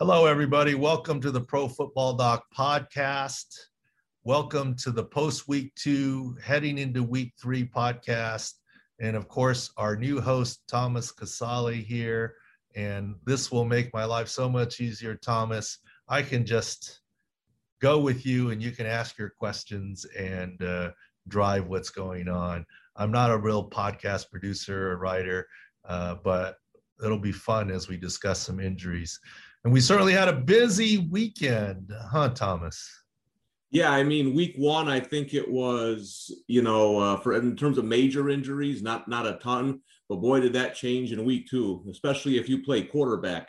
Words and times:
Hello, 0.00 0.26
everybody. 0.26 0.74
Welcome 0.74 1.20
to 1.20 1.30
the 1.30 1.40
Pro 1.40 1.68
Football 1.68 2.14
Doc 2.14 2.46
podcast. 2.52 3.46
Welcome 4.24 4.74
to 4.78 4.90
the 4.90 5.04
post 5.04 5.46
week 5.46 5.72
two, 5.76 6.36
heading 6.42 6.78
into 6.78 7.04
week 7.04 7.32
three 7.40 7.64
podcast. 7.64 8.54
And 9.00 9.14
of 9.14 9.28
course, 9.28 9.70
our 9.76 9.94
new 9.94 10.20
host, 10.20 10.64
Thomas 10.66 11.12
Casale, 11.12 11.74
here. 11.74 12.34
And 12.74 13.14
this 13.24 13.52
will 13.52 13.64
make 13.64 13.94
my 13.94 14.04
life 14.04 14.26
so 14.26 14.48
much 14.48 14.80
easier, 14.80 15.14
Thomas. 15.14 15.78
I 16.08 16.22
can 16.22 16.44
just 16.44 16.98
go 17.80 18.00
with 18.00 18.26
you 18.26 18.50
and 18.50 18.60
you 18.60 18.72
can 18.72 18.86
ask 18.86 19.16
your 19.16 19.30
questions 19.30 20.04
and 20.18 20.60
uh, 20.60 20.90
drive 21.28 21.68
what's 21.68 21.90
going 21.90 22.26
on. 22.26 22.66
I'm 22.96 23.12
not 23.12 23.30
a 23.30 23.38
real 23.38 23.70
podcast 23.70 24.28
producer 24.28 24.90
or 24.90 24.96
writer, 24.96 25.46
uh, 25.84 26.16
but 26.24 26.56
it'll 27.04 27.16
be 27.16 27.30
fun 27.30 27.70
as 27.70 27.88
we 27.88 27.96
discuss 27.96 28.40
some 28.40 28.58
injuries. 28.58 29.20
And 29.64 29.72
we 29.72 29.80
certainly 29.80 30.12
had 30.12 30.28
a 30.28 30.32
busy 30.32 30.98
weekend, 30.98 31.90
huh, 32.10 32.28
Thomas? 32.30 32.86
Yeah, 33.70 33.90
I 33.90 34.04
mean, 34.04 34.34
week 34.34 34.54
one, 34.56 34.88
I 34.88 35.00
think 35.00 35.34
it 35.34 35.50
was, 35.50 36.30
you 36.46 36.62
know, 36.62 36.98
uh, 36.98 37.16
for 37.18 37.34
in 37.34 37.56
terms 37.56 37.78
of 37.78 37.84
major 37.84 38.28
injuries, 38.28 38.82
not 38.82 39.08
not 39.08 39.26
a 39.26 39.38
ton, 39.42 39.80
but 40.08 40.20
boy, 40.20 40.40
did 40.40 40.52
that 40.52 40.74
change 40.74 41.12
in 41.12 41.24
week 41.24 41.48
two, 41.48 41.84
especially 41.90 42.36
if 42.36 42.48
you 42.48 42.62
play 42.62 42.82
quarterback. 42.82 43.48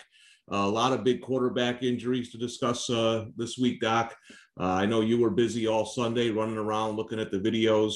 Uh, 0.52 0.57
a 0.57 0.67
lot 0.67 0.93
of 0.93 1.04
big 1.04 1.21
quarterback 1.21 1.84
injuries 1.84 2.32
to 2.32 2.38
discuss 2.38 2.90
uh, 2.90 3.26
this 3.35 3.57
week, 3.57 3.82
Doc. 3.82 4.16
Uh, 4.59 4.73
I 4.73 4.85
know 4.85 5.02
you 5.02 5.20
were 5.20 5.32
busy 5.32 5.68
all 5.68 5.85
Sunday 5.85 6.29
running 6.29 6.57
around 6.57 6.95
looking 6.95 7.20
at 7.20 7.29
the 7.29 7.40
videos. 7.40 7.95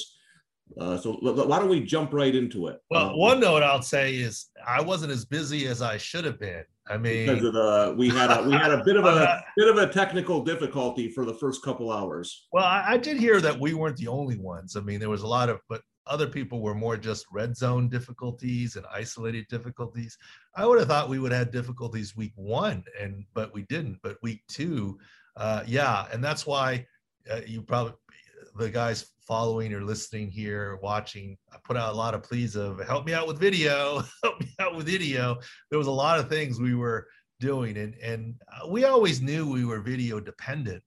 Uh, 0.78 0.96
so 0.96 1.18
l- 1.24 1.46
why 1.46 1.58
don't 1.58 1.68
we 1.68 1.80
jump 1.80 2.12
right 2.12 2.34
into 2.34 2.68
it? 2.68 2.80
Well, 2.90 3.10
um, 3.10 3.18
one 3.18 3.40
note 3.40 3.62
I'll 3.62 3.82
say 3.82 4.14
is 4.16 4.46
I 4.66 4.80
wasn't 4.80 5.12
as 5.12 5.24
busy 5.24 5.66
as 5.66 5.82
I 5.82 5.96
should 5.96 6.24
have 6.24 6.38
been. 6.38 6.64
I 6.88 6.96
mean, 6.96 7.26
because 7.26 7.44
of 7.44 7.52
the 7.52 7.94
we 7.96 8.08
had 8.08 8.30
a 8.30 8.42
we 8.42 8.52
had 8.52 8.72
a 8.72 8.82
bit 8.84 8.96
of 8.96 9.04
a 9.04 9.08
uh, 9.30 9.40
bit 9.56 9.68
of 9.68 9.78
a 9.78 9.86
technical 9.86 10.42
difficulty 10.42 11.08
for 11.08 11.24
the 11.24 11.34
first 11.34 11.62
couple 11.62 11.92
hours. 11.92 12.48
Well, 12.52 12.64
I, 12.64 12.84
I, 12.88 12.96
did 12.96 13.16
hear 13.16 13.40
that 13.40 13.58
we 13.58 13.74
weren't 13.74 13.96
the 13.96 14.08
only 14.08 14.36
ones. 14.36 14.76
I 14.76 14.80
mean, 14.80 14.98
there 14.98 15.08
was 15.08 15.22
a 15.22 15.26
lot 15.26 15.48
of, 15.48 15.60
but 15.68 15.82
other 16.06 16.26
people 16.26 16.60
were 16.60 16.74
more 16.74 16.96
just 16.96 17.26
red 17.32 17.56
zone 17.56 17.88
difficulties 17.88 18.74
and 18.74 18.84
isolated 18.92 19.46
difficulties. 19.48 20.18
I 20.56 20.66
would 20.66 20.80
have 20.80 20.88
thought 20.88 21.08
we 21.08 21.20
would 21.20 21.32
have 21.32 21.52
difficulties 21.52 22.16
week 22.16 22.32
one, 22.34 22.82
and 23.00 23.24
but 23.34 23.54
we 23.54 23.62
didn't. 23.62 24.00
But 24.02 24.16
week 24.22 24.42
two, 24.48 24.98
uh, 25.36 25.62
yeah, 25.66 26.06
and 26.12 26.22
that's 26.22 26.46
why 26.46 26.86
uh, 27.30 27.40
you 27.46 27.62
probably 27.62 27.94
the 28.56 28.70
guys 28.70 29.06
following 29.26 29.72
or 29.72 29.82
listening 29.82 30.30
here, 30.30 30.78
watching, 30.82 31.36
I 31.52 31.56
put 31.64 31.76
out 31.76 31.92
a 31.92 31.96
lot 31.96 32.14
of 32.14 32.22
pleas 32.22 32.56
of 32.56 32.84
help 32.86 33.06
me 33.06 33.14
out 33.14 33.26
with 33.26 33.38
video, 33.38 34.02
help 34.22 34.40
me 34.40 34.48
out 34.58 34.76
with 34.76 34.86
video. 34.86 35.38
There 35.70 35.78
was 35.78 35.86
a 35.86 35.92
lot 35.92 36.18
of 36.18 36.28
things 36.28 36.60
we 36.60 36.74
were 36.74 37.06
doing, 37.38 37.76
and 37.76 37.94
and 38.02 38.34
uh, 38.52 38.68
we 38.68 38.84
always 38.84 39.20
knew 39.20 39.50
we 39.50 39.64
were 39.64 39.80
video 39.80 40.20
dependent 40.20 40.84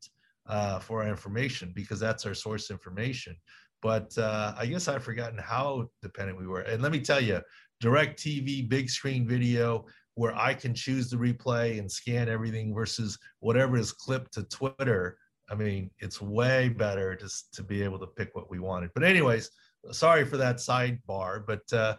uh, 0.48 0.80
for 0.80 1.04
our 1.04 1.10
information 1.10 1.72
because 1.76 2.00
that's 2.00 2.26
our 2.26 2.34
source 2.34 2.70
information. 2.70 3.36
But 3.82 4.18
uh, 4.18 4.54
I 4.58 4.66
guess 4.66 4.88
I've 4.88 5.04
forgotten 5.04 5.38
how 5.38 5.90
dependent 6.02 6.40
we 6.40 6.48
were. 6.48 6.62
And 6.62 6.82
let 6.82 6.92
me 6.92 7.02
tell 7.02 7.20
you, 7.20 7.42
DirecTV, 7.84 8.70
big 8.70 8.90
screen 8.90 9.28
video, 9.28 9.86
where 10.16 10.36
I 10.36 10.54
can 10.54 10.74
choose 10.74 11.10
the 11.10 11.18
replay 11.18 11.80
and 11.80 11.92
scan 11.92 12.30
everything 12.30 12.74
versus 12.74 13.18
whatever 13.40 13.78
is 13.78 13.92
clipped 13.92 14.34
to 14.34 14.44
Twitter 14.44 15.18
I 15.54 15.56
mean, 15.56 15.92
it's 16.00 16.20
way 16.20 16.70
better 16.70 17.16
just 17.16 17.54
to 17.54 17.64
be 17.64 17.84
able 17.84 18.00
to 18.00 18.08
pick 18.08 18.34
what 18.34 18.50
we 18.50 18.58
wanted. 18.58 18.90
But 18.96 19.04
anyways, 19.04 19.52
sorry 19.92 20.26
for 20.26 20.38
that 20.38 20.56
sidebar, 20.56 21.46
but 21.46 21.72
uh, 21.72 21.96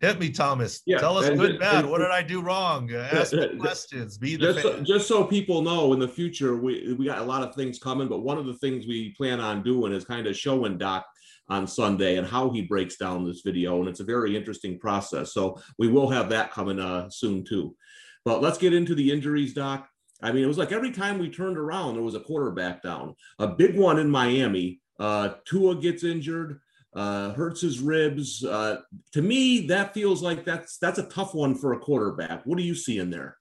hit 0.00 0.18
me, 0.18 0.30
Thomas. 0.30 0.80
Yeah, 0.86 0.96
Tell 0.96 1.18
us 1.18 1.28
good, 1.28 1.60
bad. 1.60 1.84
And, 1.84 1.90
what 1.90 1.98
did 1.98 2.10
I 2.10 2.22
do 2.22 2.40
wrong? 2.40 2.90
Ask 2.94 3.34
questions. 3.60 4.16
Be 4.16 4.36
the 4.36 4.54
just 4.54 4.62
so, 4.62 4.80
just 4.80 5.08
so 5.08 5.24
people 5.24 5.60
know 5.60 5.92
in 5.92 5.98
the 5.98 6.08
future, 6.08 6.56
we 6.56 6.94
we 6.98 7.04
got 7.04 7.18
a 7.18 7.24
lot 7.24 7.42
of 7.42 7.54
things 7.54 7.78
coming. 7.78 8.08
But 8.08 8.20
one 8.20 8.38
of 8.38 8.46
the 8.46 8.54
things 8.54 8.86
we 8.86 9.12
plan 9.14 9.40
on 9.40 9.62
doing 9.62 9.92
is 9.92 10.06
kind 10.06 10.26
of 10.26 10.34
showing 10.34 10.78
Doc 10.78 11.04
on 11.50 11.66
Sunday 11.66 12.16
and 12.16 12.26
how 12.26 12.48
he 12.48 12.62
breaks 12.62 12.96
down 12.96 13.26
this 13.26 13.42
video, 13.44 13.80
and 13.80 13.88
it's 13.90 14.00
a 14.00 14.04
very 14.04 14.34
interesting 14.34 14.78
process. 14.78 15.34
So 15.34 15.60
we 15.78 15.88
will 15.88 16.08
have 16.08 16.30
that 16.30 16.50
coming 16.50 16.80
uh, 16.80 17.10
soon 17.10 17.44
too. 17.44 17.76
But 18.24 18.40
let's 18.40 18.56
get 18.58 18.72
into 18.72 18.94
the 18.94 19.12
injuries, 19.12 19.52
Doc. 19.52 19.86
I 20.26 20.32
mean, 20.32 20.42
it 20.42 20.48
was 20.48 20.58
like 20.58 20.72
every 20.72 20.90
time 20.90 21.20
we 21.20 21.30
turned 21.30 21.56
around, 21.56 21.94
there 21.94 22.02
was 22.02 22.16
a 22.16 22.20
quarterback 22.20 22.82
down. 22.82 23.14
A 23.38 23.46
big 23.46 23.78
one 23.78 24.00
in 24.00 24.10
Miami. 24.10 24.80
Uh, 24.98 25.34
Tua 25.44 25.76
gets 25.76 26.02
injured, 26.02 26.58
uh, 26.96 27.30
hurts 27.34 27.60
his 27.60 27.78
ribs. 27.78 28.44
Uh, 28.44 28.78
to 29.12 29.22
me, 29.22 29.68
that 29.68 29.94
feels 29.94 30.24
like 30.24 30.44
that's 30.44 30.78
that's 30.78 30.98
a 30.98 31.04
tough 31.04 31.32
one 31.32 31.54
for 31.54 31.74
a 31.74 31.78
quarterback. 31.78 32.44
What 32.44 32.58
do 32.58 32.64
you 32.64 32.74
see 32.74 32.98
in 32.98 33.08
there? 33.08 33.36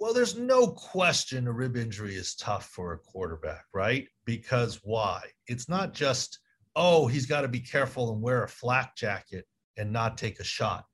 Well, 0.00 0.14
there's 0.14 0.38
no 0.38 0.68
question 0.68 1.46
a 1.48 1.52
rib 1.52 1.76
injury 1.76 2.14
is 2.14 2.34
tough 2.34 2.64
for 2.70 2.94
a 2.94 2.98
quarterback, 2.98 3.64
right? 3.74 4.08
Because 4.24 4.80
why? 4.84 5.20
It's 5.48 5.68
not 5.68 5.92
just 5.92 6.38
oh 6.76 7.06
he's 7.06 7.26
got 7.26 7.42
to 7.42 7.48
be 7.48 7.60
careful 7.60 8.10
and 8.10 8.22
wear 8.22 8.44
a 8.44 8.48
flak 8.48 8.96
jacket 8.96 9.44
and 9.76 9.92
not 9.92 10.16
take 10.16 10.40
a 10.40 10.44
shot. 10.44 10.86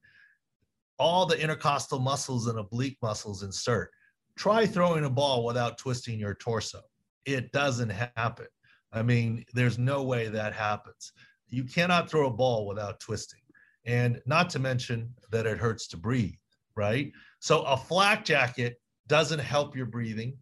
All 0.99 1.27
the 1.27 1.41
intercostal 1.41 2.01
muscles 2.01 2.49
and 2.49 2.59
oblique 2.59 2.99
muscles 3.01 3.45
insert 3.45 3.93
try 4.41 4.65
throwing 4.65 5.05
a 5.05 5.11
ball 5.11 5.45
without 5.45 5.77
twisting 5.77 6.19
your 6.19 6.35
torso. 6.35 6.81
It 7.27 7.53
doesn't 7.53 7.91
happen. 7.91 8.47
I 8.91 9.03
mean, 9.03 9.45
there's 9.53 9.79
no 9.79 10.03
way 10.03 10.29
that 10.29 10.55
happens. 10.55 11.13
You 11.49 11.65
cannot 11.65 12.09
throw 12.09 12.27
a 12.27 12.33
ball 12.33 12.67
without 12.67 13.01
twisting. 13.01 13.41
And 13.85 14.19
not 14.25 14.49
to 14.51 14.59
mention 14.59 15.13
that 15.31 15.45
it 15.45 15.59
hurts 15.59 15.87
to 15.89 15.99
breathe, 15.99 16.39
right? 16.75 17.13
So 17.41 17.65
a 17.65 17.77
flak 17.77 18.25
jacket 18.25 18.81
doesn't 19.09 19.41
help 19.41 19.77
your 19.77 19.85
breathing. 19.85 20.39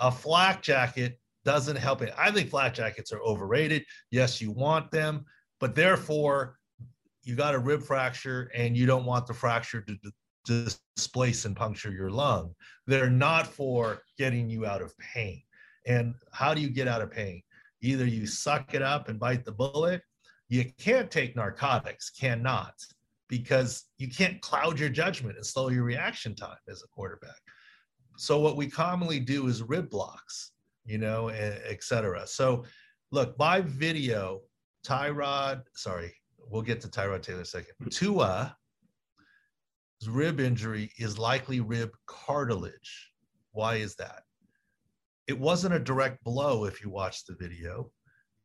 A 0.00 0.10
flak 0.10 0.60
jacket 0.60 1.20
doesn't 1.44 1.76
help 1.76 2.02
it. 2.02 2.12
I 2.18 2.32
think 2.32 2.50
flak 2.50 2.74
jackets 2.74 3.12
are 3.12 3.20
overrated. 3.20 3.84
Yes, 4.10 4.40
you 4.40 4.50
want 4.50 4.90
them, 4.90 5.24
but 5.60 5.76
therefore 5.76 6.58
you 7.22 7.36
got 7.36 7.54
a 7.54 7.60
rib 7.60 7.84
fracture 7.84 8.50
and 8.56 8.76
you 8.76 8.86
don't 8.86 9.04
want 9.04 9.28
the 9.28 9.34
fracture 9.34 9.82
to, 9.82 9.96
displace 10.46 11.44
and 11.44 11.54
puncture 11.54 11.90
your 11.90 12.10
lung. 12.10 12.54
They're 12.86 13.10
not 13.10 13.46
for 13.46 14.02
getting 14.16 14.48
you 14.48 14.64
out 14.64 14.82
of 14.82 14.96
pain. 14.98 15.42
And 15.86 16.14
how 16.32 16.54
do 16.54 16.60
you 16.60 16.70
get 16.70 16.88
out 16.88 17.02
of 17.02 17.10
pain? 17.10 17.42
Either 17.82 18.06
you 18.06 18.26
suck 18.26 18.74
it 18.74 18.82
up 18.82 19.08
and 19.08 19.20
bite 19.20 19.44
the 19.44 19.52
bullet. 19.52 20.02
You 20.48 20.64
can't 20.78 21.10
take 21.10 21.36
narcotics, 21.36 22.10
cannot, 22.10 22.74
because 23.28 23.84
you 23.98 24.08
can't 24.08 24.40
cloud 24.40 24.78
your 24.78 24.88
judgment 24.88 25.36
and 25.36 25.44
slow 25.44 25.68
your 25.68 25.84
reaction 25.84 26.34
time 26.34 26.56
as 26.68 26.82
a 26.82 26.88
quarterback. 26.88 27.36
So 28.16 28.40
what 28.40 28.56
we 28.56 28.68
commonly 28.68 29.20
do 29.20 29.46
is 29.48 29.62
rib 29.62 29.90
blocks, 29.90 30.52
you 30.84 30.98
know, 30.98 31.28
et 31.28 31.82
cetera. 31.82 32.26
So 32.26 32.64
look, 33.10 33.38
my 33.38 33.60
video, 33.60 34.40
Tyrod, 34.86 35.62
sorry, 35.74 36.14
we'll 36.48 36.62
get 36.62 36.80
to 36.82 36.88
Tyrod 36.88 37.22
Taylor 37.22 37.44
second. 37.44 37.74
Hmm. 37.82 37.88
Tua 37.88 38.56
rib 40.04 40.40
injury 40.40 40.92
is 40.98 41.18
likely 41.18 41.60
rib 41.60 41.90
cartilage. 42.06 43.12
Why 43.52 43.76
is 43.76 43.96
that? 43.96 44.22
It 45.26 45.38
wasn't 45.38 45.74
a 45.74 45.80
direct 45.80 46.22
blow 46.22 46.64
if 46.64 46.82
you 46.84 46.90
watch 46.90 47.24
the 47.24 47.34
video. 47.34 47.90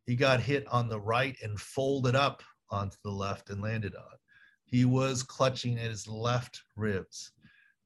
He 0.06 0.16
got 0.16 0.39
hit 0.39 0.67
on 0.67 0.89
the 0.89 1.00
right 1.00 1.35
and 1.44 1.59
folded 1.59 2.16
up 2.16 2.41
onto 2.69 2.97
the 3.03 3.12
left 3.12 3.50
and 3.50 3.62
landed 3.62 3.95
on. 3.95 4.17
He 4.66 4.85
was 4.85 5.22
clutching 5.22 5.78
at 5.78 5.91
his 5.91 6.07
left 6.07 6.62
ribs. 6.75 7.34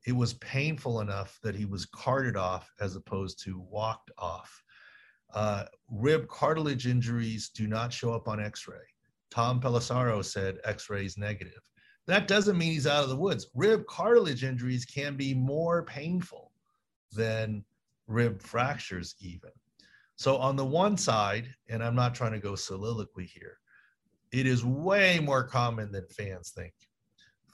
It 0.06 0.14
was 0.14 0.36
painful 0.36 1.02
enough 1.02 1.40
that 1.42 1.56
he 1.56 1.66
was 1.66 1.88
carted 1.88 2.38
off 2.38 2.72
as 2.80 2.96
opposed 2.96 3.44
to 3.44 3.60
walked 3.60 4.12
off. 4.18 4.64
Uh, 5.34 5.66
rib 5.90 6.28
cartilage 6.28 6.88
injuries 6.88 7.50
do 7.50 7.68
not 7.68 7.92
show 7.92 8.14
up 8.14 8.28
on 8.28 8.40
x 8.40 8.68
ray. 8.68 8.78
Tom 9.32 9.60
Pelissero 9.60 10.24
said 10.24 10.60
x 10.64 10.90
ray 10.90 11.06
is 11.06 11.18
negative. 11.18 11.62
That 12.08 12.28
doesn't 12.28 12.58
mean 12.58 12.72
he's 12.72 12.88
out 12.88 13.04
of 13.04 13.10
the 13.10 13.16
woods. 13.16 13.48
Rib 13.56 13.86
cartilage 13.88 14.44
injuries 14.44 14.86
can 14.86 15.16
be 15.16 15.34
more 15.34 15.84
painful 15.84 16.52
than 17.12 17.64
rib 18.08 18.42
fractures, 18.42 19.16
even. 19.20 19.50
So, 20.16 20.38
on 20.38 20.56
the 20.56 20.66
one 20.66 20.98
side, 20.98 21.54
and 21.68 21.84
I'm 21.84 21.96
not 21.96 22.16
trying 22.16 22.32
to 22.34 22.40
go 22.40 22.56
soliloquy 22.56 23.26
here, 23.26 23.58
it 24.32 24.46
is 24.46 24.64
way 24.64 25.20
more 25.20 25.44
common 25.44 25.92
than 25.92 26.06
fans 26.08 26.52
think. 26.52 26.74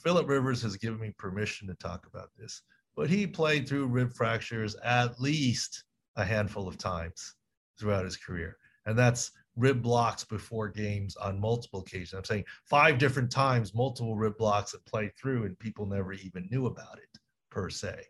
Philip 0.03 0.27
Rivers 0.27 0.61
has 0.63 0.77
given 0.77 0.99
me 0.99 1.11
permission 1.17 1.67
to 1.67 1.75
talk 1.75 2.05
about 2.07 2.29
this, 2.37 2.61
but 2.95 3.09
he 3.09 3.25
played 3.25 3.67
through 3.67 3.87
rib 3.87 4.13
fractures 4.13 4.75
at 4.83 5.19
least 5.19 5.83
a 6.15 6.25
handful 6.25 6.67
of 6.67 6.77
times 6.77 7.35
throughout 7.79 8.05
his 8.05 8.17
career. 8.17 8.57
And 8.85 8.97
that's 8.97 9.31
rib 9.55 9.81
blocks 9.81 10.23
before 10.23 10.69
games 10.69 11.15
on 11.17 11.39
multiple 11.39 11.81
occasions. 11.81 12.13
I'm 12.13 12.23
saying 12.23 12.45
five 12.65 12.97
different 12.97 13.31
times, 13.31 13.75
multiple 13.75 14.15
rib 14.15 14.37
blocks 14.37 14.71
that 14.71 14.85
played 14.85 15.11
through, 15.17 15.45
and 15.45 15.59
people 15.59 15.85
never 15.85 16.13
even 16.13 16.47
knew 16.49 16.67
about 16.67 16.97
it 16.97 17.19
per 17.49 17.69
se. 17.69 18.05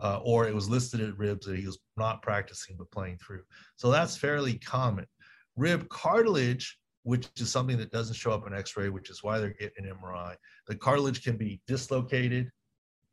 Uh, 0.00 0.20
or 0.24 0.48
it 0.48 0.54
was 0.54 0.68
listed 0.68 1.00
at 1.00 1.16
ribs 1.16 1.46
that 1.46 1.58
he 1.58 1.66
was 1.66 1.78
not 1.96 2.22
practicing 2.22 2.76
but 2.76 2.90
playing 2.90 3.18
through. 3.18 3.42
So 3.76 3.90
that's 3.90 4.16
fairly 4.16 4.54
common. 4.54 5.06
Rib 5.56 5.88
cartilage, 5.90 6.78
which 7.04 7.28
is 7.36 7.50
something 7.50 7.76
that 7.78 7.92
doesn't 7.92 8.16
show 8.16 8.32
up 8.32 8.46
in 8.46 8.54
X-ray, 8.54 8.88
which 8.88 9.10
is 9.10 9.22
why 9.22 9.38
they're 9.38 9.50
getting 9.50 9.86
an 9.86 9.94
MRI. 10.02 10.34
The 10.66 10.76
cartilage 10.76 11.22
can 11.22 11.36
be 11.36 11.60
dislocated 11.66 12.50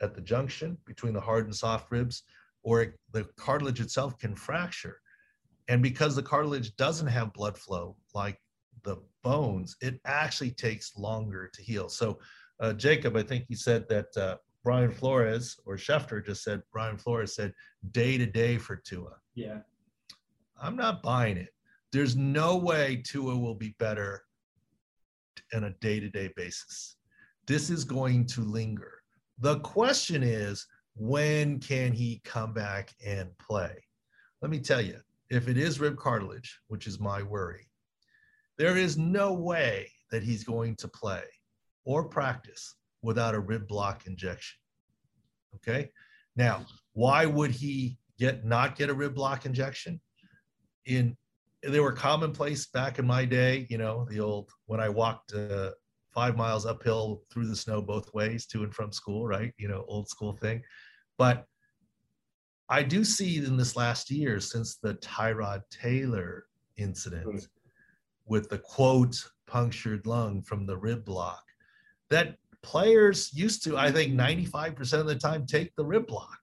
at 0.02 0.16
the 0.16 0.22
junction 0.22 0.78
between 0.86 1.14
the 1.14 1.22
hard 1.22 1.46
and 1.46 1.56
soft 1.56 1.92
ribs. 1.92 2.24
or 2.64 2.82
it, 2.82 2.94
the 3.12 3.26
cartilage 3.38 3.80
itself 3.80 4.18
can 4.18 4.36
fracture. 4.36 5.02
And 5.70 5.84
because 5.84 6.16
the 6.16 6.24
cartilage 6.24 6.76
doesn't 6.78 7.08
have 7.08 7.32
blood 7.32 7.58
flow 7.58 7.96
like 8.16 8.42
the 8.84 8.98
bones, 9.24 9.78
it 9.82 10.02
actually 10.06 10.52
takes 10.52 10.98
longer 10.98 11.50
to 11.54 11.62
heal. 11.62 11.88
So, 11.88 12.20
uh, 12.60 12.74
Jacob, 12.74 13.16
I 13.16 13.22
think 13.22 13.46
you 13.48 13.56
said 13.56 13.88
that 13.88 14.08
uh, 14.18 14.38
Brian 14.64 14.92
Flores 14.92 15.58
or 15.66 15.76
Schefter 15.76 16.26
just 16.26 16.44
said 16.44 16.64
Brian 16.74 16.98
Flores 16.98 17.36
said 17.36 17.54
day 17.92 18.18
to 18.18 18.26
day 18.26 18.58
for 18.58 18.76
Tua. 18.76 19.14
Yeah. 19.36 19.60
I'm 20.62 20.76
not 20.76 21.04
buying 21.04 21.38
it. 21.38 21.50
There's 21.94 22.16
no 22.16 22.58
way 22.58 23.02
Tua 23.06 23.38
will 23.38 23.56
be 23.56 23.76
better 23.80 24.24
on 25.54 25.66
a 25.66 25.72
day 25.82 26.00
to 26.00 26.10
day 26.10 26.32
basis. 26.36 26.98
This 27.48 27.70
is 27.70 27.84
going 27.84 28.26
to 28.28 28.42
linger. 28.42 29.02
The 29.40 29.60
question 29.60 30.24
is, 30.24 30.66
when 30.96 31.60
can 31.60 31.94
he 31.94 32.22
come 32.26 32.54
back 32.54 32.94
and 33.06 33.30
play? 33.38 33.84
Let 34.42 34.52
me 34.52 34.60
tell 34.60 34.82
you, 34.82 35.00
if 35.30 35.48
it 35.48 35.58
is 35.58 35.80
rib 35.80 35.98
cartilage, 35.98 36.60
which 36.68 36.88
is 36.88 37.00
my 37.00 37.22
worry, 37.22 37.70
there 38.58 38.78
is 38.78 38.98
no 38.98 39.34
way 39.34 39.92
that 40.12 40.24
he's 40.24 40.44
going 40.44 40.76
to 40.78 40.88
play 40.88 41.24
or 41.86 42.04
practice 42.04 42.76
without 43.02 43.36
a 43.36 43.40
rib 43.40 43.68
block 43.68 44.06
injection. 44.06 44.60
Okay. 45.56 45.92
Now, 46.36 46.66
why 46.94 47.26
would 47.26 47.52
he 47.52 47.98
get 48.18 48.46
not 48.46 48.76
get 48.76 48.90
a 48.90 48.94
rib 48.94 49.16
block 49.16 49.46
injection? 49.46 50.00
In 50.86 51.16
they 51.64 51.80
were 51.80 51.92
commonplace 51.92 52.68
back 52.68 53.00
in 53.00 53.06
my 53.06 53.26
day, 53.26 53.68
you 53.70 53.78
know, 53.78 54.06
the 54.10 54.20
old 54.20 54.50
when 54.66 54.80
I 54.80 54.90
walked 54.90 55.34
uh, 55.34 55.72
five 56.14 56.36
miles 56.36 56.66
uphill 56.66 57.24
through 57.32 57.48
the 57.48 57.56
snow 57.56 57.82
both 57.82 58.14
ways 58.14 58.46
to 58.48 58.64
and 58.64 58.74
from 58.74 58.92
school, 58.92 59.28
right? 59.28 59.54
You 59.58 59.68
know, 59.68 59.86
old 59.88 60.08
school 60.08 60.34
thing. 60.34 60.62
But 61.18 61.46
I 62.70 62.84
do 62.84 63.04
see 63.04 63.38
in 63.38 63.58
this 63.58 63.76
last 63.76 64.12
year, 64.12 64.40
since 64.40 64.76
the 64.76 64.96
Tyrod 64.96 65.64
Taylor 65.72 66.46
incident 66.78 67.26
hmm. 67.26 67.38
with 68.26 68.50
the 68.50 68.60
quote 68.60 69.16
punctured 69.48 70.06
lung 70.06 70.42
from 70.44 70.66
the 70.66 70.78
rib 70.78 71.04
block, 71.04 71.44
that 72.10 72.36
players 72.62 73.32
used 73.34 73.64
to, 73.64 73.78
I 73.78 73.92
think 73.92 74.14
95% 74.14 75.00
of 75.00 75.08
the 75.08 75.16
time, 75.16 75.46
take 75.46 75.76
the 75.76 75.86
rib 75.86 76.06
block. 76.08 76.38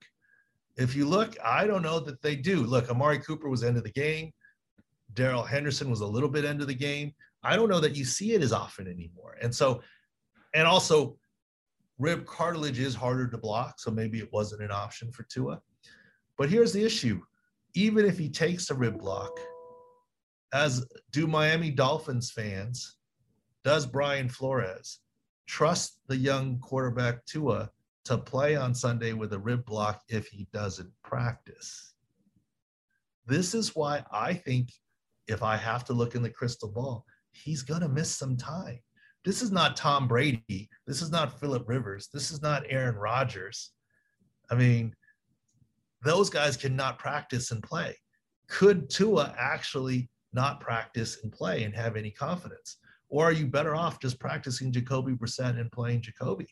If 0.75 0.95
you 0.95 1.07
look, 1.07 1.35
I 1.43 1.65
don't 1.65 1.81
know 1.81 1.99
that 2.01 2.21
they 2.21 2.35
do. 2.35 2.63
Look, 2.63 2.89
Amari 2.89 3.19
Cooper 3.19 3.49
was 3.49 3.63
end 3.63 3.77
of 3.77 3.83
the 3.83 3.91
game. 3.91 4.31
Darrell 5.13 5.43
Henderson 5.43 5.89
was 5.89 6.01
a 6.01 6.05
little 6.05 6.29
bit 6.29 6.45
end 6.45 6.61
of 6.61 6.67
the 6.67 6.75
game. 6.75 7.13
I 7.43 7.55
don't 7.55 7.69
know 7.69 7.79
that 7.79 7.95
you 7.95 8.05
see 8.05 8.33
it 8.33 8.43
as 8.43 8.53
often 8.53 8.87
anymore. 8.87 9.37
And 9.41 9.53
so, 9.53 9.81
and 10.53 10.67
also, 10.67 11.17
rib 11.97 12.25
cartilage 12.25 12.79
is 12.79 12.93
harder 12.93 13.27
to 13.27 13.37
block. 13.37 13.79
So 13.79 13.89
maybe 13.89 14.19
it 14.19 14.31
wasn't 14.31 14.61
an 14.61 14.71
option 14.71 15.11
for 15.11 15.23
Tua. 15.23 15.61
But 16.37 16.49
here's 16.49 16.73
the 16.73 16.83
issue 16.83 17.21
even 17.73 18.05
if 18.05 18.17
he 18.17 18.29
takes 18.29 18.69
a 18.69 18.75
rib 18.75 18.99
block, 18.99 19.37
as 20.53 20.85
do 21.11 21.27
Miami 21.27 21.69
Dolphins 21.69 22.31
fans, 22.31 22.97
does 23.63 23.85
Brian 23.85 24.29
Flores 24.29 24.99
trust 25.45 25.99
the 26.07 26.17
young 26.17 26.59
quarterback 26.59 27.25
Tua 27.25 27.69
to 28.05 28.17
play 28.17 28.55
on 28.55 28.73
Sunday 28.73 29.13
with 29.13 29.33
a 29.33 29.39
rib 29.39 29.65
block 29.65 30.01
if 30.09 30.27
he 30.27 30.47
doesn't 30.53 30.91
practice? 31.03 31.93
This 33.25 33.53
is 33.53 33.75
why 33.75 34.03
I 34.11 34.33
think 34.33 34.71
if 35.27 35.43
I 35.43 35.57
have 35.57 35.83
to 35.85 35.93
look 35.93 36.15
in 36.15 36.23
the 36.23 36.29
crystal 36.29 36.69
ball, 36.69 37.05
he's 37.31 37.61
going 37.61 37.81
to 37.81 37.89
miss 37.89 38.09
some 38.09 38.37
time. 38.37 38.79
This 39.25 39.41
is 39.41 39.51
not 39.51 39.75
Tom 39.75 40.07
Brady. 40.07 40.69
This 40.85 41.01
is 41.01 41.11
not 41.11 41.39
Philip 41.39 41.67
Rivers. 41.67 42.07
This 42.13 42.31
is 42.31 42.41
not 42.41 42.63
Aaron 42.69 42.95
Rodgers. 42.95 43.71
I 44.49 44.55
mean, 44.55 44.95
those 46.03 46.29
guys 46.29 46.57
cannot 46.57 46.99
practice 46.99 47.51
and 47.51 47.61
play. 47.63 47.95
Could 48.49 48.89
Tua 48.89 49.35
actually 49.37 50.09
not 50.33 50.59
practice 50.59 51.19
and 51.23 51.31
play 51.31 51.63
and 51.63 51.75
have 51.75 51.95
any 51.95 52.11
confidence? 52.11 52.77
Or 53.09 53.25
are 53.25 53.31
you 53.31 53.47
better 53.47 53.75
off 53.75 53.99
just 53.99 54.19
practicing 54.19 54.71
Jacoby 54.71 55.13
Brissett 55.13 55.59
and 55.59 55.71
playing 55.71 56.01
Jacoby? 56.01 56.47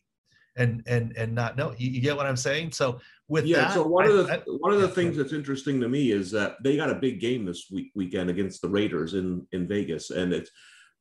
And 0.58 0.84
and 0.88 1.12
and 1.18 1.36
not 1.36 1.58
know 1.58 1.76
you, 1.78 1.90
you 1.90 2.00
get 2.00 2.16
what 2.16 2.26
I'm 2.26 2.38
saying. 2.38 2.72
So 2.72 3.02
with 3.28 3.46
yeah, 3.46 3.58
that, 3.58 3.74
so 3.74 3.86
one 3.86 4.06
I, 4.06 4.10
of 4.10 4.28
the 4.28 4.34
I, 4.34 4.38
one 4.60 4.72
of 4.72 4.80
the 4.80 4.88
things 4.88 5.18
that's 5.18 5.34
interesting 5.34 5.82
to 5.82 5.90
me 5.90 6.12
is 6.12 6.32
that 6.32 6.56
they 6.64 6.78
got 6.78 6.90
a 6.90 6.96
big 6.96 7.20
game 7.20 7.44
this 7.44 7.68
week 7.70 7.92
weekend 7.94 8.30
against 8.30 8.62
the 8.62 8.70
Raiders 8.70 9.16
in 9.16 9.46
in 9.52 9.68
Vegas, 9.68 10.12
and 10.12 10.32
it's 10.32 10.50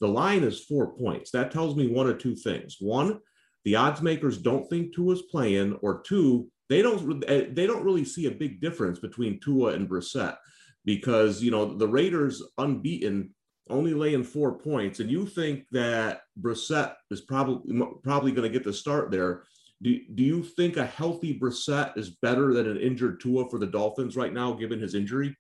the 0.01 0.09
line 0.09 0.43
is 0.43 0.65
four 0.65 0.97
points. 0.97 1.31
That 1.31 1.53
tells 1.53 1.77
me 1.77 1.87
one 1.87 2.09
or 2.09 2.15
two 2.15 2.35
things. 2.35 2.79
One, 2.81 3.21
the 3.65 3.77
odds 3.77 4.03
makers 4.03 4.39
don't 4.39 4.69
think 4.69 4.93
Tua's 4.93 5.23
playing, 5.23 5.75
or 5.83 6.03
two, 6.03 6.51
they 6.69 6.83
don't 6.83 7.23
eh, 7.29 7.47
they 7.51 7.67
don't 7.67 7.85
really 7.85 8.05
see 8.05 8.27
a 8.27 8.31
big 8.31 8.61
difference 8.61 8.99
between 8.99 9.41
Tua 9.41 9.73
and 9.75 9.89
Brissett 9.89 10.37
because 10.85 11.43
you 11.43 11.51
know 11.51 11.77
the 11.77 11.89
Raiders 11.89 12.43
unbeaten 12.59 13.35
only 13.71 13.95
laying 13.95 14.25
four 14.25 14.59
points, 14.59 15.01
and 15.01 15.11
you 15.11 15.27
think 15.27 15.65
that 15.73 16.23
Brissett 16.41 16.95
is 17.11 17.23
probably 17.23 17.81
probably 18.03 18.33
going 18.33 18.51
to 18.51 18.53
get 18.53 18.65
the 18.65 18.73
start 18.73 19.11
there. 19.11 19.45
Do, 19.83 19.99
do 20.15 20.23
you 20.23 20.43
think 20.43 20.77
a 20.77 20.87
healthy 20.87 21.39
Brissett 21.39 21.97
is 21.99 22.17
better 22.23 22.55
than 22.55 22.69
an 22.69 22.79
injured 22.79 23.21
Tua 23.21 23.49
for 23.49 23.59
the 23.59 23.67
Dolphins 23.67 24.17
right 24.17 24.33
now, 24.33 24.53
given 24.53 24.81
his 24.81 24.95
injury? 24.95 25.37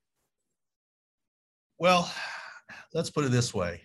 Well, 1.78 2.12
let's 2.92 3.10
put 3.10 3.24
it 3.24 3.30
this 3.30 3.54
way. 3.54 3.82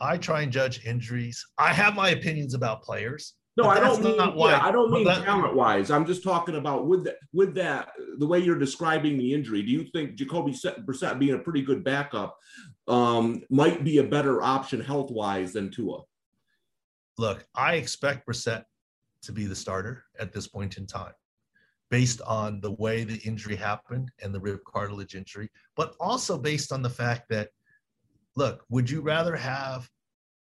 I 0.00 0.16
try 0.16 0.42
and 0.42 0.52
judge 0.52 0.84
injuries. 0.84 1.44
I 1.58 1.72
have 1.72 1.94
my 1.94 2.10
opinions 2.10 2.54
about 2.54 2.82
players. 2.82 3.34
No, 3.56 3.64
I 3.64 3.80
don't 3.80 4.02
mean. 4.02 4.16
why- 4.36 4.52
yeah, 4.52 4.64
I 4.64 4.70
don't 4.70 4.90
mean 4.90 5.04
that- 5.04 5.24
talent 5.24 5.54
wise. 5.54 5.90
I'm 5.90 6.06
just 6.06 6.22
talking 6.22 6.56
about 6.56 6.86
with 6.86 7.04
that. 7.04 7.16
With 7.32 7.54
that, 7.56 7.90
the 8.18 8.26
way 8.26 8.38
you're 8.38 8.58
describing 8.58 9.18
the 9.18 9.34
injury, 9.34 9.62
do 9.62 9.70
you 9.70 9.84
think 9.92 10.14
Jacoby 10.14 10.52
Se- 10.52 10.76
Brissett 10.86 11.18
being 11.18 11.34
a 11.34 11.38
pretty 11.38 11.62
good 11.62 11.82
backup 11.84 12.38
um, 12.88 13.42
might 13.50 13.84
be 13.84 13.98
a 13.98 14.04
better 14.04 14.40
option 14.42 14.80
health 14.80 15.10
wise 15.10 15.52
than 15.52 15.70
Tua? 15.70 16.02
Look, 17.18 17.46
I 17.54 17.74
expect 17.74 18.26
Brissett 18.26 18.64
to 19.22 19.32
be 19.32 19.44
the 19.46 19.56
starter 19.56 20.04
at 20.18 20.32
this 20.32 20.46
point 20.46 20.78
in 20.78 20.86
time, 20.86 21.12
based 21.90 22.22
on 22.22 22.60
the 22.60 22.72
way 22.72 23.04
the 23.04 23.18
injury 23.18 23.56
happened 23.56 24.10
and 24.22 24.34
the 24.34 24.40
rib 24.40 24.60
cartilage 24.64 25.14
injury, 25.14 25.50
but 25.76 25.94
also 26.00 26.38
based 26.38 26.72
on 26.72 26.80
the 26.82 26.88
fact 26.88 27.28
that, 27.28 27.50
look, 28.36 28.64
would 28.70 28.88
you 28.88 29.02
rather 29.02 29.36
have 29.36 29.90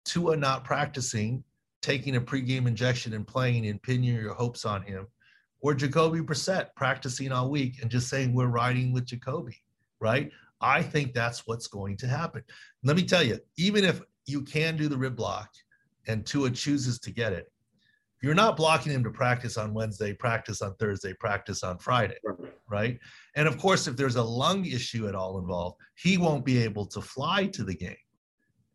Tua 0.05 0.37
not 0.37 0.65
practicing, 0.65 1.43
taking 1.83 2.17
a 2.17 2.21
pregame 2.21 2.67
injection 2.67 3.15
and 3.15 3.27
playing 3.27 3.67
and 3.67 3.83
pinning 3.83 4.15
your 4.15 4.35
hopes 4.35 4.65
on 4.65 4.83
him, 4.83 5.07
or 5.61 5.75
Jacoby 5.75 6.21
Brissett 6.21 6.69
practicing 6.77 7.33
all 7.33 7.51
week 7.51 7.81
and 7.81 7.91
just 7.91 8.09
saying 8.09 8.35
we're 8.35 8.47
riding 8.47 8.93
with 8.93 9.07
Jacoby, 9.07 9.57
right? 10.01 10.31
I 10.61 10.83
think 10.83 11.13
that's 11.13 11.47
what's 11.47 11.67
going 11.67 11.97
to 11.99 12.07
happen. 12.07 12.43
Let 12.83 12.97
me 12.97 13.05
tell 13.05 13.23
you, 13.23 13.39
even 13.59 13.85
if 13.85 14.01
you 14.27 14.43
can 14.43 14.77
do 14.77 14.89
the 14.89 14.97
rib 14.97 15.17
block 15.17 15.51
and 16.07 16.25
Tua 16.25 16.51
chooses 16.51 16.99
to 17.01 17.11
get 17.11 17.33
it, 17.33 17.51
you're 18.23 18.35
not 18.35 18.57
blocking 18.57 18.93
him 18.93 19.05
to 19.05 19.11
practice 19.11 19.57
on 19.59 19.75
Wednesday, 19.75 20.13
practice 20.13 20.63
on 20.63 20.75
Thursday, 20.77 21.13
practice 21.13 21.63
on 21.63 21.79
Friday, 21.79 22.17
right? 22.69 22.99
And 23.35 23.47
of 23.47 23.59
course, 23.59 23.87
if 23.87 23.97
there's 23.97 24.17
a 24.17 24.23
lung 24.23 24.65
issue 24.65 25.07
at 25.07 25.15
all 25.15 25.39
involved, 25.39 25.77
he 25.95 26.17
won't 26.17 26.45
be 26.45 26.59
able 26.63 26.87
to 26.87 27.01
fly 27.01 27.47
to 27.47 27.63
the 27.63 27.75
game. 27.75 27.97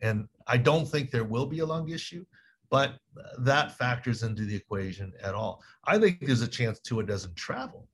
And 0.02 0.28
I 0.48 0.58
don't 0.58 0.86
think 0.86 1.10
there 1.10 1.24
will 1.24 1.48
be 1.48 1.60
a 1.60 1.66
lung 1.66 1.90
issue, 1.90 2.26
but 2.72 2.98
that 3.40 3.78
factors 3.78 4.24
into 4.24 4.46
the 4.46 4.56
equation 4.56 5.12
at 5.22 5.36
all. 5.36 5.62
I 5.86 6.00
think 6.00 6.26
there's 6.26 6.42
a 6.42 6.48
chance 6.48 6.80
Tua 6.80 7.04
doesn't 7.04 7.36
travel. 7.36 7.88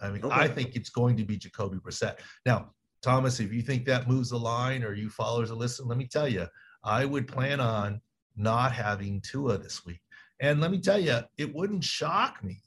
I 0.00 0.10
mean, 0.10 0.22
I 0.30 0.48
think 0.48 0.76
it's 0.76 0.88
going 0.88 1.16
to 1.18 1.24
be 1.24 1.36
Jacoby 1.36 1.76
Brissett. 1.76 2.20
Now, 2.46 2.70
Thomas, 3.02 3.40
if 3.40 3.52
you 3.52 3.60
think 3.60 3.84
that 3.84 4.08
moves 4.08 4.30
the 4.30 4.38
line 4.38 4.82
or 4.82 4.94
you 4.94 5.10
followers 5.10 5.50
are 5.50 5.56
listening, 5.56 5.88
let 5.88 5.98
me 5.98 6.06
tell 6.06 6.28
you, 6.28 6.46
I 6.84 7.04
would 7.04 7.28
plan 7.28 7.60
on 7.60 8.00
not 8.36 8.72
having 8.72 9.20
Tua 9.20 9.58
this 9.58 9.84
week. 9.84 10.00
And 10.38 10.60
let 10.60 10.70
me 10.70 10.80
tell 10.80 10.98
you, 10.98 11.18
it 11.36 11.54
wouldn't 11.54 11.84
shock 11.84 12.42
me 12.42 12.62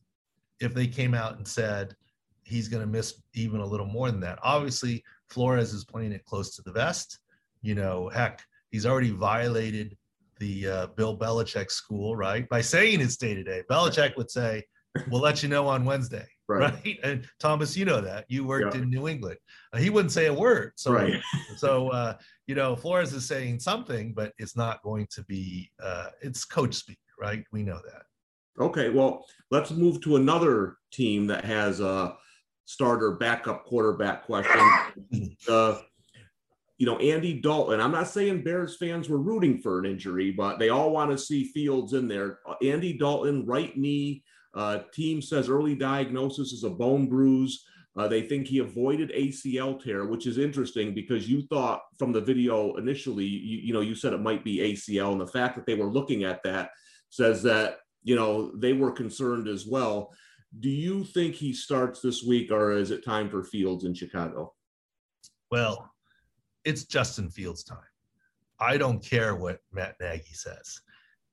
if 0.59 0.73
they 0.73 0.85
came 0.85 1.15
out 1.15 1.37
and 1.37 1.47
said 1.47 1.95
he's 2.43 2.67
going 2.67 2.81
to 2.81 2.87
miss 2.87 3.21
even 3.33 3.61
a 3.61 3.65
little 3.65 3.87
more 3.87 4.11
than 4.11 4.19
that. 4.19 4.37
Obviously, 4.43 5.03
Flores 5.29 5.73
is 5.73 5.85
playing 5.85 6.11
it 6.11 6.25
close 6.25 6.55
to 6.55 6.61
the 6.61 6.71
vest. 6.71 7.19
You 7.61 7.73
know, 7.73 8.09
heck, 8.09 8.43
he's 8.69 8.85
already 8.85 9.11
violated 9.11 9.97
the 10.39 10.67
uh, 10.67 10.87
Bill 10.87 11.17
Belichick 11.17 11.71
school, 11.71 12.15
right? 12.15 12.47
By 12.49 12.61
saying 12.61 13.01
it's 13.01 13.17
day 13.17 13.33
to 13.35 13.43
day. 13.43 13.63
Belichick 13.69 14.15
would 14.17 14.29
say, 14.31 14.63
"We'll 15.09 15.21
let 15.21 15.43
you 15.43 15.49
know 15.49 15.67
on 15.67 15.85
Wednesday." 15.85 16.27
Right. 16.49 16.73
Right. 16.73 16.99
And 17.05 17.25
Thomas, 17.39 17.77
you 17.77 17.85
know 17.85 18.01
that 18.01 18.25
you 18.27 18.43
worked 18.43 18.75
Yeah. 18.75 18.81
in 18.81 18.89
New 18.89 19.07
England. 19.07 19.37
Uh, 19.71 19.77
he 19.77 19.89
wouldn't 19.89 20.11
say 20.11 20.25
a 20.25 20.33
word. 20.33 20.73
So, 20.75 20.91
Right. 20.91 21.21
so 21.55 21.87
uh, 21.87 22.17
you 22.47 22.53
know, 22.53 22.75
Flores 22.75 23.13
is 23.13 23.25
saying 23.25 23.61
something, 23.61 24.13
but 24.13 24.33
it's 24.37 24.57
not 24.57 24.83
going 24.83 25.07
to 25.11 25.23
be. 25.23 25.71
Uh, 25.81 26.09
it's 26.21 26.43
coach 26.43 26.73
speak, 26.75 26.99
right? 27.17 27.45
We 27.53 27.63
know 27.63 27.79
that. 27.85 28.03
Okay, 28.61 28.89
well, 28.89 29.25
let's 29.51 29.71
move 29.71 30.01
to 30.01 30.17
another 30.17 30.75
team 30.91 31.27
that 31.27 31.45
has 31.45 31.79
a 31.79 32.17
starter 32.65 33.11
backup 33.11 33.63
quarterback 33.63 34.25
question. 34.25 34.61
You 36.83 36.89
know, 36.89 36.97
Andy 36.97 37.39
Dalton. 37.39 37.79
I'm 37.79 37.93
not 37.93 38.09
saying 38.09 38.43
Bears 38.43 38.75
fans 38.75 39.07
were 39.07 39.17
rooting 39.17 39.57
for 39.61 39.79
an 39.79 39.85
injury, 39.85 40.31
but 40.31 40.59
they 40.59 40.67
all 40.67 40.91
want 40.91 41.11
to 41.11 41.17
see 41.17 41.45
Fields 41.45 41.93
in 41.93 42.09
there. 42.09 42.39
Uh, 42.45 42.55
Andy 42.61 42.91
Dalton, 42.97 43.45
right 43.45 43.73
knee. 43.77 44.21
Uh, 44.53 44.79
team 44.93 45.21
says 45.21 45.47
early 45.47 45.75
diagnosis 45.75 46.51
is 46.51 46.65
a 46.65 46.69
bone 46.69 47.07
bruise. 47.07 47.63
Uh, 47.95 48.09
they 48.09 48.21
think 48.21 48.47
he 48.47 48.57
avoided 48.57 49.13
ACL 49.13 49.81
tear, 49.81 50.07
which 50.07 50.27
is 50.27 50.37
interesting 50.37 50.93
because 50.93 51.29
you 51.29 51.43
thought 51.43 51.83
from 51.97 52.11
the 52.11 52.19
video 52.19 52.75
initially, 52.75 53.27
you, 53.27 53.59
you 53.59 53.73
know, 53.73 53.79
you 53.79 53.95
said 53.95 54.11
it 54.11 54.19
might 54.19 54.43
be 54.43 54.57
ACL, 54.57 55.13
and 55.13 55.21
the 55.21 55.25
fact 55.25 55.55
that 55.55 55.65
they 55.65 55.75
were 55.75 55.89
looking 55.89 56.25
at 56.25 56.43
that 56.43 56.71
says 57.09 57.41
that 57.43 57.77
you 58.03 58.17
know 58.17 58.51
they 58.57 58.73
were 58.73 58.91
concerned 58.91 59.47
as 59.47 59.65
well. 59.65 60.11
Do 60.59 60.69
you 60.69 61.05
think 61.05 61.35
he 61.35 61.53
starts 61.53 62.01
this 62.01 62.23
week, 62.23 62.51
or 62.51 62.73
is 62.73 62.91
it 62.91 63.05
time 63.05 63.29
for 63.29 63.41
Fields 63.41 63.85
in 63.85 63.93
Chicago? 63.93 64.53
Well, 65.49 65.92
it's 66.65 66.85
Justin 66.85 67.29
Fields' 67.29 67.63
time. 67.63 67.77
I 68.59 68.77
don't 68.77 69.03
care 69.03 69.35
what 69.35 69.59
Matt 69.71 69.95
Nagy 69.99 70.33
says, 70.33 70.81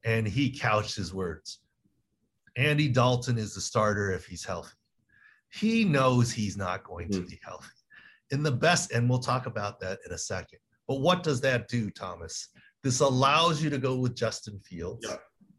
and 0.04 0.26
he 0.26 0.58
couched 0.58 0.96
his 0.96 1.14
words. 1.14 1.60
Andy 2.56 2.88
Dalton 2.88 3.38
is 3.38 3.54
the 3.54 3.60
starter 3.60 4.12
if 4.12 4.26
he's 4.26 4.44
healthy. 4.44 4.74
He 5.52 5.84
knows 5.84 6.30
he's 6.30 6.56
not 6.56 6.84
going 6.84 7.10
to 7.10 7.20
hmm. 7.20 7.26
be 7.26 7.40
healthy. 7.44 7.66
In 8.30 8.42
the 8.42 8.52
best, 8.52 8.92
and 8.92 9.08
we'll 9.08 9.18
talk 9.18 9.46
about 9.46 9.80
that 9.80 9.98
in 10.06 10.12
a 10.12 10.18
second. 10.18 10.60
But 10.86 11.00
what 11.00 11.22
does 11.22 11.40
that 11.42 11.68
do, 11.68 11.90
Thomas? 11.90 12.48
This 12.82 13.00
allows 13.00 13.62
you 13.62 13.70
to 13.70 13.78
go 13.78 13.96
with 13.96 14.16
Justin 14.16 14.58
Fields 14.60 15.06
yeah. 15.08 15.16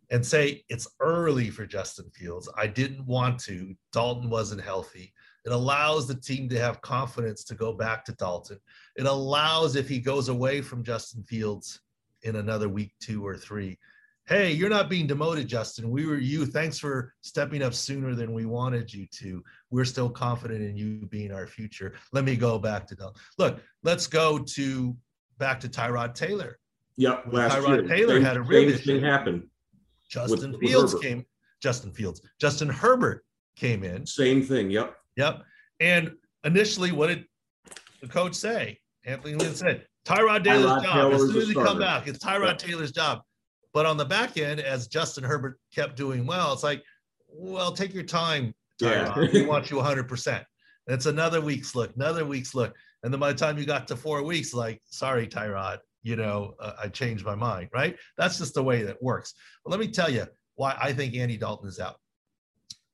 and 0.09 0.25
say 0.25 0.63
it's 0.69 0.87
early 0.99 1.49
for 1.49 1.65
Justin 1.65 2.09
Fields. 2.13 2.49
I 2.57 2.67
didn't 2.67 3.05
want 3.05 3.39
to. 3.41 3.75
Dalton 3.93 4.29
wasn't 4.29 4.61
healthy. 4.61 5.13
It 5.45 5.51
allows 5.51 6.07
the 6.07 6.15
team 6.15 6.47
to 6.49 6.59
have 6.59 6.81
confidence 6.81 7.43
to 7.45 7.55
go 7.55 7.73
back 7.73 8.05
to 8.05 8.13
Dalton. 8.13 8.59
It 8.95 9.05
allows, 9.05 9.75
if 9.75 9.89
he 9.89 9.99
goes 9.99 10.29
away 10.29 10.61
from 10.61 10.83
Justin 10.83 11.23
Fields 11.23 11.81
in 12.23 12.35
another 12.35 12.69
week, 12.69 12.93
two 12.99 13.25
or 13.25 13.35
three, 13.35 13.79
hey, 14.27 14.51
you're 14.51 14.69
not 14.69 14.89
being 14.89 15.07
demoted, 15.07 15.47
Justin. 15.47 15.89
We 15.89 16.05
were 16.05 16.17
you. 16.17 16.45
Thanks 16.45 16.77
for 16.77 17.13
stepping 17.21 17.63
up 17.63 17.73
sooner 17.73 18.13
than 18.13 18.33
we 18.33 18.45
wanted 18.45 18.93
you 18.93 19.07
to. 19.19 19.43
We're 19.71 19.85
still 19.85 20.09
confident 20.09 20.61
in 20.61 20.77
you 20.77 21.07
being 21.07 21.31
our 21.31 21.47
future. 21.47 21.95
Let 22.13 22.23
me 22.23 22.35
go 22.35 22.59
back 22.59 22.87
to 22.87 22.95
Dalton. 22.95 23.19
Look, 23.37 23.59
let's 23.83 24.07
go 24.07 24.37
to 24.37 24.95
back 25.37 25.59
to 25.61 25.67
Tyrod 25.67 26.13
Taylor. 26.13 26.59
Yep, 26.97 27.25
last 27.31 27.57
Tyrod 27.57 27.69
year. 27.69 27.87
Taylor 27.87 28.15
same, 28.15 28.23
had 28.23 28.37
a 28.37 28.41
rib 28.41 28.69
issue. 28.69 28.99
thing 28.99 29.03
happen. 29.03 29.49
Justin 30.07 30.51
with, 30.51 30.61
Fields 30.61 30.93
with 30.93 31.01
came. 31.01 31.25
Justin 31.61 31.91
Fields. 31.91 32.21
Justin 32.39 32.69
Herbert 32.69 33.25
came 33.55 33.83
in. 33.83 34.05
Same 34.05 34.43
thing. 34.43 34.69
Yep. 34.69 34.95
Yep. 35.17 35.43
And 35.79 36.11
initially, 36.43 36.91
what 36.91 37.07
did 37.07 37.25
the 38.01 38.07
coach 38.07 38.35
say? 38.35 38.79
Anthony 39.05 39.35
Lynn 39.35 39.55
said, 39.55 39.85
Tyrod 40.05 40.43
Taylor's 40.43 40.71
Tyrod 40.71 40.83
job. 40.83 40.93
Taylor's 40.93 41.21
as 41.21 41.29
soon 41.29 41.41
as 41.41 41.47
he 41.47 41.53
come 41.53 41.79
back, 41.79 42.07
it's 42.07 42.19
Tyrod. 42.19 42.57
Taylor's 42.57 42.91
job. 42.91 43.21
But 43.73 43.85
on 43.85 43.97
the 43.97 44.05
back 44.05 44.37
end, 44.37 44.59
as 44.59 44.87
Justin 44.87 45.23
Herbert 45.23 45.59
kept 45.73 45.95
doing 45.95 46.25
well, 46.25 46.53
it's 46.53 46.63
like, 46.63 46.83
well, 47.27 47.71
take 47.71 47.93
your 47.93 48.03
time, 48.03 48.53
Tyrod. 48.81 49.33
Yeah. 49.33 49.41
we 49.41 49.45
want 49.45 49.69
you 49.71 49.77
100%. 49.77 50.43
It's 50.87 51.05
another 51.05 51.39
week's 51.39 51.75
look, 51.75 51.95
another 51.95 52.25
week's 52.25 52.53
look. 52.53 52.75
And 53.03 53.13
then 53.13 53.19
by 53.19 53.31
the 53.31 53.37
time 53.37 53.57
you 53.57 53.65
got 53.65 53.87
to 53.87 53.95
four 53.95 54.23
weeks, 54.23 54.53
like, 54.53 54.81
sorry, 54.85 55.27
Tyrod, 55.27 55.77
you 56.03 56.15
know, 56.15 56.55
uh, 56.59 56.73
I 56.83 56.87
changed 56.87 57.25
my 57.25 57.35
mind, 57.35 57.69
right? 57.73 57.95
That's 58.17 58.37
just 58.37 58.55
the 58.55 58.63
way 58.63 58.83
that 58.83 59.01
works. 59.01 59.33
But 59.63 59.71
let 59.71 59.79
me 59.79 59.87
tell 59.87 60.09
you 60.09 60.25
why 60.55 60.75
I 60.79 60.93
think 60.93 61.15
Andy 61.15 61.37
Dalton 61.37 61.69
is 61.69 61.79
out. 61.79 61.97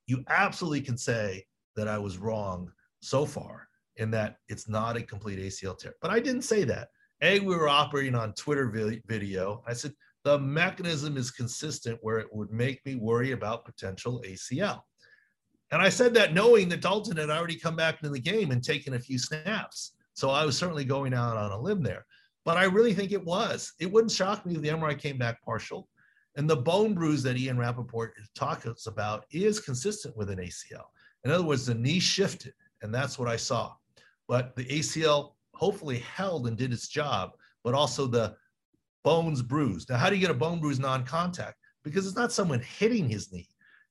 You 0.05 0.23
absolutely 0.29 0.81
can 0.81 0.97
say 0.97 1.45
that 1.77 1.87
I 1.87 1.97
was 1.97 2.17
wrong 2.17 2.69
so 2.99 3.25
far 3.25 3.69
in 3.95 4.11
that 4.11 4.37
it's 4.49 4.67
not 4.67 4.97
a 4.97 5.01
complete 5.01 5.39
ACL 5.39 5.77
tear. 5.77 5.93
But 6.01 6.11
I 6.11 6.19
didn't 6.19 6.41
say 6.41 6.65
that. 6.65 6.89
A, 7.21 7.39
we 7.39 7.55
were 7.55 7.69
operating 7.69 8.13
on 8.13 8.33
Twitter 8.33 8.69
video. 9.07 9.63
I 9.65 9.73
said, 9.73 9.93
the 10.23 10.37
mechanism 10.37 11.15
is 11.15 11.31
consistent 11.31 11.97
where 12.01 12.19
it 12.19 12.27
would 12.31 12.51
make 12.51 12.85
me 12.85 12.95
worry 12.95 13.31
about 13.31 13.65
potential 13.65 14.21
ACL. 14.27 14.81
And 15.71 15.81
I 15.81 15.89
said 15.89 16.13
that 16.13 16.33
knowing 16.33 16.69
that 16.69 16.81
Dalton 16.81 17.17
had 17.17 17.29
already 17.29 17.55
come 17.55 17.75
back 17.75 17.95
into 18.01 18.09
the 18.09 18.19
game 18.19 18.51
and 18.51 18.63
taken 18.63 18.93
a 18.93 18.99
few 18.99 19.17
snaps. 19.17 19.93
So 20.13 20.29
I 20.29 20.45
was 20.45 20.57
certainly 20.57 20.85
going 20.85 21.13
out 21.13 21.37
on 21.37 21.51
a 21.51 21.59
limb 21.59 21.81
there. 21.81 22.05
But 22.45 22.57
I 22.57 22.65
really 22.65 22.93
think 22.93 23.11
it 23.11 23.23
was. 23.23 23.73
It 23.79 23.91
wouldn't 23.91 24.11
shock 24.11 24.45
me 24.45 24.55
if 24.55 24.61
the 24.61 24.69
MRI 24.69 24.97
came 24.97 25.17
back 25.17 25.41
partial. 25.43 25.87
And 26.35 26.49
the 26.49 26.55
bone 26.55 26.93
bruise 26.93 27.23
that 27.23 27.37
Ian 27.37 27.57
Rapoport 27.57 28.13
talks 28.35 28.85
about 28.85 29.25
is 29.31 29.59
consistent 29.59 30.15
with 30.15 30.29
an 30.29 30.37
ACL. 30.37 30.85
In 31.23 31.31
other 31.31 31.43
words, 31.43 31.65
the 31.65 31.73
knee 31.73 31.99
shifted, 31.99 32.53
and 32.81 32.93
that's 32.93 33.17
what 33.17 33.27
I 33.27 33.35
saw. 33.35 33.73
But 34.27 34.55
the 34.55 34.65
ACL 34.65 35.33
hopefully 35.53 35.99
held 35.99 36.47
and 36.47 36.57
did 36.57 36.71
its 36.71 36.87
job, 36.87 37.31
but 37.63 37.73
also 37.73 38.05
the 38.05 38.35
bones 39.03 39.41
bruised. 39.41 39.89
Now, 39.89 39.97
how 39.97 40.09
do 40.09 40.15
you 40.15 40.21
get 40.21 40.31
a 40.31 40.33
bone 40.33 40.59
bruise 40.59 40.79
non 40.79 41.03
contact? 41.03 41.57
Because 41.83 42.05
it's 42.05 42.15
not 42.15 42.31
someone 42.31 42.59
hitting 42.59 43.09
his 43.09 43.31
knee, 43.31 43.47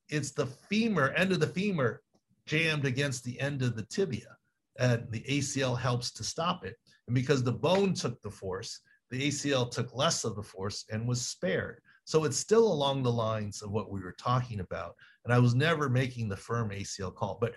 it's 0.09 0.31
the 0.31 0.47
femur, 0.47 1.09
end 1.11 1.33
of 1.33 1.41
the 1.41 1.47
femur 1.47 2.03
jammed 2.47 2.85
against 2.85 3.25
the 3.25 3.39
end 3.41 3.63
of 3.63 3.77
the 3.77 3.83
tibia. 3.83 4.37
And 4.79 5.11
the 5.11 5.23
ACL 5.23 5.79
helps 5.79 6.11
to 6.13 6.25
stop 6.25 6.65
it. 6.65 6.77
And 7.09 7.15
because 7.15 7.43
the 7.43 7.53
bone 7.53 7.95
took 7.95 8.21
the 8.21 8.31
force, 8.31 8.81
the 9.11 9.29
ACL 9.29 9.71
took 9.71 9.95
less 9.95 10.25
of 10.25 10.37
the 10.37 10.43
force 10.43 10.85
and 10.91 11.09
was 11.09 11.27
spared. 11.27 11.81
So 12.07 12.23
it's 12.23 12.37
still 12.37 12.73
along 12.73 13.03
the 13.03 13.11
lines 13.13 13.63
of 13.63 13.73
what 13.73 13.91
we 13.91 14.01
were 14.01 14.15
talking 14.17 14.61
about. 14.61 14.95
And 15.25 15.35
I 15.35 15.41
was 15.41 15.57
never 15.57 15.89
making 15.89 16.29
the 16.29 16.37
firm 16.37 16.71
ACL 16.71 17.13
call. 17.13 17.37
But 17.41 17.55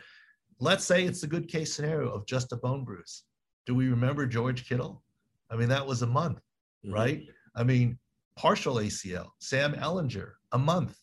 let's 0.60 0.84
say 0.84 1.06
it's 1.06 1.22
a 1.22 1.28
good 1.28 1.48
case 1.48 1.72
scenario 1.72 2.10
of 2.10 2.26
just 2.26 2.52
a 2.52 2.58
bone 2.58 2.84
bruise. 2.84 3.24
Do 3.68 3.76
we 3.76 3.90
remember 3.90 4.26
George 4.26 4.68
Kittle? 4.68 5.04
I 5.52 5.56
mean, 5.56 5.70
that 5.70 5.86
was 5.86 6.02
a 6.02 6.08
month, 6.08 6.40
mm-hmm. 6.84 6.96
right? 6.96 7.22
I 7.56 7.64
mean, 7.64 8.00
partial 8.38 8.76
ACL, 8.76 9.28
Sam 9.40 9.74
Ehlinger, 9.74 10.32
a 10.52 10.58
month. 10.58 10.98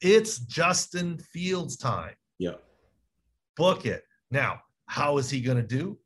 It's 0.00 0.40
Justin 0.40 1.18
Fields 1.18 1.76
time. 1.76 2.14
Yeah. 2.38 2.56
Book 3.56 3.86
it. 3.86 4.02
Now, 4.32 4.60
how 4.86 5.18
is 5.18 5.30
he 5.30 5.40
going 5.40 5.58
to 5.58 5.62
do? 5.62 5.96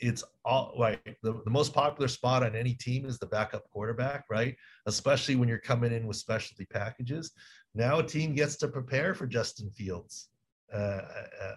It's 0.00 0.22
all 0.44 0.74
right. 0.78 1.00
The, 1.22 1.40
the 1.44 1.50
most 1.50 1.74
popular 1.74 2.08
spot 2.08 2.42
on 2.42 2.54
any 2.54 2.74
team 2.74 3.04
is 3.04 3.18
the 3.18 3.26
backup 3.26 3.68
quarterback, 3.70 4.24
right? 4.30 4.56
Especially 4.86 5.36
when 5.36 5.48
you're 5.48 5.58
coming 5.58 5.92
in 5.92 6.06
with 6.06 6.16
specialty 6.16 6.66
packages. 6.66 7.32
Now 7.74 7.98
a 7.98 8.06
team 8.06 8.34
gets 8.34 8.56
to 8.58 8.68
prepare 8.68 9.14
for 9.14 9.26
Justin 9.26 9.70
Fields 9.70 10.28
uh, 10.72 11.02
uh, 11.42 11.54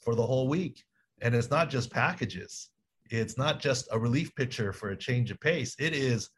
for 0.00 0.14
the 0.14 0.24
whole 0.24 0.48
week. 0.48 0.84
And 1.20 1.34
it's 1.34 1.50
not 1.50 1.70
just 1.70 1.90
packages, 1.90 2.70
it's 3.10 3.38
not 3.38 3.58
just 3.58 3.88
a 3.90 3.98
relief 3.98 4.34
pitcher 4.34 4.72
for 4.72 4.90
a 4.90 4.96
change 4.96 5.30
of 5.30 5.40
pace. 5.40 5.74
It 5.78 5.94
is 5.94 6.30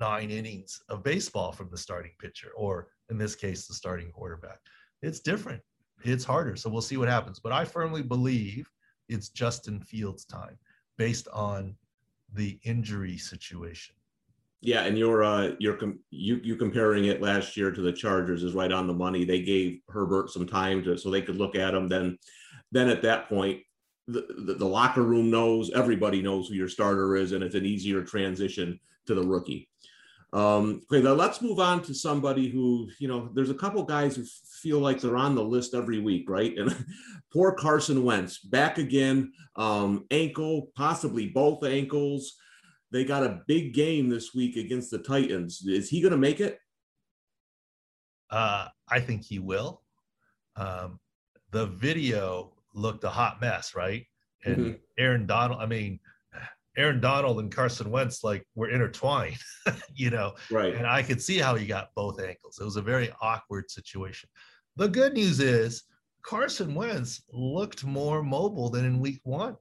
nine 0.00 0.30
innings 0.30 0.80
of 0.88 1.02
baseball 1.02 1.52
from 1.52 1.68
the 1.70 1.78
starting 1.78 2.12
pitcher, 2.18 2.50
or 2.56 2.88
in 3.10 3.18
this 3.18 3.34
case, 3.34 3.66
the 3.66 3.74
starting 3.74 4.10
quarterback. 4.10 4.58
It's 5.02 5.20
different. 5.20 5.62
It's 6.02 6.24
harder. 6.24 6.56
So 6.56 6.70
we'll 6.70 6.82
see 6.82 6.96
what 6.96 7.08
happens. 7.08 7.40
But 7.40 7.52
I 7.52 7.64
firmly 7.64 8.02
believe 8.02 8.68
it's 9.08 9.28
Justin 9.28 9.80
Fields' 9.80 10.24
time 10.24 10.58
based 10.96 11.28
on 11.32 11.74
the 12.32 12.58
injury 12.64 13.16
situation. 13.16 13.94
Yeah, 14.60 14.84
and 14.84 14.96
you're 14.96 15.22
uh, 15.22 15.52
you're 15.58 15.76
com- 15.76 15.98
you 16.10 16.40
you 16.42 16.56
comparing 16.56 17.04
it 17.04 17.20
last 17.20 17.54
year 17.56 17.70
to 17.70 17.80
the 17.82 17.92
Chargers 17.92 18.42
is 18.42 18.54
right 18.54 18.72
on 18.72 18.86
the 18.86 18.94
money. 18.94 19.24
They 19.24 19.42
gave 19.42 19.80
Herbert 19.88 20.30
some 20.30 20.46
time 20.46 20.82
to 20.84 20.96
so 20.96 21.10
they 21.10 21.20
could 21.20 21.36
look 21.36 21.54
at 21.54 21.74
him. 21.74 21.86
Then, 21.86 22.18
then 22.72 22.88
at 22.88 23.02
that 23.02 23.28
point, 23.28 23.60
the, 24.06 24.26
the, 24.46 24.54
the 24.54 24.66
locker 24.66 25.02
room 25.02 25.30
knows 25.30 25.70
everybody 25.70 26.22
knows 26.22 26.48
who 26.48 26.54
your 26.54 26.70
starter 26.70 27.14
is, 27.16 27.32
and 27.32 27.44
it's 27.44 27.54
an 27.54 27.66
easier 27.66 28.02
transition 28.02 28.80
to 29.06 29.14
the 29.14 29.22
rookie. 29.22 29.68
Um, 30.34 30.82
okay, 30.90 31.00
now 31.00 31.12
let's 31.12 31.40
move 31.40 31.60
on 31.60 31.80
to 31.82 31.94
somebody 31.94 32.48
who, 32.48 32.90
you 32.98 33.06
know, 33.06 33.30
there's 33.34 33.50
a 33.50 33.54
couple 33.54 33.84
guys 33.84 34.16
who 34.16 34.24
feel 34.60 34.80
like 34.80 35.00
they're 35.00 35.16
on 35.16 35.36
the 35.36 35.44
list 35.44 35.74
every 35.74 36.00
week, 36.00 36.28
right? 36.28 36.58
And 36.58 36.84
poor 37.32 37.52
Carson 37.52 38.02
Wentz 38.02 38.40
back 38.40 38.78
again, 38.78 39.32
um, 39.54 40.06
ankle, 40.10 40.72
possibly 40.74 41.28
both 41.28 41.62
ankles. 41.62 42.34
They 42.90 43.04
got 43.04 43.22
a 43.22 43.42
big 43.46 43.74
game 43.74 44.08
this 44.08 44.34
week 44.34 44.56
against 44.56 44.90
the 44.90 44.98
Titans. 44.98 45.62
Is 45.66 45.88
he 45.88 46.00
going 46.00 46.10
to 46.10 46.18
make 46.18 46.40
it? 46.40 46.58
Uh, 48.28 48.66
I 48.88 48.98
think 48.98 49.24
he 49.24 49.38
will. 49.38 49.82
Um, 50.56 50.98
the 51.52 51.66
video 51.66 52.54
looked 52.74 53.04
a 53.04 53.08
hot 53.08 53.40
mess, 53.40 53.76
right? 53.76 54.04
And 54.44 54.56
mm-hmm. 54.56 54.72
Aaron 54.98 55.26
Donald, 55.26 55.60
I 55.62 55.66
mean, 55.66 56.00
Aaron 56.76 57.00
Donald 57.00 57.38
and 57.40 57.54
Carson 57.54 57.90
Wentz 57.90 58.24
like 58.24 58.46
were 58.54 58.70
intertwined, 58.70 59.36
you 59.94 60.10
know. 60.10 60.34
Right. 60.50 60.74
And 60.74 60.86
I 60.86 61.02
could 61.02 61.22
see 61.22 61.38
how 61.38 61.54
he 61.54 61.66
got 61.66 61.94
both 61.94 62.20
ankles. 62.20 62.58
It 62.60 62.64
was 62.64 62.76
a 62.76 62.82
very 62.82 63.12
awkward 63.20 63.70
situation. 63.70 64.28
The 64.76 64.88
good 64.88 65.14
news 65.14 65.40
is 65.40 65.84
Carson 66.22 66.74
Wentz 66.74 67.22
looked 67.32 67.84
more 67.84 68.22
mobile 68.22 68.70
than 68.70 68.84
in 68.84 68.98
week 68.98 69.20
one. 69.24 69.56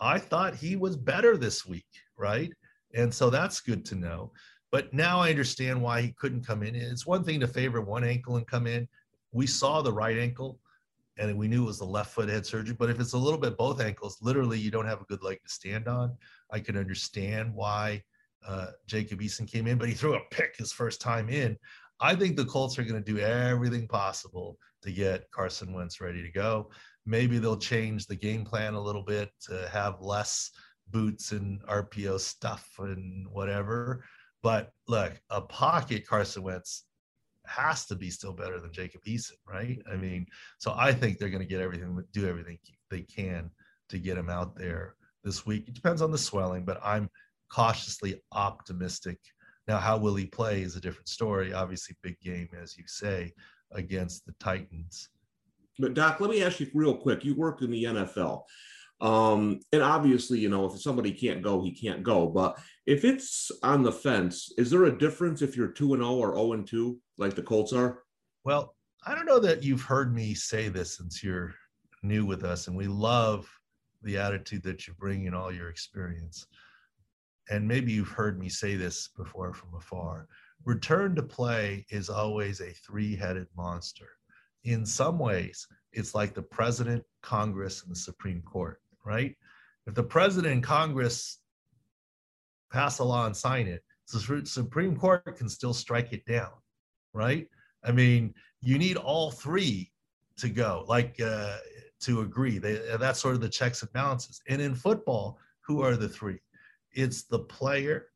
I 0.00 0.18
thought 0.18 0.56
he 0.56 0.74
was 0.74 0.96
better 0.96 1.36
this 1.36 1.64
week, 1.64 1.86
right? 2.16 2.50
And 2.94 3.12
so 3.12 3.30
that's 3.30 3.60
good 3.60 3.84
to 3.86 3.94
know. 3.94 4.32
But 4.72 4.92
now 4.92 5.20
I 5.20 5.30
understand 5.30 5.80
why 5.80 6.00
he 6.00 6.12
couldn't 6.12 6.46
come 6.46 6.62
in. 6.62 6.74
It's 6.74 7.06
one 7.06 7.22
thing 7.22 7.38
to 7.40 7.46
favor 7.46 7.80
one 7.82 8.04
ankle 8.04 8.36
and 8.36 8.46
come 8.46 8.66
in. 8.66 8.88
We 9.30 9.46
saw 9.46 9.82
the 9.82 9.92
right 9.92 10.18
ankle 10.18 10.58
and 11.18 11.36
we 11.36 11.48
knew 11.48 11.62
it 11.62 11.66
was 11.66 11.78
the 11.78 11.84
left 11.84 12.14
foot 12.14 12.28
head 12.28 12.46
surgery. 12.46 12.74
But 12.78 12.90
if 12.90 13.00
it's 13.00 13.12
a 13.12 13.18
little 13.18 13.38
bit 13.38 13.58
both 13.58 13.80
ankles, 13.80 14.18
literally 14.22 14.58
you 14.58 14.70
don't 14.70 14.86
have 14.86 15.00
a 15.00 15.06
good 15.06 15.22
leg 15.22 15.38
to 15.42 15.52
stand 15.52 15.88
on. 15.88 16.16
I 16.50 16.60
can 16.60 16.76
understand 16.76 17.54
why 17.54 18.02
uh, 18.46 18.68
Jacob 18.86 19.20
Eason 19.20 19.50
came 19.50 19.66
in, 19.66 19.78
but 19.78 19.88
he 19.88 19.94
threw 19.94 20.14
a 20.14 20.20
pick 20.30 20.56
his 20.56 20.72
first 20.72 21.00
time 21.00 21.28
in. 21.28 21.56
I 22.00 22.16
think 22.16 22.36
the 22.36 22.44
Colts 22.44 22.78
are 22.78 22.82
going 22.82 23.02
to 23.02 23.12
do 23.12 23.20
everything 23.20 23.86
possible 23.86 24.58
to 24.82 24.90
get 24.90 25.30
Carson 25.30 25.72
Wentz 25.72 26.00
ready 26.00 26.22
to 26.22 26.30
go. 26.30 26.70
Maybe 27.06 27.38
they'll 27.38 27.56
change 27.56 28.06
the 28.06 28.16
game 28.16 28.44
plan 28.44 28.74
a 28.74 28.80
little 28.80 29.04
bit 29.04 29.30
to 29.48 29.68
have 29.72 30.00
less 30.00 30.50
boots 30.90 31.32
and 31.32 31.62
RPO 31.66 32.18
stuff 32.20 32.68
and 32.78 33.26
whatever. 33.28 34.04
But 34.42 34.70
look, 34.88 35.12
a 35.30 35.40
pocket 35.40 36.06
Carson 36.06 36.42
Wentz 36.42 36.84
has 37.46 37.86
to 37.86 37.94
be 37.94 38.10
still 38.10 38.32
better 38.32 38.60
than 38.60 38.72
Jacob 38.72 39.02
Eason, 39.04 39.32
right? 39.48 39.78
I 39.86 39.92
mm-hmm. 39.92 40.00
mean, 40.00 40.26
so 40.58 40.74
I 40.76 40.92
think 40.92 41.18
they're 41.18 41.28
going 41.28 41.42
to 41.42 41.48
get 41.48 41.60
everything, 41.60 42.02
do 42.12 42.28
everything 42.28 42.58
they 42.90 43.02
can 43.02 43.50
to 43.88 43.98
get 43.98 44.18
him 44.18 44.30
out 44.30 44.56
there 44.56 44.94
this 45.24 45.46
week. 45.46 45.68
It 45.68 45.74
depends 45.74 46.02
on 46.02 46.10
the 46.10 46.18
swelling, 46.18 46.64
but 46.64 46.80
I'm 46.84 47.10
cautiously 47.50 48.20
optimistic. 48.32 49.18
Now, 49.68 49.78
how 49.78 49.96
will 49.96 50.14
he 50.14 50.26
play 50.26 50.62
is 50.62 50.76
a 50.76 50.80
different 50.80 51.08
story. 51.08 51.52
Obviously, 51.52 51.96
big 52.02 52.18
game, 52.20 52.48
as 52.60 52.76
you 52.76 52.84
say, 52.86 53.32
against 53.72 54.26
the 54.26 54.34
Titans. 54.40 55.08
But 55.78 55.94
Doc, 55.94 56.20
let 56.20 56.30
me 56.30 56.42
ask 56.42 56.60
you 56.60 56.68
real 56.74 56.96
quick. 56.96 57.24
You 57.24 57.34
work 57.34 57.62
in 57.62 57.70
the 57.70 57.84
NFL. 57.84 58.42
Um, 59.00 59.60
and 59.72 59.82
obviously, 59.82 60.38
you 60.38 60.48
know, 60.48 60.64
if 60.66 60.80
somebody 60.80 61.12
can't 61.12 61.42
go, 61.42 61.62
he 61.62 61.72
can't 61.72 62.02
go. 62.02 62.28
But 62.28 62.58
if 62.86 63.04
it's 63.04 63.50
on 63.62 63.82
the 63.82 63.92
fence, 63.92 64.52
is 64.56 64.70
there 64.70 64.84
a 64.84 64.96
difference 64.96 65.42
if 65.42 65.56
you're 65.56 65.68
2 65.68 65.94
and 65.94 66.02
0 66.02 66.14
or 66.14 66.34
0 66.36 66.52
and 66.52 66.66
2, 66.66 66.98
like 67.18 67.34
the 67.34 67.42
Colts 67.42 67.72
are? 67.72 68.02
Well, 68.44 68.74
I 69.04 69.14
don't 69.14 69.26
know 69.26 69.40
that 69.40 69.64
you've 69.64 69.82
heard 69.82 70.14
me 70.14 70.34
say 70.34 70.68
this 70.68 70.96
since 70.96 71.22
you're 71.22 71.54
new 72.02 72.24
with 72.24 72.44
us, 72.44 72.68
and 72.68 72.76
we 72.76 72.86
love 72.86 73.48
the 74.02 74.18
attitude 74.18 74.62
that 74.64 74.86
you 74.86 74.94
bring 74.94 75.26
in 75.26 75.34
all 75.34 75.52
your 75.52 75.68
experience. 75.68 76.46
And 77.50 77.66
maybe 77.66 77.92
you've 77.92 78.08
heard 78.08 78.38
me 78.38 78.48
say 78.48 78.76
this 78.76 79.08
before 79.16 79.52
from 79.54 79.74
afar. 79.74 80.28
Return 80.64 81.14
to 81.16 81.22
play 81.22 81.84
is 81.90 82.08
always 82.08 82.60
a 82.60 82.72
three 82.72 83.16
headed 83.16 83.48
monster. 83.56 84.08
In 84.64 84.86
some 84.86 85.18
ways, 85.18 85.66
it's 85.92 86.14
like 86.14 86.34
the 86.34 86.42
president, 86.42 87.02
Congress, 87.22 87.82
and 87.82 87.90
the 87.90 87.98
Supreme 87.98 88.42
Court, 88.42 88.80
right? 89.04 89.36
If 89.86 89.94
the 89.94 90.02
president 90.02 90.52
and 90.52 90.62
Congress 90.62 91.38
pass 92.72 92.98
a 92.98 93.04
law 93.04 93.26
and 93.26 93.36
sign 93.36 93.66
it, 93.66 93.82
the 94.12 94.42
Supreme 94.44 94.96
Court 94.96 95.36
can 95.36 95.48
still 95.48 95.74
strike 95.74 96.12
it 96.12 96.24
down, 96.26 96.50
right? 97.12 97.48
I 97.84 97.92
mean, 97.92 98.34
you 98.60 98.78
need 98.78 98.96
all 98.96 99.30
three 99.30 99.90
to 100.36 100.48
go. 100.48 100.84
Like 100.86 101.20
uh, 101.20 101.56
to 102.02 102.20
agree. 102.20 102.58
They, 102.58 102.80
that's 102.98 103.20
sort 103.20 103.34
of 103.34 103.40
the 103.40 103.48
checks 103.48 103.82
and 103.82 103.92
balances. 103.92 104.42
And 104.48 104.60
in 104.60 104.74
football, 104.74 105.38
who 105.60 105.82
are 105.82 105.96
the 105.96 106.08
three? 106.08 106.40
It's 106.92 107.22
the 107.22 107.38
player, 107.38 108.08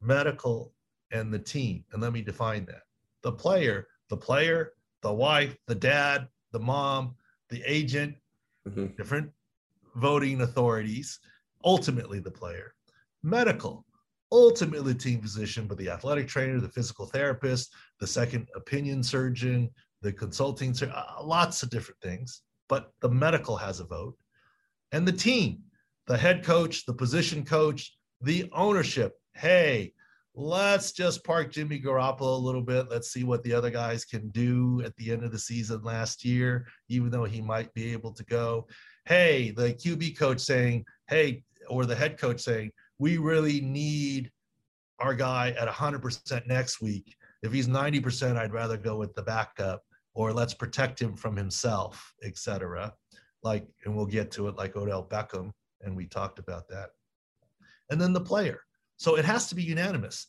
medical, 0.00 0.72
and 1.10 1.32
the 1.32 1.38
team. 1.38 1.84
And 1.92 2.02
let 2.02 2.12
me 2.12 2.22
define 2.22 2.66
that. 2.66 2.82
The 3.22 3.32
player, 3.32 3.88
the 4.10 4.16
player, 4.16 4.72
the 5.02 5.12
wife, 5.12 5.56
the 5.66 5.74
dad, 5.74 6.28
the 6.52 6.60
mom, 6.60 7.14
the 7.48 7.62
agent, 7.66 8.14
mm-hmm. 8.68 8.86
different 8.96 9.30
voting 9.96 10.40
authorities, 10.40 11.18
ultimately 11.64 12.18
the 12.18 12.30
player. 12.30 12.74
Medical, 13.22 13.86
ultimately 14.32 14.94
team 14.94 15.20
physician, 15.20 15.66
but 15.66 15.78
the 15.78 15.88
athletic 15.88 16.28
trainer, 16.28 16.60
the 16.60 16.68
physical 16.68 17.06
therapist, 17.06 17.72
the 18.00 18.06
second 18.06 18.48
opinion 18.54 19.02
surgeon, 19.02 19.70
the 20.02 20.12
consulting, 20.12 20.74
uh, 20.82 21.04
lots 21.22 21.62
of 21.62 21.70
different 21.70 22.00
things, 22.00 22.42
but 22.68 22.92
the 23.00 23.08
medical 23.08 23.56
has 23.56 23.80
a 23.80 23.84
vote. 23.84 24.16
And 24.92 25.06
the 25.06 25.12
team, 25.12 25.60
the 26.06 26.16
head 26.16 26.44
coach, 26.44 26.84
the 26.84 26.92
position 26.92 27.44
coach, 27.44 27.96
the 28.20 28.50
ownership. 28.52 29.14
Hey, 29.34 29.92
let's 30.34 30.92
just 30.92 31.24
park 31.24 31.52
Jimmy 31.52 31.80
Garoppolo 31.80 32.36
a 32.36 32.44
little 32.44 32.62
bit. 32.62 32.90
Let's 32.90 33.12
see 33.12 33.24
what 33.24 33.42
the 33.44 33.52
other 33.52 33.70
guys 33.70 34.04
can 34.04 34.28
do 34.30 34.82
at 34.84 34.94
the 34.96 35.12
end 35.12 35.22
of 35.22 35.30
the 35.30 35.38
season 35.38 35.82
last 35.82 36.24
year, 36.24 36.66
even 36.88 37.10
though 37.10 37.24
he 37.24 37.40
might 37.40 37.72
be 37.72 37.92
able 37.92 38.12
to 38.12 38.24
go. 38.24 38.66
Hey, 39.06 39.52
the 39.52 39.74
QB 39.74 40.18
coach 40.18 40.40
saying, 40.40 40.84
hey, 41.08 41.44
or 41.68 41.86
the 41.86 41.94
head 41.94 42.18
coach 42.18 42.40
saying, 42.40 42.72
we 42.98 43.16
really 43.16 43.60
need 43.60 44.30
our 44.98 45.14
guy 45.14 45.50
at 45.58 45.68
100% 45.68 46.46
next 46.46 46.80
week. 46.80 47.14
If 47.42 47.52
he's 47.52 47.68
90%, 47.68 48.36
I'd 48.36 48.52
rather 48.52 48.76
go 48.76 48.96
with 48.96 49.14
the 49.14 49.22
backup 49.22 49.82
or 50.14 50.32
let's 50.32 50.54
protect 50.54 51.00
him 51.00 51.16
from 51.16 51.36
himself, 51.36 52.12
etc. 52.24 52.92
Like, 53.42 53.66
and 53.84 53.94
we'll 53.94 54.06
get 54.06 54.30
to 54.32 54.48
it 54.48 54.56
like 54.56 54.76
Odell 54.76 55.04
Beckham, 55.04 55.50
and 55.82 55.94
we 55.96 56.06
talked 56.06 56.38
about 56.38 56.68
that. 56.68 56.90
And 57.90 58.00
then 58.00 58.12
the 58.12 58.20
player. 58.20 58.60
So 59.04 59.16
it 59.16 59.26
has 59.26 59.48
to 59.48 59.54
be 59.54 59.62
unanimous. 59.62 60.28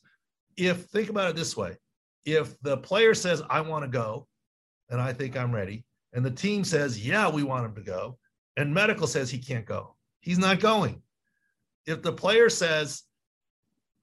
If 0.58 0.88
think 0.88 1.10
about 1.10 1.30
it 1.30 1.38
this 1.38 1.56
way, 1.56 1.78
if 2.26 2.60
the 2.60 2.76
player 2.76 3.14
says, 3.14 3.42
I 3.50 3.62
want 3.62 3.86
to 3.86 3.90
go, 3.90 4.28
and 4.90 5.00
I 5.00 5.14
think 5.14 5.38
I'm 5.38 5.56
ready, 5.56 5.86
and 6.12 6.26
the 6.26 6.32
team 6.32 6.66
says, 6.66 7.08
Yeah, 7.08 7.30
we 7.30 7.42
want 7.42 7.64
him 7.64 7.76
to 7.76 7.82
go, 7.82 8.18
and 8.58 8.74
medical 8.74 9.08
says 9.08 9.32
he 9.32 9.38
can't 9.38 9.66
go, 9.66 9.96
he's 10.20 10.40
not 10.40 10.60
going. 10.60 11.02
If 11.86 12.02
the 12.02 12.12
player 12.12 12.50
says, 12.50 13.04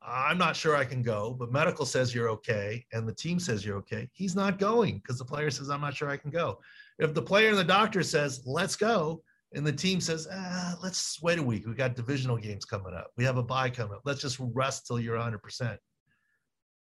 I'm 0.00 0.38
not 0.38 0.56
sure 0.56 0.74
I 0.74 0.86
can 0.86 1.02
go, 1.02 1.36
but 1.38 1.52
medical 1.52 1.84
says 1.84 2.14
you're 2.14 2.30
okay, 2.30 2.86
and 2.94 3.06
the 3.06 3.14
team 3.14 3.38
says 3.38 3.66
you're 3.66 3.76
okay. 3.76 4.08
He's 4.14 4.34
not 4.34 4.58
going 4.58 5.00
because 5.00 5.18
the 5.18 5.26
player 5.26 5.50
says, 5.50 5.68
I'm 5.68 5.82
not 5.82 5.94
sure 5.94 6.08
I 6.08 6.16
can 6.16 6.30
go. 6.30 6.60
If 6.98 7.12
the 7.12 7.20
player 7.20 7.50
and 7.50 7.58
the 7.58 7.62
doctor 7.64 8.02
says, 8.02 8.40
let's 8.46 8.76
go, 8.76 9.22
and 9.54 9.66
the 9.66 9.72
team 9.72 10.00
says, 10.00 10.26
ah, 10.32 10.76
let's 10.82 11.20
wait 11.22 11.38
a 11.38 11.42
week. 11.42 11.66
We 11.66 11.74
got 11.74 11.96
divisional 11.96 12.36
games 12.36 12.64
coming 12.64 12.94
up. 12.94 13.10
We 13.16 13.24
have 13.24 13.36
a 13.36 13.42
bye 13.42 13.70
coming 13.70 13.94
up. 13.94 14.02
Let's 14.04 14.20
just 14.20 14.38
rest 14.40 14.86
till 14.86 14.98
you're 14.98 15.18
100%. 15.18 15.76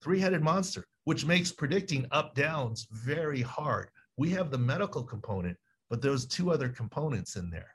Three 0.02 0.20
headed 0.20 0.42
monster, 0.42 0.84
which 1.04 1.26
makes 1.26 1.52
predicting 1.52 2.06
up 2.10 2.34
downs 2.34 2.86
very 2.90 3.42
hard. 3.42 3.88
We 4.16 4.30
have 4.30 4.50
the 4.50 4.58
medical 4.58 5.02
component, 5.02 5.56
but 5.90 6.00
there's 6.00 6.26
two 6.26 6.50
other 6.50 6.68
components 6.68 7.36
in 7.36 7.50
there. 7.50 7.74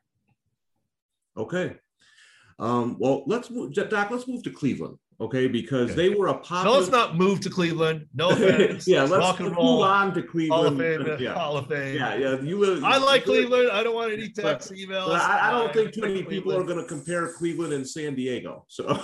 Okay. 1.38 1.76
Um, 2.58 2.98
well, 3.00 3.24
let's 3.28 3.50
move, 3.50 3.74
Doc. 3.74 4.12
Let's 4.12 4.28
move 4.28 4.44
to 4.44 4.52
Cleveland 4.52 4.98
okay, 5.22 5.48
because 5.48 5.92
okay. 5.92 5.94
they 5.94 6.10
were 6.10 6.28
a 6.28 6.34
popular. 6.34 6.64
No, 6.64 6.80
let's 6.80 6.92
not 6.92 7.18
move 7.18 7.40
to 7.42 7.50
Cleveland. 7.50 8.08
No 8.14 8.30
offense. 8.32 8.88
yeah, 8.88 9.04
let's, 9.04 9.40
let's 9.40 9.40
move 9.40 9.58
on 9.58 10.14
to 10.14 10.24
Cleveland. 10.24 10.52
Hall 10.52 10.68
of 10.68 10.78
Fame. 10.78 11.18
Yeah. 11.20 11.34
Hall 11.34 11.58
of 11.58 11.68
Fame. 11.68 11.96
Yeah, 11.96 12.16
yeah. 12.16 12.42
You. 12.42 12.86
I 12.86 12.98
like 12.98 13.26
Cleveland. 13.26 13.72
I 13.72 13.84
don't 13.84 13.96
want 13.96 14.14
any 14.14 14.30
text 14.30 14.72
emails. 14.72 15.10
I, 15.10 15.50
I, 15.50 15.52
don't 15.52 15.74
think 15.74 15.94
too 15.94 16.02
many 16.02 16.24
people 16.24 16.56
are 16.56 16.64
going 16.64 16.78
to 16.78 16.86
compare 16.86 17.34
Cleveland 17.34 17.74
and 17.74 17.88
San 17.88 18.16
Diego. 18.16 18.66
So 18.68 18.86
uh, 18.88 19.02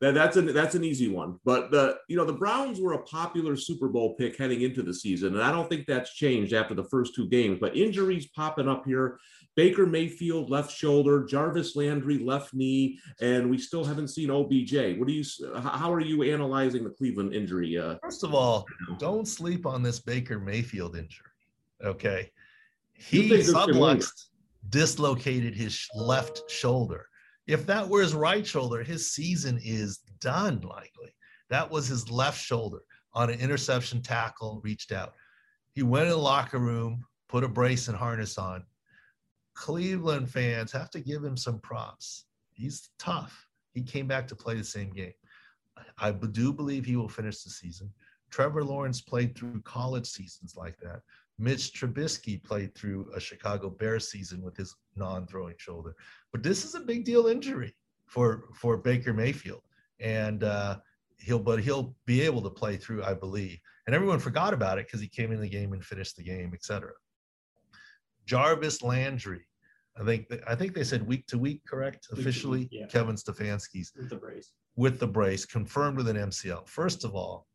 that, 0.00 0.14
that's 0.14 0.36
an 0.36 0.52
that's 0.52 0.74
an 0.74 0.84
easy 0.84 1.08
one. 1.08 1.38
But 1.44 1.70
the 1.70 1.98
you 2.08 2.16
know 2.16 2.24
the 2.24 2.32
Browns 2.32 2.80
were 2.80 2.94
a 2.94 3.02
popular 3.02 3.56
Super 3.56 3.88
Bowl 3.88 4.14
pick 4.14 4.36
heading 4.36 4.62
into 4.62 4.82
the 4.82 4.94
season, 4.94 5.34
and 5.34 5.42
I 5.42 5.52
don't 5.52 5.68
think 5.68 5.86
that's 5.86 6.14
changed 6.14 6.52
after 6.52 6.74
the 6.74 6.84
first 6.84 7.14
two 7.14 7.28
games. 7.28 7.58
But 7.60 7.76
injuries 7.76 8.26
popping 8.26 8.68
up 8.68 8.84
here. 8.86 9.18
Baker 9.54 9.86
Mayfield 9.86 10.48
left 10.48 10.70
shoulder, 10.74 11.24
Jarvis 11.24 11.76
Landry 11.76 12.18
left 12.18 12.54
knee, 12.54 12.98
and 13.20 13.50
we 13.50 13.58
still 13.58 13.84
haven't 13.84 14.08
seen 14.08 14.30
OBJ. 14.30 14.98
What 14.98 15.08
do 15.08 15.12
you? 15.12 15.24
How 15.60 15.92
are 15.92 16.00
you 16.00 16.22
analyzing 16.22 16.84
the 16.84 16.90
Cleveland 16.90 17.34
injury? 17.34 17.76
Uh, 17.76 17.96
First 18.02 18.24
of 18.24 18.34
all, 18.34 18.64
don't 18.98 19.28
sleep 19.28 19.66
on 19.66 19.82
this 19.82 20.00
Baker 20.00 20.38
Mayfield 20.38 20.96
injury. 20.96 21.26
Okay, 21.84 22.30
he 22.94 23.28
subluxed, 23.30 24.28
dislocated 24.70 25.54
his 25.54 25.86
left 25.94 26.50
shoulder. 26.50 27.08
If 27.46 27.66
that 27.66 27.86
were 27.86 28.00
his 28.00 28.14
right 28.14 28.46
shoulder, 28.46 28.82
his 28.82 29.12
season 29.12 29.60
is 29.62 29.98
done. 30.20 30.60
Likely, 30.60 31.14
that 31.50 31.70
was 31.70 31.88
his 31.88 32.10
left 32.10 32.40
shoulder 32.40 32.80
on 33.12 33.28
an 33.28 33.38
interception 33.38 34.00
tackle. 34.00 34.62
Reached 34.64 34.92
out. 34.92 35.12
He 35.74 35.82
went 35.82 36.04
in 36.04 36.10
the 36.10 36.16
locker 36.16 36.58
room, 36.58 37.04
put 37.28 37.44
a 37.44 37.48
brace 37.48 37.88
and 37.88 37.96
harness 37.96 38.38
on. 38.38 38.64
Cleveland 39.54 40.30
fans 40.30 40.72
have 40.72 40.90
to 40.90 41.00
give 41.00 41.22
him 41.22 41.36
some 41.36 41.60
props. 41.60 42.26
He's 42.52 42.90
tough 42.98 43.46
he 43.72 43.82
came 43.82 44.06
back 44.06 44.26
to 44.28 44.36
play 44.36 44.54
the 44.54 44.64
same 44.64 44.90
game. 44.90 45.12
I 45.98 46.12
do 46.12 46.52
believe 46.52 46.84
he 46.84 46.96
will 46.96 47.08
finish 47.08 47.42
the 47.42 47.50
season. 47.50 47.90
Trevor 48.30 48.64
Lawrence 48.64 49.00
played 49.00 49.36
through 49.36 49.60
college 49.62 50.06
seasons 50.06 50.54
like 50.56 50.78
that. 50.78 51.00
Mitch 51.38 51.72
Trubisky 51.72 52.42
played 52.42 52.74
through 52.74 53.10
a 53.14 53.20
Chicago 53.20 53.70
Bears 53.70 54.10
season 54.10 54.42
with 54.42 54.56
his 54.56 54.74
non-throwing 54.96 55.54
shoulder. 55.58 55.94
But 56.30 56.42
this 56.42 56.64
is 56.64 56.74
a 56.74 56.80
big 56.80 57.04
deal 57.04 57.26
injury 57.26 57.74
for 58.06 58.44
for 58.54 58.76
Baker 58.76 59.12
Mayfield, 59.12 59.62
and 59.98 60.44
uh, 60.44 60.78
he'll 61.18 61.38
but 61.38 61.60
he'll 61.60 61.94
be 62.06 62.20
able 62.22 62.42
to 62.42 62.50
play 62.50 62.76
through, 62.76 63.02
I 63.02 63.14
believe. 63.14 63.58
And 63.86 63.96
everyone 63.96 64.18
forgot 64.18 64.54
about 64.54 64.78
it 64.78 64.86
because 64.86 65.00
he 65.00 65.08
came 65.08 65.32
in 65.32 65.40
the 65.40 65.48
game 65.48 65.72
and 65.72 65.84
finished 65.84 66.16
the 66.16 66.22
game, 66.22 66.52
etc. 66.54 66.92
Jarvis 68.26 68.82
Landry 68.82 69.46
I 69.98 70.04
think 70.04 70.32
I 70.46 70.54
think 70.54 70.74
they 70.74 70.84
said 70.84 71.06
week 71.06 71.26
to 71.28 71.38
week, 71.38 71.62
correct? 71.66 72.06
Week 72.10 72.20
Officially, 72.20 72.60
week, 72.60 72.68
yeah. 72.72 72.86
Kevin 72.86 73.16
Stefanski's 73.16 73.92
with 73.96 74.08
the 74.08 74.16
brace. 74.16 74.52
With 74.76 74.98
the 74.98 75.06
brace, 75.06 75.44
confirmed 75.44 75.98
with 75.98 76.08
an 76.08 76.16
MCL. 76.16 76.66
First 76.66 77.04
of 77.04 77.14
all, 77.14 77.46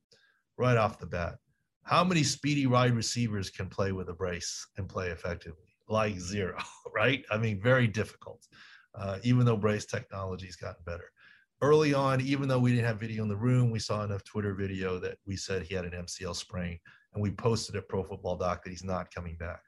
right 0.57 0.77
off 0.77 0.99
the 0.99 1.07
bat, 1.07 1.37
how 1.83 2.03
many 2.03 2.23
speedy 2.23 2.67
wide 2.67 2.95
receivers 2.95 3.49
can 3.49 3.67
play 3.69 3.91
with 3.91 4.09
a 4.09 4.13
brace 4.13 4.67
and 4.77 4.87
play 4.87 5.07
effectively? 5.07 5.65
Like 5.89 6.19
zero, 6.19 6.57
right? 6.95 7.25
I 7.31 7.37
mean, 7.37 7.59
very 7.59 7.87
difficult. 7.87 8.45
Uh, 8.93 9.17
even 9.23 9.45
though 9.45 9.57
brace 9.57 9.85
technology's 9.85 10.55
gotten 10.55 10.83
better. 10.85 11.11
Early 11.61 11.93
on, 11.93 12.21
even 12.21 12.47
though 12.47 12.59
we 12.59 12.71
didn't 12.71 12.85
have 12.85 12.99
video 12.99 13.23
in 13.23 13.29
the 13.29 13.35
room, 13.35 13.71
we 13.71 13.79
saw 13.79 14.03
enough 14.03 14.23
Twitter 14.23 14.53
video 14.53 14.99
that 14.99 15.17
we 15.25 15.35
said 15.35 15.63
he 15.63 15.73
had 15.73 15.85
an 15.85 16.03
MCL 16.03 16.35
sprain 16.35 16.79
and 17.13 17.21
we 17.21 17.31
posted 17.31 17.75
at 17.75 17.87
Pro 17.87 18.03
Football 18.03 18.37
Doc 18.37 18.63
that 18.63 18.69
he's 18.69 18.83
not 18.83 19.13
coming 19.13 19.35
back. 19.37 19.61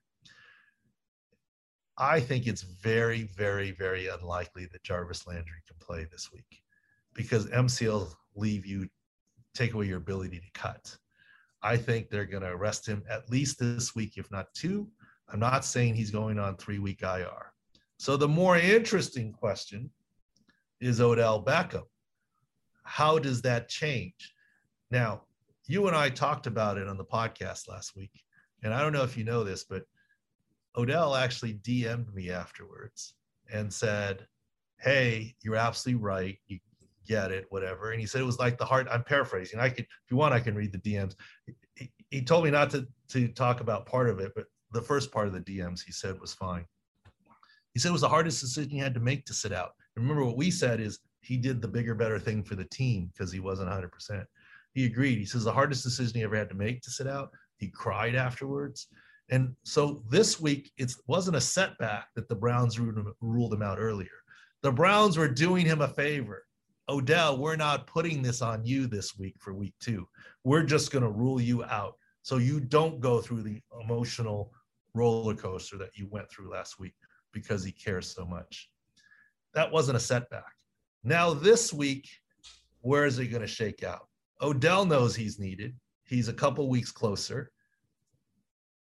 I 1.99 2.21
think 2.21 2.47
it's 2.47 2.61
very, 2.61 3.23
very, 3.35 3.71
very 3.71 4.07
unlikely 4.07 4.67
that 4.71 4.83
Jarvis 4.83 5.27
Landry 5.27 5.61
can 5.67 5.75
play 5.79 6.07
this 6.09 6.31
week 6.31 6.61
because 7.13 7.47
MCL 7.47 8.13
leave 8.35 8.65
you, 8.65 8.87
take 9.53 9.73
away 9.73 9.87
your 9.87 9.97
ability 9.97 10.39
to 10.39 10.59
cut. 10.59 10.95
I 11.61 11.75
think 11.75 12.09
they're 12.09 12.25
going 12.25 12.43
to 12.43 12.51
arrest 12.51 12.87
him 12.87 13.03
at 13.09 13.29
least 13.29 13.59
this 13.59 13.95
week, 13.95 14.13
if 14.15 14.31
not 14.31 14.53
two. 14.53 14.87
I'm 15.27 15.41
not 15.41 15.65
saying 15.65 15.95
he's 15.95 16.09
going 16.09 16.39
on 16.39 16.55
three 16.55 16.79
week 16.79 17.03
IR. 17.03 17.51
So 17.97 18.15
the 18.15 18.29
more 18.29 18.57
interesting 18.57 19.33
question 19.33 19.91
is 20.79 21.01
Odell 21.01 21.43
Beckham. 21.43 21.83
How 22.83 23.19
does 23.19 23.41
that 23.41 23.67
change? 23.67 24.33
Now, 24.89 25.23
you 25.67 25.87
and 25.87 25.95
I 25.95 26.09
talked 26.09 26.47
about 26.47 26.77
it 26.77 26.87
on 26.87 26.97
the 26.97 27.03
podcast 27.03 27.67
last 27.67 27.95
week. 27.95 28.23
And 28.63 28.73
I 28.73 28.81
don't 28.81 28.93
know 28.93 29.03
if 29.03 29.17
you 29.17 29.25
know 29.25 29.43
this, 29.43 29.65
but 29.65 29.83
Odell 30.79 31.15
actually 31.15 31.55
DM'd 31.55 32.13
me 32.13 32.31
afterwards 32.31 33.13
and 33.51 33.71
said, 33.71 34.25
Hey, 34.79 35.35
you're 35.41 35.55
absolutely 35.55 36.01
right. 36.01 36.37
You 36.47 36.59
get 37.07 37.31
it, 37.31 37.45
whatever. 37.49 37.91
And 37.91 37.99
he 37.99 38.05
said 38.05 38.21
it 38.21 38.25
was 38.25 38.39
like 38.39 38.57
the 38.57 38.65
heart. 38.65 38.87
I'm 38.89 39.03
paraphrasing. 39.03 39.59
I 39.59 39.69
could, 39.69 39.85
if 39.85 40.11
you 40.11 40.15
want, 40.15 40.33
I 40.33 40.39
can 40.39 40.55
read 40.55 40.71
the 40.71 40.77
DMs. 40.77 41.15
He, 41.75 41.91
he 42.09 42.21
told 42.21 42.45
me 42.45 42.51
not 42.51 42.69
to, 42.71 42.87
to 43.09 43.27
talk 43.29 43.59
about 43.59 43.85
part 43.85 44.09
of 44.09 44.19
it, 44.19 44.31
but 44.35 44.45
the 44.71 44.81
first 44.81 45.11
part 45.11 45.27
of 45.27 45.33
the 45.33 45.41
DMs 45.41 45.81
he 45.83 45.91
said 45.91 46.19
was 46.21 46.33
fine. 46.33 46.65
He 47.73 47.79
said 47.79 47.89
it 47.89 47.93
was 47.93 48.01
the 48.01 48.09
hardest 48.09 48.39
decision 48.39 48.71
he 48.71 48.77
had 48.77 48.93
to 48.93 48.99
make 48.99 49.25
to 49.25 49.33
sit 49.33 49.51
out. 49.51 49.71
Remember 49.95 50.23
what 50.23 50.37
we 50.37 50.49
said 50.49 50.79
is 50.79 50.99
he 51.21 51.37
did 51.37 51.61
the 51.61 51.67
bigger, 51.67 51.95
better 51.95 52.19
thing 52.19 52.43
for 52.43 52.55
the 52.55 52.65
team 52.65 53.11
because 53.11 53.31
he 53.31 53.39
wasn't 53.39 53.69
100%. 53.69 54.23
He 54.73 54.85
agreed. 54.85 55.17
He 55.17 55.25
says 55.25 55.43
the 55.43 55.51
hardest 55.51 55.83
decision 55.83 56.15
he 56.15 56.23
ever 56.23 56.37
had 56.37 56.49
to 56.49 56.55
make 56.55 56.81
to 56.83 56.91
sit 56.91 57.07
out. 57.07 57.31
He 57.57 57.67
cried 57.67 58.15
afterwards. 58.15 58.87
And 59.29 59.55
so 59.63 60.03
this 60.09 60.39
week, 60.39 60.71
it 60.77 60.91
wasn't 61.07 61.37
a 61.37 61.41
setback 61.41 62.07
that 62.15 62.27
the 62.27 62.35
Browns 62.35 62.79
ruled 62.79 63.53
him 63.53 63.61
out 63.61 63.77
earlier. 63.79 64.07
The 64.61 64.71
Browns 64.71 65.17
were 65.17 65.27
doing 65.27 65.65
him 65.65 65.81
a 65.81 65.87
favor. 65.87 66.45
Odell, 66.89 67.37
we're 67.37 67.55
not 67.55 67.85
putting 67.85 68.21
this 68.21 68.41
on 68.41 68.65
you 68.65 68.87
this 68.87 69.17
week 69.17 69.35
for 69.39 69.53
week 69.53 69.75
two. 69.79 70.07
We're 70.43 70.63
just 70.63 70.91
going 70.91 71.03
to 71.03 71.11
rule 71.11 71.39
you 71.39 71.63
out 71.63 71.93
so 72.23 72.37
you 72.37 72.59
don't 72.59 72.99
go 72.99 73.21
through 73.21 73.43
the 73.43 73.61
emotional 73.83 74.51
roller 74.95 75.35
coaster 75.35 75.77
that 75.77 75.95
you 75.95 76.07
went 76.09 76.29
through 76.31 76.49
last 76.49 76.79
week 76.79 76.95
because 77.31 77.63
he 77.63 77.71
cares 77.71 78.13
so 78.13 78.25
much. 78.25 78.69
That 79.53 79.71
wasn't 79.71 79.97
a 79.97 80.01
setback. 80.01 80.53
Now, 81.03 81.33
this 81.33 81.71
week, 81.71 82.09
where 82.81 83.05
is 83.05 83.19
it 83.19 83.27
going 83.27 83.41
to 83.41 83.47
shake 83.47 83.83
out? 83.83 84.07
Odell 84.41 84.85
knows 84.85 85.15
he's 85.15 85.39
needed. 85.39 85.75
He's 86.05 86.27
a 86.27 86.33
couple 86.33 86.67
weeks 86.69 86.91
closer. 86.91 87.51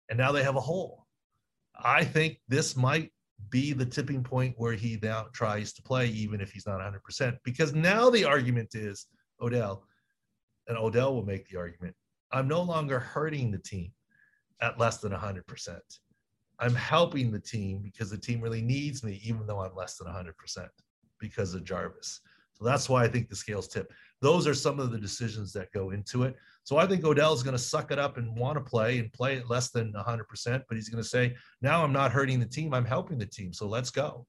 And 0.08 0.18
now 0.18 0.32
they 0.32 0.42
have 0.42 0.56
a 0.56 0.60
hole. 0.60 1.06
I 1.82 2.04
think 2.04 2.38
this 2.48 2.76
might 2.76 3.12
be 3.50 3.72
the 3.72 3.84
tipping 3.84 4.22
point 4.22 4.54
where 4.56 4.72
he 4.72 4.98
now 5.02 5.26
tries 5.32 5.72
to 5.74 5.82
play, 5.82 6.08
even 6.08 6.40
if 6.40 6.50
he's 6.50 6.66
not 6.66 6.80
100%. 6.80 7.36
Because 7.44 7.74
now 7.74 8.10
the 8.10 8.24
argument 8.24 8.74
is 8.74 9.06
Odell, 9.40 9.84
and 10.68 10.78
Odell 10.78 11.14
will 11.14 11.26
make 11.26 11.48
the 11.48 11.58
argument 11.58 11.94
I'm 12.32 12.48
no 12.48 12.62
longer 12.62 12.98
hurting 12.98 13.50
the 13.50 13.58
team 13.58 13.92
at 14.60 14.78
less 14.78 14.98
than 14.98 15.12
100%. 15.12 15.78
I'm 16.58 16.74
helping 16.74 17.30
the 17.30 17.40
team 17.40 17.80
because 17.82 18.10
the 18.10 18.18
team 18.18 18.40
really 18.40 18.62
needs 18.62 19.04
me, 19.04 19.20
even 19.24 19.46
though 19.46 19.60
I'm 19.60 19.74
less 19.74 19.96
than 19.96 20.08
100% 20.08 20.32
because 21.20 21.54
of 21.54 21.64
Jarvis. 21.64 22.20
So 22.56 22.64
that's 22.64 22.88
why 22.88 23.04
I 23.04 23.08
think 23.08 23.28
the 23.28 23.36
scales 23.36 23.68
tip. 23.68 23.92
Those 24.22 24.46
are 24.46 24.54
some 24.54 24.80
of 24.80 24.90
the 24.90 24.98
decisions 24.98 25.52
that 25.52 25.70
go 25.72 25.90
into 25.90 26.22
it. 26.22 26.36
So 26.64 26.78
I 26.78 26.86
think 26.86 27.04
Odell 27.04 27.34
is 27.34 27.42
going 27.42 27.56
to 27.56 27.62
suck 27.62 27.92
it 27.92 27.98
up 27.98 28.16
and 28.16 28.34
want 28.34 28.56
to 28.56 28.62
play 28.62 28.98
and 28.98 29.12
play 29.12 29.36
at 29.36 29.50
less 29.50 29.70
than 29.70 29.92
100%, 29.92 30.62
but 30.68 30.76
he's 30.76 30.88
going 30.88 31.02
to 31.02 31.08
say, 31.08 31.34
now 31.60 31.84
I'm 31.84 31.92
not 31.92 32.12
hurting 32.12 32.40
the 32.40 32.46
team, 32.46 32.72
I'm 32.72 32.86
helping 32.86 33.18
the 33.18 33.26
team. 33.26 33.52
So 33.52 33.68
let's 33.68 33.90
go. 33.90 34.26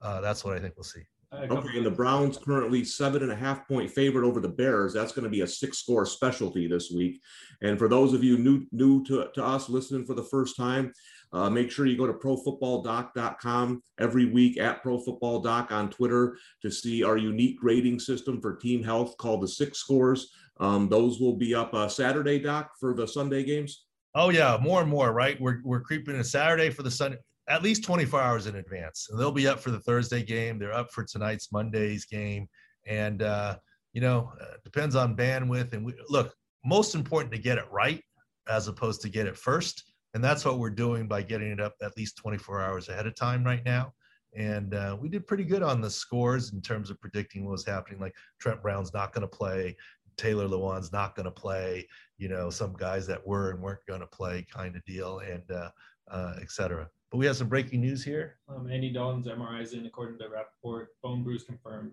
Uh, 0.00 0.22
that's 0.22 0.42
what 0.42 0.56
I 0.56 0.60
think 0.60 0.74
we'll 0.76 0.84
see. 0.84 1.02
Okay, 1.34 1.76
and 1.76 1.84
the 1.84 1.90
Browns 1.90 2.38
currently 2.38 2.84
seven 2.84 3.22
and 3.22 3.32
a 3.32 3.36
half 3.36 3.66
point 3.66 3.90
favorite 3.90 4.26
over 4.26 4.40
the 4.40 4.48
Bears. 4.48 4.94
That's 4.94 5.12
going 5.12 5.24
to 5.24 5.30
be 5.30 5.40
a 5.40 5.46
six 5.46 5.78
score 5.78 6.06
specialty 6.06 6.68
this 6.68 6.90
week. 6.90 7.20
And 7.62 7.78
for 7.78 7.88
those 7.88 8.14
of 8.14 8.22
you 8.22 8.38
new 8.38 8.64
new 8.70 9.04
to, 9.04 9.28
to 9.34 9.44
us 9.44 9.68
listening 9.68 10.06
for 10.06 10.14
the 10.14 10.22
first 10.22 10.56
time, 10.56 10.92
uh, 11.32 11.50
make 11.50 11.70
sure 11.70 11.86
you 11.86 11.96
go 11.96 12.06
to 12.06 12.12
profootballdoc.com 12.12 13.82
every 13.98 14.26
week 14.26 14.58
at 14.58 14.82
profootballdoc 14.82 15.70
on 15.70 15.90
Twitter 15.90 16.36
to 16.62 16.70
see 16.70 17.02
our 17.02 17.16
unique 17.16 17.58
grading 17.58 17.98
system 17.98 18.40
for 18.40 18.56
team 18.56 18.82
health 18.82 19.16
called 19.18 19.42
the 19.42 19.48
six 19.48 19.78
scores. 19.78 20.30
Um, 20.58 20.88
those 20.88 21.20
will 21.20 21.36
be 21.36 21.54
up 21.54 21.74
uh, 21.74 21.88
Saturday, 21.88 22.38
Doc, 22.38 22.72
for 22.80 22.94
the 22.94 23.06
Sunday 23.06 23.44
games. 23.44 23.84
Oh 24.14 24.30
yeah, 24.30 24.56
more 24.60 24.80
and 24.80 24.88
more, 24.88 25.12
right? 25.12 25.38
We're 25.40 25.60
we're 25.62 25.82
creeping 25.82 26.16
a 26.16 26.24
Saturday 26.24 26.70
for 26.70 26.82
the 26.82 26.90
Sunday 26.90 27.18
at 27.48 27.62
least 27.62 27.84
24 27.84 28.20
hours 28.20 28.46
in 28.46 28.56
advance. 28.56 29.08
And 29.10 29.18
they'll 29.18 29.32
be 29.32 29.46
up 29.46 29.60
for 29.60 29.70
the 29.70 29.80
Thursday 29.80 30.22
game. 30.22 30.58
They're 30.58 30.74
up 30.74 30.90
for 30.90 31.04
tonight's 31.04 31.52
Monday's 31.52 32.04
game. 32.04 32.48
And, 32.86 33.22
uh, 33.22 33.58
you 33.92 34.00
know, 34.00 34.32
uh, 34.40 34.56
depends 34.64 34.96
on 34.96 35.16
bandwidth. 35.16 35.72
And 35.72 35.84
we, 35.84 35.94
look, 36.08 36.34
most 36.64 36.94
important 36.94 37.32
to 37.32 37.38
get 37.38 37.58
it 37.58 37.70
right 37.70 38.02
as 38.48 38.68
opposed 38.68 39.00
to 39.02 39.08
get 39.08 39.26
it 39.26 39.36
first. 39.36 39.92
And 40.16 40.24
that's 40.24 40.46
what 40.46 40.58
we're 40.58 40.70
doing 40.70 41.06
by 41.06 41.20
getting 41.20 41.50
it 41.52 41.60
up 41.60 41.74
at 41.82 41.94
least 41.98 42.16
24 42.16 42.62
hours 42.62 42.88
ahead 42.88 43.06
of 43.06 43.14
time 43.14 43.44
right 43.44 43.62
now. 43.66 43.92
And 44.34 44.72
uh, 44.72 44.96
we 44.98 45.10
did 45.10 45.26
pretty 45.26 45.44
good 45.44 45.62
on 45.62 45.82
the 45.82 45.90
scores 45.90 46.54
in 46.54 46.62
terms 46.62 46.88
of 46.88 46.98
predicting 47.02 47.44
what 47.44 47.52
was 47.52 47.66
happening. 47.66 48.00
Like 48.00 48.14
Trent 48.38 48.62
Brown's 48.62 48.94
not 48.94 49.12
going 49.12 49.28
to 49.28 49.28
play, 49.28 49.76
Taylor 50.16 50.48
Lewan's 50.48 50.90
not 50.90 51.16
going 51.16 51.26
to 51.26 51.30
play, 51.30 51.86
you 52.16 52.30
know, 52.30 52.48
some 52.48 52.72
guys 52.78 53.06
that 53.08 53.26
were 53.26 53.50
and 53.50 53.60
weren't 53.60 53.84
going 53.86 54.00
to 54.00 54.06
play 54.06 54.46
kind 54.50 54.74
of 54.74 54.82
deal, 54.86 55.18
and 55.18 55.42
uh, 55.50 55.68
uh, 56.10 56.36
et 56.40 56.50
cetera. 56.50 56.88
But 57.10 57.18
we 57.18 57.26
have 57.26 57.36
some 57.36 57.50
breaking 57.50 57.82
news 57.82 58.02
here. 58.02 58.38
Um, 58.48 58.70
Andy 58.70 58.90
Dalton's 58.90 59.26
MRI 59.26 59.60
is 59.60 59.74
in, 59.74 59.84
according 59.84 60.18
to 60.20 60.30
Rapoport. 60.30 60.94
Bone 61.02 61.24
bruise 61.24 61.44
confirmed. 61.44 61.92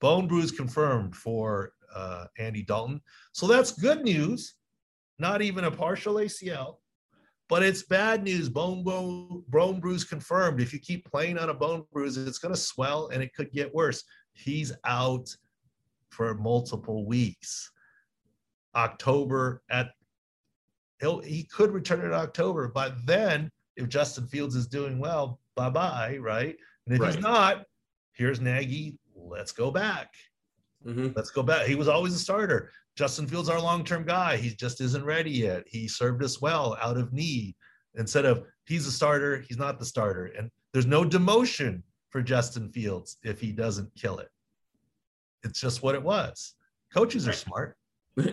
Bone 0.00 0.26
bruise 0.26 0.50
confirmed 0.50 1.14
for 1.14 1.74
uh, 1.94 2.24
Andy 2.40 2.64
Dalton. 2.64 3.00
So 3.30 3.46
that's 3.46 3.70
good 3.70 4.02
news. 4.02 4.54
Not 5.20 5.42
even 5.42 5.62
a 5.62 5.70
partial 5.70 6.14
ACL, 6.14 6.78
but 7.52 7.62
it's 7.62 7.82
bad 7.82 8.22
news. 8.22 8.48
Bone, 8.48 8.82
bone, 8.82 9.44
bone 9.48 9.78
bruise 9.78 10.04
confirmed. 10.04 10.58
If 10.58 10.72
you 10.72 10.78
keep 10.78 11.04
playing 11.04 11.36
on 11.36 11.50
a 11.50 11.54
bone 11.54 11.84
bruise, 11.92 12.16
it's 12.16 12.38
going 12.38 12.54
to 12.54 12.58
swell 12.58 13.10
and 13.12 13.22
it 13.22 13.34
could 13.34 13.52
get 13.52 13.74
worse. 13.74 14.04
He's 14.32 14.72
out 14.86 15.28
for 16.08 16.34
multiple 16.34 17.04
weeks. 17.04 17.70
October 18.74 19.62
at 19.70 19.90
he'll 20.98 21.20
he 21.20 21.44
could 21.44 21.72
return 21.72 22.00
in 22.00 22.14
October, 22.14 22.68
but 22.68 22.94
then 23.04 23.50
if 23.76 23.86
Justin 23.86 24.26
Fields 24.28 24.56
is 24.56 24.66
doing 24.66 24.98
well, 24.98 25.38
bye 25.54 25.68
bye, 25.68 26.16
right? 26.22 26.56
And 26.86 26.94
if 26.94 27.02
right. 27.02 27.14
he's 27.14 27.22
not, 27.22 27.66
here's 28.14 28.40
Nagy. 28.40 28.96
Let's 29.14 29.52
go 29.52 29.70
back. 29.70 30.14
Mm-hmm. 30.86 31.08
Let's 31.14 31.30
go 31.30 31.42
back. 31.42 31.66
He 31.66 31.74
was 31.74 31.88
always 31.88 32.14
a 32.14 32.18
starter. 32.18 32.70
Justin 32.96 33.26
Fields, 33.26 33.48
our 33.48 33.60
long 33.60 33.84
term 33.84 34.04
guy. 34.04 34.36
He 34.36 34.50
just 34.50 34.80
isn't 34.80 35.04
ready 35.04 35.30
yet. 35.30 35.64
He 35.66 35.88
served 35.88 36.22
us 36.22 36.40
well 36.40 36.76
out 36.80 36.96
of 36.96 37.12
need. 37.12 37.54
Instead 37.94 38.24
of 38.24 38.44
he's 38.66 38.86
a 38.86 38.92
starter, 38.92 39.44
he's 39.48 39.58
not 39.58 39.78
the 39.78 39.84
starter. 39.84 40.26
And 40.26 40.50
there's 40.72 40.86
no 40.86 41.04
demotion 41.04 41.82
for 42.10 42.22
Justin 42.22 42.70
Fields 42.70 43.16
if 43.22 43.40
he 43.40 43.52
doesn't 43.52 43.94
kill 43.94 44.18
it. 44.18 44.28
It's 45.44 45.60
just 45.60 45.82
what 45.82 45.94
it 45.94 46.02
was. 46.02 46.54
Coaches 46.94 47.26
are 47.26 47.32
smart. 47.32 47.76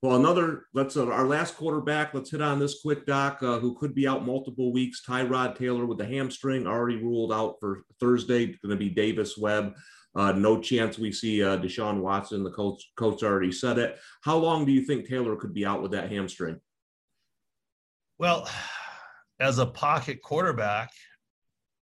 Well, 0.00 0.14
another, 0.14 0.66
let's, 0.74 0.96
uh, 0.96 1.08
our 1.08 1.26
last 1.26 1.56
quarterback, 1.56 2.14
let's 2.14 2.30
hit 2.30 2.40
on 2.40 2.60
this 2.60 2.82
quick, 2.82 3.04
Doc, 3.04 3.42
uh, 3.42 3.58
who 3.58 3.74
could 3.74 3.96
be 3.96 4.06
out 4.06 4.24
multiple 4.24 4.72
weeks. 4.72 5.02
Tyrod 5.04 5.58
Taylor 5.58 5.86
with 5.86 5.98
the 5.98 6.06
hamstring, 6.06 6.68
already 6.68 7.02
ruled 7.02 7.32
out 7.32 7.56
for 7.58 7.82
Thursday. 7.98 8.46
Going 8.46 8.70
to 8.70 8.76
be 8.76 8.90
Davis 8.90 9.36
Webb. 9.36 9.74
Uh, 10.14 10.32
no 10.32 10.60
chance 10.60 10.98
we 10.98 11.12
see 11.12 11.42
uh, 11.42 11.58
Deshaun 11.58 12.00
Watson. 12.00 12.42
The 12.42 12.50
coach, 12.50 12.90
coach 12.96 13.22
already 13.22 13.52
said 13.52 13.78
it. 13.78 13.98
How 14.22 14.36
long 14.36 14.64
do 14.64 14.72
you 14.72 14.82
think 14.82 15.06
Taylor 15.06 15.36
could 15.36 15.54
be 15.54 15.66
out 15.66 15.82
with 15.82 15.92
that 15.92 16.10
hamstring? 16.10 16.60
Well, 18.18 18.48
as 19.38 19.58
a 19.58 19.66
pocket 19.66 20.22
quarterback, 20.22 20.90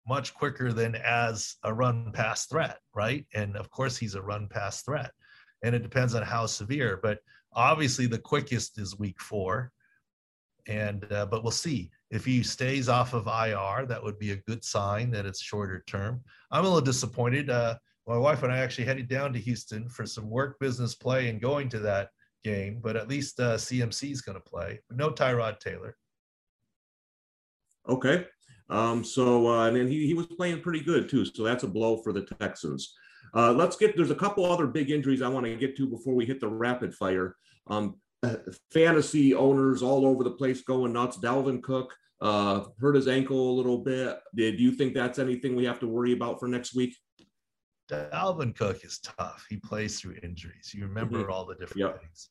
much 0.06 0.34
quicker 0.34 0.72
than 0.72 0.96
as 0.96 1.56
a 1.62 1.72
run 1.72 2.10
pass 2.12 2.46
threat, 2.46 2.78
right? 2.94 3.26
And 3.34 3.56
of 3.56 3.70
course, 3.70 3.96
he's 3.96 4.14
a 4.14 4.22
run 4.22 4.48
pass 4.48 4.82
threat. 4.82 5.12
And 5.62 5.74
it 5.74 5.82
depends 5.82 6.14
on 6.14 6.22
how 6.22 6.46
severe. 6.46 6.98
But 7.02 7.20
Obviously, 7.54 8.06
the 8.06 8.18
quickest 8.18 8.78
is 8.78 8.98
week 8.98 9.20
four, 9.20 9.70
and 10.66 11.10
uh, 11.12 11.26
but 11.26 11.44
we'll 11.44 11.52
see 11.52 11.90
if 12.10 12.24
he 12.24 12.42
stays 12.42 12.88
off 12.88 13.14
of 13.14 13.28
IR. 13.28 13.86
That 13.86 14.02
would 14.02 14.18
be 14.18 14.32
a 14.32 14.42
good 14.48 14.64
sign 14.64 15.10
that 15.12 15.26
it's 15.26 15.40
shorter 15.40 15.84
term. 15.86 16.22
I'm 16.50 16.64
a 16.64 16.68
little 16.68 16.80
disappointed. 16.80 17.50
Uh, 17.50 17.76
my 18.06 18.18
wife 18.18 18.42
and 18.42 18.52
I 18.52 18.58
actually 18.58 18.84
headed 18.84 19.08
down 19.08 19.32
to 19.32 19.38
Houston 19.38 19.88
for 19.88 20.04
some 20.04 20.28
work 20.28 20.58
business 20.60 20.94
play 20.94 21.28
and 21.28 21.40
going 21.40 21.68
to 21.70 21.78
that 21.80 22.10
game, 22.42 22.80
but 22.82 22.96
at 22.96 23.08
least 23.08 23.40
uh, 23.40 23.54
CMC 23.56 24.12
is 24.12 24.20
going 24.20 24.36
to 24.36 24.50
play. 24.50 24.80
No 24.90 25.10
Tyrod 25.10 25.58
Taylor. 25.58 25.96
Okay. 27.88 28.26
Um, 28.70 29.04
so 29.04 29.46
uh, 29.48 29.66
and 29.66 29.76
then 29.76 29.88
he, 29.88 30.06
he 30.06 30.14
was 30.14 30.26
playing 30.26 30.60
pretty 30.60 30.80
good 30.80 31.08
too. 31.08 31.24
So 31.24 31.42
that's 31.42 31.64
a 31.64 31.68
blow 31.68 31.98
for 31.98 32.12
the 32.12 32.22
Texans. 32.40 32.94
Uh, 33.34 33.52
let's 33.52 33.76
get 33.76 33.96
there's 33.96 34.10
a 34.10 34.14
couple 34.14 34.44
other 34.44 34.66
big 34.66 34.90
injuries 34.90 35.22
I 35.22 35.28
want 35.28 35.46
to 35.46 35.56
get 35.56 35.76
to 35.76 35.86
before 35.86 36.14
we 36.14 36.24
hit 36.24 36.40
the 36.40 36.48
rapid 36.48 36.94
fire. 36.94 37.36
Um, 37.66 37.96
fantasy 38.72 39.34
owners 39.34 39.82
all 39.82 40.06
over 40.06 40.24
the 40.24 40.30
place 40.30 40.62
going 40.62 40.92
nuts. 40.92 41.18
Dalvin 41.18 41.62
Cook 41.62 41.94
uh, 42.20 42.64
hurt 42.80 42.94
his 42.94 43.08
ankle 43.08 43.50
a 43.50 43.56
little 43.56 43.78
bit. 43.78 44.18
Did 44.34 44.60
you 44.60 44.72
think 44.72 44.94
that's 44.94 45.18
anything 45.18 45.54
we 45.56 45.64
have 45.64 45.80
to 45.80 45.88
worry 45.88 46.12
about 46.12 46.40
for 46.40 46.48
next 46.48 46.74
week? 46.74 46.94
Dalvin 47.88 48.54
Cook 48.56 48.84
is 48.84 48.98
tough. 49.00 49.46
He 49.48 49.56
plays 49.56 50.00
through 50.00 50.16
injuries. 50.22 50.72
You 50.74 50.84
remember 50.86 51.24
Mhm. 51.24 51.30
all 51.30 51.44
the 51.44 51.54
different 51.54 51.80
Yep. 51.80 52.00
things. 52.00 52.30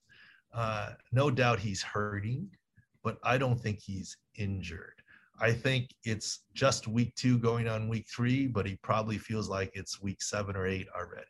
Uh, 0.52 0.94
no 1.12 1.30
doubt 1.32 1.60
he's 1.60 1.82
hurting, 1.82 2.56
but 3.04 3.20
I 3.24 3.38
don't 3.38 3.60
think 3.60 3.80
he's 3.80 4.18
injured. 4.36 5.02
I 5.40 5.52
think 5.52 5.94
it's 6.04 6.46
just 6.54 6.88
week 6.88 7.16
two 7.16 7.38
going 7.40 7.68
on 7.68 7.90
week 7.90 8.08
three, 8.08 8.48
but 8.48 8.66
he 8.68 8.76
probably 8.78 9.18
feels 9.18 9.50
like 9.50 9.72
it's 9.74 10.00
week 10.02 10.22
seven 10.22 10.56
or 10.56 10.68
eight 10.68 10.88
already. 10.90 11.28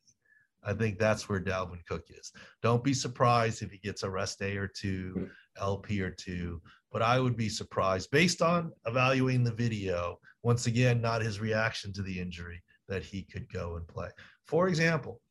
I 0.62 0.74
think 0.74 0.98
that's 0.98 1.28
where 1.28 1.42
Dalvin 1.42 1.86
Cook 1.86 2.10
is. 2.10 2.32
Don't 2.62 2.84
be 2.84 2.94
surprised 2.94 3.62
if 3.62 3.72
he 3.72 3.78
gets 3.78 4.04
a 4.04 4.10
rest 4.10 4.40
day 4.40 4.56
or 4.58 4.68
two, 4.68 5.30
LP 5.58 6.02
or 6.02 6.12
two, 6.12 6.62
but 6.92 7.02
I 7.02 7.20
would 7.20 7.36
be 7.36 7.50
surprised 7.50 8.12
based 8.12 8.42
on 8.42 8.72
evaluating 8.86 9.44
the 9.44 9.54
video. 9.54 10.20
Once 10.42 10.68
again, 10.68 11.02
not 11.02 11.22
his 11.22 11.40
reaction 11.40 11.92
to 11.94 12.02
the 12.02 12.18
injury 12.20 12.62
that 12.88 13.04
he 13.04 13.24
could 13.24 13.52
go 13.52 13.76
and 13.76 13.88
play. 13.88 14.10
For 14.46 14.68
example, 14.68 15.22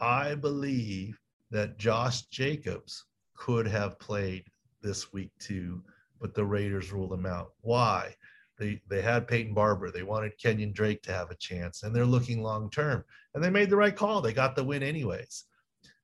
I 0.00 0.34
believe 0.34 1.18
that 1.50 1.78
Josh 1.78 2.22
Jacobs 2.26 3.04
could 3.36 3.66
have 3.66 3.98
played 3.98 4.44
this 4.82 5.12
week 5.12 5.30
too, 5.38 5.82
but 6.20 6.34
the 6.34 6.44
Raiders 6.44 6.92
ruled 6.92 7.12
him 7.12 7.26
out. 7.26 7.52
Why? 7.60 8.14
They 8.58 8.80
they 8.88 9.02
had 9.02 9.26
Peyton 9.26 9.54
Barber. 9.54 9.90
They 9.90 10.02
wanted 10.02 10.38
Kenyan 10.38 10.72
Drake 10.72 11.02
to 11.02 11.12
have 11.12 11.30
a 11.30 11.36
chance, 11.36 11.82
and 11.82 11.94
they're 11.94 12.06
looking 12.06 12.42
long 12.42 12.70
term. 12.70 13.04
And 13.34 13.42
they 13.42 13.50
made 13.50 13.70
the 13.70 13.76
right 13.76 13.94
call. 13.94 14.20
They 14.20 14.32
got 14.32 14.54
the 14.54 14.64
win 14.64 14.82
anyways. 14.82 15.44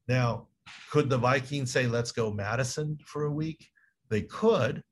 Now, 0.09 0.49
could 0.91 1.09
the 1.09 1.19
Vikings 1.19 1.71
say, 1.71 1.87
let's 1.87 2.13
go 2.13 2.33
Mattison 2.33 2.99
for 3.05 3.25
a 3.25 3.31
week? 3.31 3.69
They 4.09 4.23
could, 4.23 4.83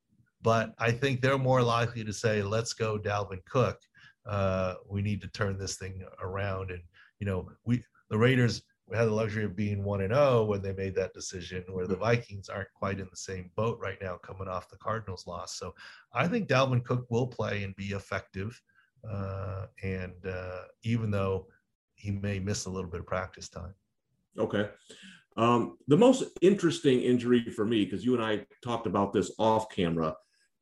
but 0.43 0.75
I 0.79 0.93
think 0.93 1.21
they're 1.21 1.39
more 1.39 1.63
likely 1.63 2.05
to 2.05 2.13
say, 2.13 2.43
let's 2.43 2.73
go 2.73 2.99
Dalvin 2.99 3.45
Cook. 3.45 3.81
Uh, 4.29 4.75
we 4.89 5.03
need 5.03 5.21
to 5.23 5.29
turn 5.29 5.59
this 5.59 5.77
thing 5.77 6.05
around. 6.23 6.71
And, 6.71 6.83
you 7.19 7.27
know, 7.27 7.51
we, 7.65 7.83
the 8.11 8.19
Raiders, 8.19 8.63
we 8.87 8.97
had 8.97 9.07
the 9.07 9.13
luxury 9.13 9.45
of 9.45 9.57
being 9.57 9.83
1 9.85 10.01
and 10.03 10.15
0 10.15 10.45
when 10.45 10.63
they 10.63 10.73
made 10.73 10.95
that 10.95 11.15
decision, 11.15 11.65
where 11.69 11.87
the 11.87 11.97
Vikings 11.97 12.49
aren't 12.49 12.73
quite 12.75 13.01
in 13.01 13.09
the 13.11 13.17
same 13.17 13.51
boat 13.57 13.79
right 13.81 13.99
now 14.01 14.17
coming 14.17 14.49
off 14.49 14.71
the 14.71 14.77
Cardinals 14.77 15.27
loss. 15.27 15.59
So 15.59 15.75
I 16.13 16.29
think 16.29 16.49
Dalvin 16.49 16.85
Cook 16.85 17.07
will 17.11 17.27
play 17.27 17.65
and 17.65 17.75
be 17.77 17.89
effective. 17.89 18.61
Uh, 19.09 19.67
and 19.83 20.15
uh, 20.27 20.63
even 20.83 21.11
though 21.11 21.47
he 21.95 22.11
may 22.11 22.39
miss 22.39 22.67
a 22.67 22.71
little 22.71 22.91
bit 22.91 23.01
of 23.01 23.07
practice 23.07 23.49
time. 23.49 23.75
Okay. 24.39 24.69
Um, 25.37 25.77
the 25.87 25.97
most 25.97 26.25
interesting 26.43 27.01
injury 27.01 27.49
for 27.51 27.65
me, 27.65 27.85
because 27.85 28.05
you 28.05 28.15
and 28.15 28.23
I 28.23 28.45
talked 28.63 28.87
about 28.87 29.13
this 29.13 29.31
off 29.39 29.69
camera, 29.71 30.15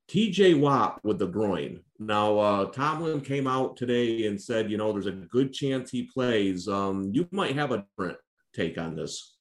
TJ 0.08 0.60
Watt 0.60 1.00
with 1.04 1.18
the 1.18 1.26
groin. 1.26 1.80
Now, 1.98 2.38
uh, 2.38 2.64
Tomlin 2.66 3.20
came 3.20 3.46
out 3.46 3.76
today 3.76 4.26
and 4.26 4.40
said, 4.40 4.70
you 4.70 4.76
know, 4.76 4.92
there's 4.92 5.06
a 5.06 5.12
good 5.12 5.52
chance 5.52 5.90
he 5.90 6.04
plays. 6.04 6.68
Um, 6.68 7.10
you 7.12 7.26
might 7.32 7.56
have 7.56 7.72
a 7.72 7.84
different 7.98 8.18
take 8.54 8.78
on 8.78 8.94
this. 8.94 9.34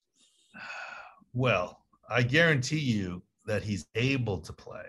Well, 1.34 1.86
I 2.10 2.24
guarantee 2.24 2.80
you 2.80 3.22
that 3.46 3.62
he's 3.62 3.86
able 3.96 4.40
to 4.40 4.54
play. 4.54 4.88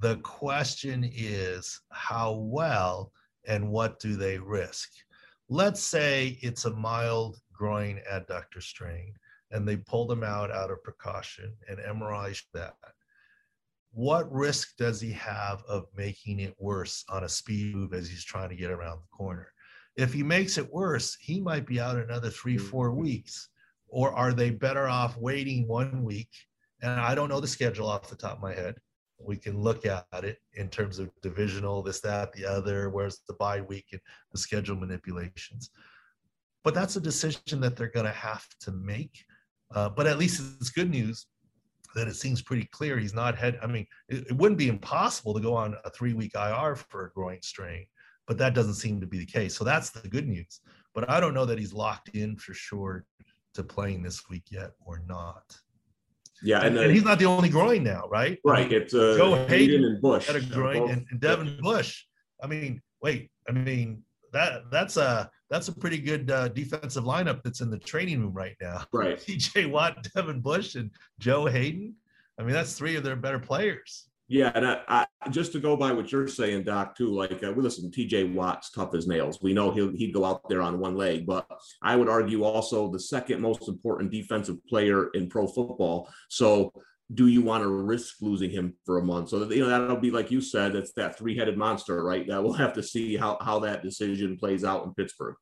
The 0.00 0.16
question 0.18 1.10
is 1.12 1.80
how 1.90 2.34
well 2.34 3.12
and 3.46 3.70
what 3.70 3.98
do 3.98 4.16
they 4.16 4.38
risk? 4.38 4.90
Let's 5.48 5.82
say 5.82 6.38
it's 6.42 6.66
a 6.66 6.74
mild 6.74 7.40
groin 7.52 8.00
adductor 8.10 8.62
strain 8.62 9.14
and 9.50 9.66
they 9.66 9.76
pulled 9.76 10.12
him 10.12 10.22
out 10.22 10.50
out 10.50 10.70
of 10.70 10.82
precaution 10.84 11.52
and 11.68 11.78
MRI 11.78 12.40
that. 12.54 12.74
What 13.92 14.30
risk 14.32 14.76
does 14.76 15.00
he 15.00 15.12
have 15.12 15.64
of 15.68 15.86
making 15.96 16.40
it 16.40 16.54
worse 16.58 17.04
on 17.08 17.24
a 17.24 17.28
speed 17.28 17.74
move 17.74 17.92
as 17.92 18.08
he's 18.08 18.24
trying 18.24 18.48
to 18.50 18.56
get 18.56 18.70
around 18.70 19.00
the 19.00 19.16
corner? 19.16 19.48
If 19.96 20.12
he 20.12 20.22
makes 20.22 20.58
it 20.58 20.72
worse, 20.72 21.16
he 21.20 21.40
might 21.40 21.66
be 21.66 21.80
out 21.80 21.96
another 21.96 22.30
three, 22.30 22.56
four 22.56 22.92
weeks. 22.92 23.48
Or 23.88 24.12
are 24.12 24.32
they 24.32 24.50
better 24.50 24.88
off 24.88 25.16
waiting 25.16 25.66
one 25.66 26.04
week? 26.04 26.30
And 26.82 26.92
I 26.92 27.14
don't 27.14 27.28
know 27.28 27.40
the 27.40 27.48
schedule 27.48 27.88
off 27.88 28.08
the 28.08 28.16
top 28.16 28.36
of 28.36 28.42
my 28.42 28.54
head. 28.54 28.76
We 29.18 29.36
can 29.36 29.58
look 29.58 29.84
at 29.84 30.06
it 30.12 30.38
in 30.54 30.68
terms 30.68 30.98
of 30.98 31.10
divisional, 31.20 31.82
this, 31.82 32.00
that, 32.00 32.32
the 32.32 32.46
other, 32.46 32.88
where's 32.90 33.18
the 33.26 33.34
bye 33.34 33.60
week 33.60 33.86
and 33.92 34.00
the 34.32 34.38
schedule 34.38 34.76
manipulations. 34.76 35.70
But 36.62 36.74
that's 36.74 36.96
a 36.96 37.00
decision 37.00 37.60
that 37.60 37.76
they're 37.76 37.88
going 37.88 38.06
to 38.06 38.12
have 38.12 38.46
to 38.60 38.70
make. 38.70 39.24
Uh, 39.74 39.88
but 39.88 40.06
at 40.06 40.18
least 40.18 40.40
it's 40.60 40.70
good 40.70 40.90
news 40.90 41.26
that 41.94 42.08
it 42.08 42.14
seems 42.14 42.42
pretty 42.42 42.64
clear 42.72 42.98
he's 42.98 43.14
not 43.14 43.36
head. 43.36 43.58
I 43.62 43.66
mean, 43.66 43.86
it, 44.08 44.28
it 44.28 44.32
wouldn't 44.32 44.58
be 44.58 44.68
impossible 44.68 45.34
to 45.34 45.40
go 45.40 45.54
on 45.54 45.76
a 45.84 45.90
three 45.90 46.14
week 46.14 46.32
IR 46.34 46.76
for 46.76 47.06
a 47.06 47.10
groin 47.10 47.42
strain, 47.42 47.86
but 48.26 48.38
that 48.38 48.54
doesn't 48.54 48.74
seem 48.74 49.00
to 49.00 49.06
be 49.06 49.18
the 49.18 49.26
case. 49.26 49.56
So 49.56 49.64
that's 49.64 49.90
the 49.90 50.08
good 50.08 50.28
news. 50.28 50.60
But 50.94 51.08
I 51.08 51.20
don't 51.20 51.34
know 51.34 51.46
that 51.46 51.58
he's 51.58 51.72
locked 51.72 52.10
in 52.10 52.36
for 52.36 52.54
sure 52.54 53.04
to 53.54 53.62
playing 53.62 54.02
this 54.02 54.28
week 54.28 54.44
yet 54.50 54.72
or 54.84 55.02
not. 55.06 55.56
Yeah, 56.42 56.58
And, 56.58 56.68
and, 56.68 56.86
and 56.86 56.92
he's 56.92 57.04
not 57.04 57.18
the 57.18 57.26
only 57.26 57.50
groin 57.50 57.82
now, 57.82 58.08
right? 58.08 58.38
Right. 58.44 58.72
It's 58.72 58.94
uh, 58.94 59.14
Joe 59.18 59.34
Haden, 59.34 59.48
Haden 59.48 59.84
and 59.84 60.00
Bush. 60.00 60.26
Got 60.26 60.36
a 60.36 60.40
groin 60.40 60.90
and, 60.90 61.06
and 61.10 61.20
Devin 61.20 61.58
Bush. 61.60 62.04
I 62.42 62.46
mean, 62.46 62.80
wait. 63.02 63.30
I 63.48 63.52
mean 63.52 64.02
that 64.32 64.70
that's 64.70 64.96
a 64.96 65.30
that's 65.48 65.68
a 65.68 65.72
pretty 65.72 65.98
good 65.98 66.30
uh, 66.30 66.48
defensive 66.48 67.04
lineup 67.04 67.42
that's 67.42 67.60
in 67.60 67.70
the 67.70 67.78
training 67.78 68.20
room 68.20 68.32
right 68.32 68.56
now. 68.60 68.84
Right. 68.92 69.18
T.J. 69.26 69.66
Watt, 69.66 70.06
Devin 70.14 70.40
Bush, 70.40 70.76
and 70.76 70.90
Joe 71.18 71.46
Haden. 71.46 71.94
I 72.38 72.42
mean, 72.42 72.52
that's 72.52 72.78
three 72.78 72.96
of 72.96 73.02
their 73.02 73.16
better 73.16 73.38
players. 73.38 74.06
Yeah, 74.28 74.52
and 74.54 74.64
I, 74.64 74.78
I, 74.86 75.28
just 75.30 75.50
to 75.52 75.58
go 75.58 75.76
by 75.76 75.90
what 75.90 76.12
you're 76.12 76.28
saying, 76.28 76.62
Doc, 76.62 76.96
too. 76.96 77.12
Like, 77.12 77.42
uh, 77.42 77.52
we 77.52 77.64
listen, 77.64 77.90
T.J. 77.90 78.24
Watt's 78.24 78.70
tough 78.70 78.94
as 78.94 79.08
nails. 79.08 79.42
We 79.42 79.52
know 79.52 79.72
he'll 79.72 79.90
he'd 79.90 80.14
go 80.14 80.24
out 80.24 80.48
there 80.48 80.62
on 80.62 80.78
one 80.78 80.96
leg, 80.96 81.26
but 81.26 81.48
I 81.82 81.96
would 81.96 82.08
argue 82.08 82.44
also 82.44 82.92
the 82.92 83.00
second 83.00 83.40
most 83.40 83.68
important 83.68 84.12
defensive 84.12 84.64
player 84.68 85.08
in 85.14 85.28
pro 85.28 85.48
football. 85.48 86.08
So, 86.28 86.72
do 87.12 87.26
you 87.26 87.42
want 87.42 87.62
to 87.62 87.68
risk 87.68 88.16
losing 88.20 88.50
him 88.50 88.74
for 88.84 88.98
a 88.98 89.04
month? 89.04 89.30
So, 89.30 89.40
that, 89.40 89.54
you 89.54 89.62
know, 89.62 89.68
that'll 89.68 89.96
be 89.96 90.10
like 90.10 90.30
you 90.30 90.40
said, 90.40 90.76
it's 90.76 90.92
that 90.92 91.18
three-headed 91.18 91.56
monster, 91.58 92.04
right? 92.04 92.26
That 92.28 92.42
we'll 92.42 92.52
have 92.52 92.72
to 92.74 92.82
see 92.82 93.16
how 93.16 93.38
how 93.40 93.58
that 93.60 93.82
decision 93.82 94.36
plays 94.36 94.64
out 94.64 94.84
in 94.84 94.94
Pittsburgh. 94.94 95.34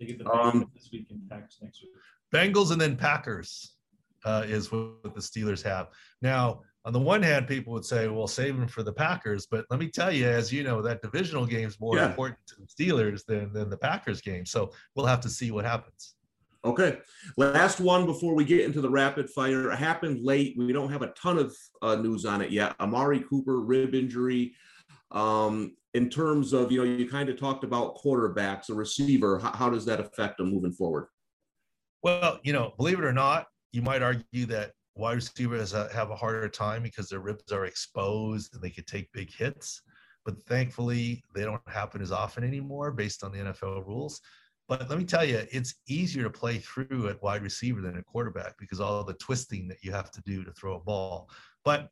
They 0.00 0.06
get 0.06 0.18
the 0.18 0.30
Um, 0.30 0.62
Bengals 0.62 0.74
this 0.74 0.88
week 0.92 1.06
and 1.10 1.28
Packers 1.28 1.58
next 1.62 1.82
week. 1.82 1.92
Bengals 2.32 2.72
and 2.72 2.80
then 2.80 2.96
Packers 2.96 3.76
uh, 4.24 4.44
is 4.46 4.72
what 4.72 5.14
the 5.14 5.20
Steelers 5.20 5.62
have. 5.62 5.88
Now, 6.22 6.62
on 6.86 6.92
the 6.92 7.00
one 7.00 7.22
hand, 7.22 7.46
people 7.46 7.72
would 7.72 7.84
say, 7.84 8.08
well, 8.08 8.26
save 8.26 8.56
them 8.56 8.66
for 8.68 8.82
the 8.82 8.92
Packers. 8.92 9.46
But 9.46 9.66
let 9.70 9.78
me 9.78 9.88
tell 9.88 10.10
you, 10.12 10.26
as 10.26 10.52
you 10.52 10.64
know, 10.64 10.82
that 10.82 11.00
divisional 11.00 11.46
game 11.46 11.68
is 11.68 11.78
more 11.80 11.96
Yeah. 11.96 12.08
important 12.08 12.38
to 12.48 12.54
the 12.56 12.66
Steelers 12.66 13.24
than, 13.24 13.52
than 13.52 13.70
the 13.70 13.76
Packers 13.76 14.20
game. 14.20 14.44
So 14.44 14.72
we'll 14.94 15.06
have 15.06 15.20
to 15.20 15.30
see 15.30 15.50
what 15.50 15.64
happens. 15.64 16.13
Okay. 16.64 16.98
Last 17.36 17.78
one 17.78 18.06
before 18.06 18.34
we 18.34 18.44
get 18.44 18.60
into 18.60 18.80
the 18.80 18.88
rapid 18.88 19.28
fire. 19.28 19.70
It 19.70 19.76
happened 19.76 20.24
late. 20.24 20.54
We 20.56 20.72
don't 20.72 20.90
have 20.90 21.02
a 21.02 21.08
ton 21.08 21.38
of 21.38 21.54
uh, 21.82 21.96
news 21.96 22.24
on 22.24 22.40
it 22.40 22.50
yet. 22.50 22.74
Amari 22.80 23.20
Cooper, 23.20 23.60
rib 23.60 23.94
injury. 23.94 24.54
Um, 25.10 25.76
in 25.92 26.08
terms 26.08 26.52
of, 26.52 26.72
you 26.72 26.78
know, 26.78 26.84
you 26.84 27.08
kind 27.08 27.28
of 27.28 27.38
talked 27.38 27.64
about 27.64 27.98
quarterbacks, 27.98 28.70
a 28.70 28.74
receiver. 28.74 29.38
How, 29.38 29.52
how 29.52 29.70
does 29.70 29.84
that 29.84 30.00
affect 30.00 30.38
them 30.38 30.50
moving 30.50 30.72
forward? 30.72 31.06
Well, 32.02 32.40
you 32.42 32.52
know, 32.52 32.72
believe 32.76 32.98
it 32.98 33.04
or 33.04 33.12
not, 33.12 33.46
you 33.72 33.82
might 33.82 34.02
argue 34.02 34.46
that 34.46 34.72
wide 34.96 35.14
receivers 35.14 35.72
have 35.72 36.10
a 36.10 36.16
harder 36.16 36.48
time 36.48 36.82
because 36.82 37.08
their 37.08 37.20
ribs 37.20 37.52
are 37.52 37.66
exposed 37.66 38.54
and 38.54 38.62
they 38.62 38.70
could 38.70 38.86
take 38.86 39.12
big 39.12 39.30
hits. 39.30 39.82
But 40.24 40.42
thankfully, 40.44 41.22
they 41.34 41.42
don't 41.42 41.60
happen 41.66 42.00
as 42.00 42.12
often 42.12 42.44
anymore 42.44 42.90
based 42.90 43.22
on 43.22 43.32
the 43.32 43.38
NFL 43.38 43.86
rules. 43.86 44.20
But 44.68 44.88
let 44.88 44.98
me 44.98 45.04
tell 45.04 45.24
you, 45.24 45.42
it's 45.52 45.74
easier 45.88 46.22
to 46.22 46.30
play 46.30 46.58
through 46.58 47.08
at 47.08 47.22
wide 47.22 47.42
receiver 47.42 47.80
than 47.80 47.98
a 47.98 48.02
quarterback 48.02 48.56
because 48.58 48.80
all 48.80 49.04
the 49.04 49.14
twisting 49.14 49.68
that 49.68 49.82
you 49.82 49.92
have 49.92 50.10
to 50.12 50.22
do 50.22 50.42
to 50.42 50.52
throw 50.52 50.76
a 50.76 50.80
ball. 50.80 51.28
But 51.64 51.90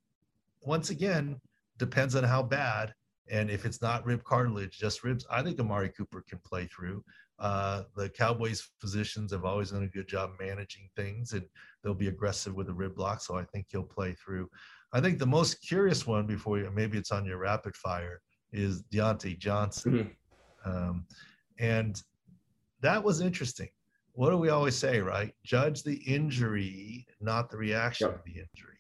once 0.63 0.91
again, 0.91 1.39
depends 1.79 2.15
on 2.15 2.25
how 2.25 2.43
bad. 2.43 2.95
And 3.31 3.51
if 3.51 3.65
it's 3.67 3.83
not 3.83 4.05
rib 4.05 4.25
cartilage, 4.25 4.79
just 4.79 5.05
ribs, 5.05 5.27
I 5.31 5.43
think 5.43 5.61
Amari 5.61 5.91
Cooper 5.91 6.25
can 6.29 6.39
play 6.45 6.67
through. 6.67 7.05
Uh, 7.39 7.83
the 7.97 8.09
Cowboys 8.09 8.69
physicians 8.79 9.33
have 9.33 9.45
always 9.45 9.71
done 9.71 9.83
a 9.83 9.89
good 9.89 10.09
job 10.09 10.33
managing 10.41 10.89
things, 10.97 11.33
and 11.33 11.45
they'll 11.83 11.95
be 11.95 12.09
aggressive 12.09 12.55
with 12.55 12.69
the 12.69 12.75
rib 12.75 12.95
block. 12.95 13.21
So 13.21 13.37
I 13.37 13.45
think 13.45 13.67
he'll 13.71 13.83
play 13.83 14.15
through. 14.15 14.49
I 14.93 15.01
think 15.01 15.19
the 15.19 15.27
most 15.27 15.61
curious 15.63 16.07
one 16.07 16.27
before 16.27 16.59
you, 16.59 16.71
maybe 16.75 16.99
it's 16.99 17.11
on 17.11 17.25
your 17.25 17.39
rapid 17.39 17.77
fire, 17.77 18.21
is 18.53 18.83
Diontae 18.93 19.39
Johnson. 19.39 20.11
Um, 20.65 21.07
and 21.59 22.01
that 22.83 23.03
was 23.03 23.21
interesting. 23.21 23.69
What 24.13 24.31
do 24.31 24.37
we 24.37 24.51
always 24.51 24.77
say, 24.77 25.01
right? 25.01 25.33
Judge 25.45 25.83
the 25.83 25.97
injury, 25.97 27.07
not 27.21 27.51
the 27.51 27.57
reaction 27.57 28.09
of 28.09 28.23
the 28.25 28.33
injury. 28.33 28.79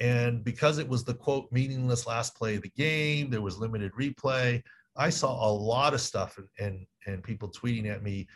And 0.00 0.44
because 0.44 0.78
it 0.78 0.88
was 0.88 1.04
the 1.04 1.14
quote 1.14 1.50
meaningless 1.50 2.06
last 2.06 2.36
play 2.36 2.56
of 2.56 2.62
the 2.62 2.72
game, 2.76 3.30
there 3.30 3.40
was 3.40 3.58
limited 3.58 3.92
replay. 3.92 4.62
I 4.96 5.10
saw 5.10 5.48
a 5.48 5.50
lot 5.50 5.94
of 5.94 6.00
stuff 6.00 6.38
and 6.38 6.48
and, 6.58 6.86
and 7.06 7.22
people 7.22 7.50
tweeting 7.50 7.86
at 7.86 8.02
me, 8.02 8.26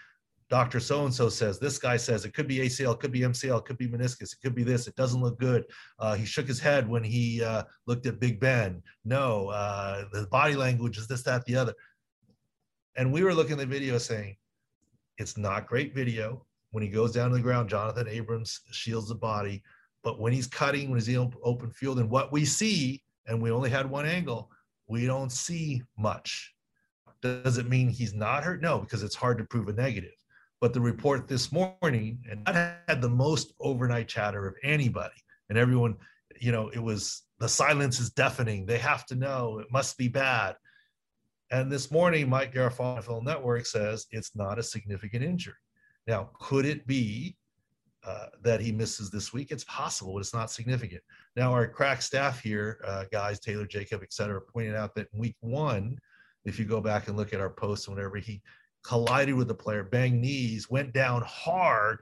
Dr. 0.49 0.81
So 0.81 1.05
and 1.05 1.15
so 1.15 1.29
says, 1.29 1.59
this 1.59 1.79
guy 1.79 1.97
says 1.97 2.25
it 2.25 2.35
could 2.35 2.49
be 2.49 2.59
ACL, 2.59 2.95
it 2.95 3.01
could 3.01 3.13
be 3.13 3.21
MCL, 3.21 3.59
it 3.59 3.65
could 3.65 3.79
be 3.79 3.89
meniscus, 3.89 4.33
it 4.33 4.39
could 4.43 4.55
be 4.55 4.63
this, 4.63 4.87
it 4.87 4.95
doesn't 4.97 5.23
look 5.23 5.39
good. 5.39 5.65
Uh, 5.99 6.15
he 6.15 6.25
shook 6.25 6.47
his 6.47 6.61
head 6.61 6.89
when 6.89 7.03
he 7.03 7.43
uh, 7.43 7.63
looked 7.87 8.07
at 8.07 8.21
Big 8.21 8.39
Ben. 8.39 8.83
No, 9.05 9.49
uh, 9.49 10.05
the 10.13 10.27
body 10.31 10.55
language 10.55 10.99
is 10.99 11.07
this, 11.07 11.23
that, 11.23 11.45
the 11.47 11.57
other. 11.57 11.75
And 12.97 13.13
we 13.13 13.23
were 13.23 13.35
looking 13.35 13.53
at 13.53 13.59
the 13.59 13.67
video 13.67 13.97
saying, 13.99 14.37
it's 15.19 15.37
not 15.37 15.67
great 15.67 15.95
video. 15.95 16.45
When 16.71 16.83
he 16.83 16.89
goes 16.89 17.13
down 17.13 17.31
to 17.31 17.37
the 17.37 17.43
ground, 17.43 17.69
Jonathan 17.69 18.09
Abrams 18.09 18.61
shields 18.71 19.09
the 19.09 19.15
body. 19.15 19.63
But 20.03 20.19
when 20.19 20.33
he's 20.33 20.47
cutting, 20.47 20.91
when 20.91 20.99
he's 20.99 21.09
in 21.09 21.33
open 21.45 21.71
field, 21.71 21.99
and 21.99 22.11
what 22.11 22.33
we 22.33 22.45
see, 22.45 23.03
and 23.27 23.41
we 23.41 23.51
only 23.51 23.71
had 23.71 23.89
one 23.89 24.07
angle, 24.07 24.51
we 24.89 25.07
don't 25.07 25.31
see 25.31 25.83
much. 25.97 26.53
Does 27.21 27.59
it 27.59 27.69
mean 27.69 27.89
he's 27.89 28.15
not 28.15 28.43
hurt? 28.43 28.63
No, 28.63 28.79
because 28.79 29.03
it's 29.03 29.15
hard 29.15 29.39
to 29.39 29.45
prove 29.45 29.69
a 29.69 29.73
negative. 29.73 30.15
But 30.61 30.73
the 30.73 30.81
report 30.81 31.29
this 31.29 31.53
morning, 31.53 32.23
and 32.31 32.45
that 32.47 32.83
had 32.89 33.03
the 33.03 33.09
most 33.09 33.53
overnight 33.61 34.09
chatter 34.09 34.47
of 34.47 34.55
anybody, 34.65 35.15
and 35.49 35.59
everyone, 35.59 35.97
you 36.41 36.53
know, 36.53 36.69
it 36.69 36.83
was 36.83 37.23
the 37.39 37.49
silence 37.49 38.01
is 38.01 38.11
deafening. 38.11 38.67
They 38.67 38.79
have 38.79 39.05
to 39.07 39.15
know 39.15 39.59
it 39.59 39.67
must 39.71 39.99
be 39.99 40.09
bad. 40.09 40.57
And 41.53 41.71
this 41.71 41.91
morning, 41.91 42.31
Mike 42.31 42.55
Garafolo 42.55 43.23
Network 43.23 43.67
says 43.67 44.07
it's 44.11 44.35
not 44.35 44.59
a 44.59 44.63
significant 44.63 45.23
injury. 45.23 45.53
Now, 46.07 46.31
could 46.41 46.65
it 46.65 46.87
be 46.87 47.37
uh, 48.05 48.29
that 48.41 48.63
he 48.63 48.73
misses 48.73 49.11
this 49.11 49.35
week? 49.35 49.51
It's 49.53 49.65
possible, 49.65 50.15
but 50.15 50.21
it's 50.21 50.33
not 50.33 50.51
significant. 50.51 51.03
Now, 51.37 51.53
our 51.53 51.69
crack 51.69 52.01
staff 52.01 52.41
here, 52.41 52.81
uh, 52.87 53.05
guys, 53.13 53.39
Taylor, 53.39 53.67
Jacob, 53.67 54.01
et 54.03 54.15
cetera, 54.15 54.41
pointed 54.41 54.75
out 54.75 54.95
that 54.95 55.09
in 55.13 55.21
week 55.21 55.37
one, 55.41 55.99
if 56.47 56.59
you 56.59 56.65
go 56.65 56.81
back 56.81 57.09
and 57.09 57.19
look 57.19 57.35
at 57.35 57.41
our 57.41 57.51
posts 57.51 57.87
and 57.87 57.95
whatever, 57.97 58.17
he 58.17 58.41
collided 58.83 59.35
with 59.35 59.47
the 59.47 59.55
player, 59.55 59.85
banged 59.85 60.23
knees, 60.23 60.71
went 60.71 60.95
down 60.95 61.23
hard, 61.27 61.99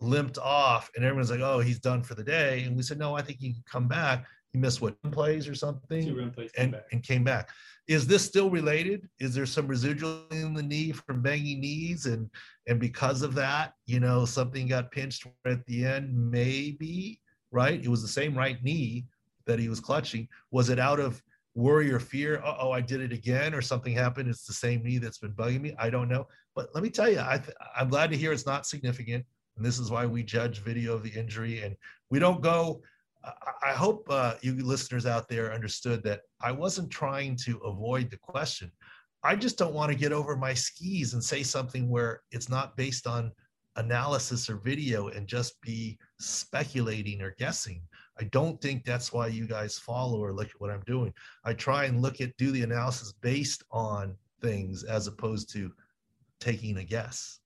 limped 0.00 0.38
off, 0.38 0.90
and 0.94 1.04
everyone's 1.04 1.30
like, 1.30 1.40
"Oh, 1.40 1.58
he's 1.58 1.80
done 1.80 2.02
for 2.04 2.14
the 2.14 2.24
day." 2.24 2.62
And 2.62 2.76
we 2.76 2.82
said, 2.82 2.98
"No, 2.98 3.16
I 3.16 3.22
think 3.22 3.40
he 3.40 3.52
can 3.52 3.64
come 3.66 3.88
back." 3.88 4.24
He 4.52 4.58
missed 4.58 4.80
what 4.80 5.00
plays 5.12 5.48
or 5.48 5.54
something, 5.54 6.04
Two 6.06 6.18
run 6.18 6.30
plays 6.30 6.50
and 6.56 6.72
back. 6.72 6.84
and 6.92 7.02
came 7.02 7.24
back. 7.24 7.50
Is 7.88 8.06
this 8.06 8.24
still 8.24 8.48
related? 8.48 9.08
Is 9.18 9.34
there 9.34 9.46
some 9.46 9.66
residual 9.66 10.24
in 10.30 10.54
the 10.54 10.62
knee 10.62 10.92
from 10.92 11.20
banging 11.20 11.60
knees, 11.60 12.06
and 12.06 12.30
and 12.68 12.78
because 12.78 13.22
of 13.22 13.34
that, 13.34 13.74
you 13.86 14.00
know, 14.00 14.24
something 14.24 14.68
got 14.68 14.92
pinched 14.92 15.26
at 15.44 15.66
the 15.66 15.84
end? 15.84 16.14
Maybe 16.30 17.20
right. 17.50 17.82
It 17.82 17.88
was 17.88 18.02
the 18.02 18.08
same 18.08 18.36
right 18.36 18.62
knee 18.62 19.06
that 19.46 19.58
he 19.58 19.68
was 19.68 19.80
clutching. 19.80 20.28
Was 20.52 20.70
it 20.70 20.78
out 20.78 21.00
of 21.00 21.20
worry 21.54 21.92
or 21.92 21.98
fear? 21.98 22.40
Oh, 22.44 22.70
I 22.70 22.80
did 22.80 23.00
it 23.00 23.12
again, 23.12 23.52
or 23.52 23.60
something 23.60 23.92
happened. 23.92 24.28
It's 24.28 24.46
the 24.46 24.52
same 24.52 24.82
knee 24.84 24.98
that's 24.98 25.18
been 25.18 25.32
bugging 25.32 25.60
me. 25.60 25.74
I 25.78 25.90
don't 25.90 26.08
know. 26.08 26.28
But 26.54 26.68
let 26.74 26.84
me 26.84 26.90
tell 26.90 27.10
you, 27.10 27.20
I 27.20 27.38
th- 27.38 27.56
I'm 27.76 27.88
glad 27.88 28.10
to 28.10 28.16
hear 28.16 28.32
it's 28.32 28.46
not 28.46 28.66
significant, 28.66 29.24
and 29.56 29.66
this 29.66 29.80
is 29.80 29.90
why 29.90 30.06
we 30.06 30.22
judge 30.22 30.60
video 30.60 30.94
of 30.94 31.02
the 31.02 31.10
injury, 31.10 31.62
and 31.62 31.74
we 32.10 32.20
don't 32.20 32.40
go. 32.40 32.82
I- 33.24 33.72
hope 33.72 34.06
uh, 34.10 34.34
you 34.42 34.54
listeners 34.54 35.06
out 35.06 35.28
there 35.28 35.52
understood 35.52 36.02
that 36.04 36.20
I 36.40 36.52
wasn't 36.52 36.90
trying 36.90 37.36
to 37.44 37.58
avoid 37.58 38.10
the 38.10 38.16
question. 38.18 38.70
I 39.24 39.36
just 39.36 39.58
don't 39.58 39.74
want 39.74 39.90
to 39.92 39.98
get 39.98 40.12
over 40.12 40.36
my 40.36 40.54
skis 40.54 41.14
and 41.14 41.22
say 41.22 41.42
something 41.42 41.88
where 41.88 42.22
it's 42.30 42.48
not 42.48 42.76
based 42.76 43.06
on 43.06 43.32
analysis 43.76 44.50
or 44.50 44.56
video 44.56 45.08
and 45.08 45.26
just 45.26 45.60
be 45.60 45.98
speculating 46.18 47.22
or 47.22 47.34
guessing. 47.38 47.82
I 48.20 48.24
don't 48.24 48.60
think 48.60 48.84
that's 48.84 49.12
why 49.12 49.28
you 49.28 49.46
guys 49.46 49.78
follow 49.78 50.22
or 50.22 50.32
look 50.32 50.48
at 50.48 50.60
what 50.60 50.70
I'm 50.70 50.82
doing. 50.86 51.14
I 51.44 51.54
try 51.54 51.84
and 51.84 52.02
look 52.02 52.20
at 52.20 52.36
do 52.36 52.50
the 52.50 52.62
analysis 52.62 53.12
based 53.20 53.62
on 53.70 54.16
things 54.40 54.84
as 54.84 55.06
opposed 55.06 55.50
to 55.54 55.72
taking 56.40 56.76
a 56.78 56.84
guess. 56.84 57.38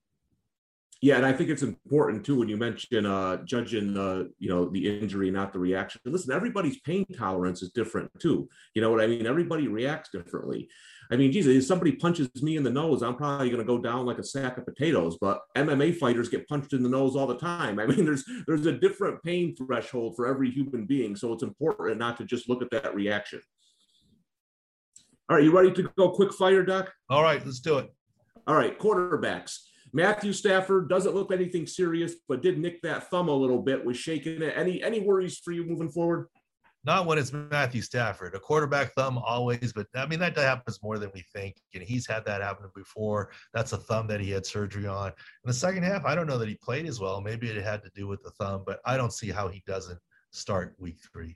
Yeah, 1.01 1.17
and 1.17 1.25
I 1.25 1.33
think 1.33 1.51
it's 1.51 1.61
important 1.61 2.25
too 2.25 2.39
when 2.39 2.49
you 2.49 2.57
mention 2.57 3.05
uh, 3.05 3.37
judging 3.43 3.93
the 3.93 4.31
you 4.39 4.49
know 4.49 4.67
the 4.67 4.99
injury, 4.99 5.29
not 5.29 5.53
the 5.53 5.59
reaction. 5.59 6.01
Listen, 6.05 6.33
everybody's 6.33 6.79
pain 6.79 7.05
tolerance 7.15 7.61
is 7.61 7.71
different 7.71 8.09
too. 8.19 8.49
You 8.73 8.81
know 8.81 8.89
what 8.89 9.01
I 9.01 9.07
mean? 9.07 9.27
Everybody 9.27 9.67
reacts 9.67 10.09
differently. 10.09 10.69
I 11.11 11.15
mean, 11.15 11.31
Jesus, 11.31 11.55
if 11.55 11.65
somebody 11.65 11.93
punches 11.93 12.29
me 12.41 12.57
in 12.57 12.63
the 12.63 12.71
nose, 12.71 13.01
I'm 13.01 13.15
probably 13.15 13.49
going 13.49 13.61
to 13.61 13.67
go 13.67 13.77
down 13.77 14.05
like 14.05 14.17
a 14.17 14.23
sack 14.23 14.57
of 14.57 14.65
potatoes. 14.65 15.17
But 15.21 15.41
MMA 15.55 15.95
fighters 15.95 16.29
get 16.29 16.47
punched 16.47 16.73
in 16.73 16.83
the 16.83 16.89
nose 16.89 17.15
all 17.15 17.27
the 17.27 17.37
time. 17.37 17.79
I 17.79 17.85
mean, 17.85 18.03
there's 18.03 18.25
there's 18.47 18.65
a 18.65 18.73
different 18.73 19.21
pain 19.23 19.55
threshold 19.55 20.15
for 20.15 20.27
every 20.27 20.49
human 20.49 20.85
being, 20.85 21.15
so 21.15 21.31
it's 21.31 21.43
important 21.43 21.99
not 21.99 22.17
to 22.17 22.25
just 22.25 22.49
look 22.49 22.63
at 22.63 22.71
that 22.71 22.95
reaction. 22.95 23.41
All 25.29 25.35
right, 25.35 25.43
you 25.43 25.55
ready 25.55 25.73
to 25.73 25.91
go 25.97 26.09
quick 26.09 26.33
fire, 26.33 26.63
Doc? 26.63 26.91
All 27.09 27.21
right, 27.21 27.45
let's 27.45 27.59
do 27.59 27.77
it. 27.79 27.93
All 28.47 28.55
right, 28.55 28.79
quarterbacks. 28.79 29.66
Matthew 29.93 30.33
Stafford 30.33 30.89
doesn't 30.89 31.15
look 31.15 31.31
anything 31.31 31.65
serious, 31.65 32.15
but 32.27 32.41
did 32.41 32.59
nick 32.59 32.81
that 32.81 33.09
thumb 33.09 33.29
a 33.29 33.33
little 33.33 33.61
bit, 33.61 33.83
was 33.83 33.97
shaking 33.97 34.41
it. 34.41 34.53
Any 34.55 34.83
any 34.83 34.99
worries 34.99 35.37
for 35.37 35.51
you 35.51 35.63
moving 35.63 35.89
forward? 35.89 36.27
Not 36.83 37.05
when 37.05 37.17
it's 37.17 37.33
Matthew 37.33 37.81
Stafford. 37.81 38.33
A 38.35 38.39
quarterback 38.39 38.93
thumb 38.93 39.17
always, 39.17 39.73
but 39.73 39.87
I 39.95 40.05
mean 40.05 40.19
that 40.19 40.37
happens 40.37 40.81
more 40.81 40.97
than 40.97 41.11
we 41.13 41.23
think. 41.33 41.57
And 41.73 41.83
he's 41.83 42.07
had 42.07 42.25
that 42.25 42.41
happen 42.41 42.69
before. 42.75 43.31
That's 43.53 43.73
a 43.73 43.77
thumb 43.77 44.07
that 44.07 44.21
he 44.21 44.31
had 44.31 44.45
surgery 44.45 44.87
on. 44.87 45.07
In 45.07 45.47
the 45.47 45.53
second 45.53 45.83
half, 45.83 46.05
I 46.05 46.15
don't 46.15 46.27
know 46.27 46.37
that 46.37 46.47
he 46.47 46.55
played 46.55 46.85
as 46.85 46.99
well. 46.99 47.19
Maybe 47.19 47.49
it 47.49 47.61
had 47.63 47.83
to 47.83 47.91
do 47.95 48.07
with 48.07 48.23
the 48.23 48.31
thumb, 48.31 48.63
but 48.65 48.79
I 48.85 48.97
don't 48.97 49.13
see 49.13 49.31
how 49.31 49.47
he 49.47 49.63
doesn't 49.65 49.99
start 50.31 50.75
week 50.77 50.97
three. 51.11 51.35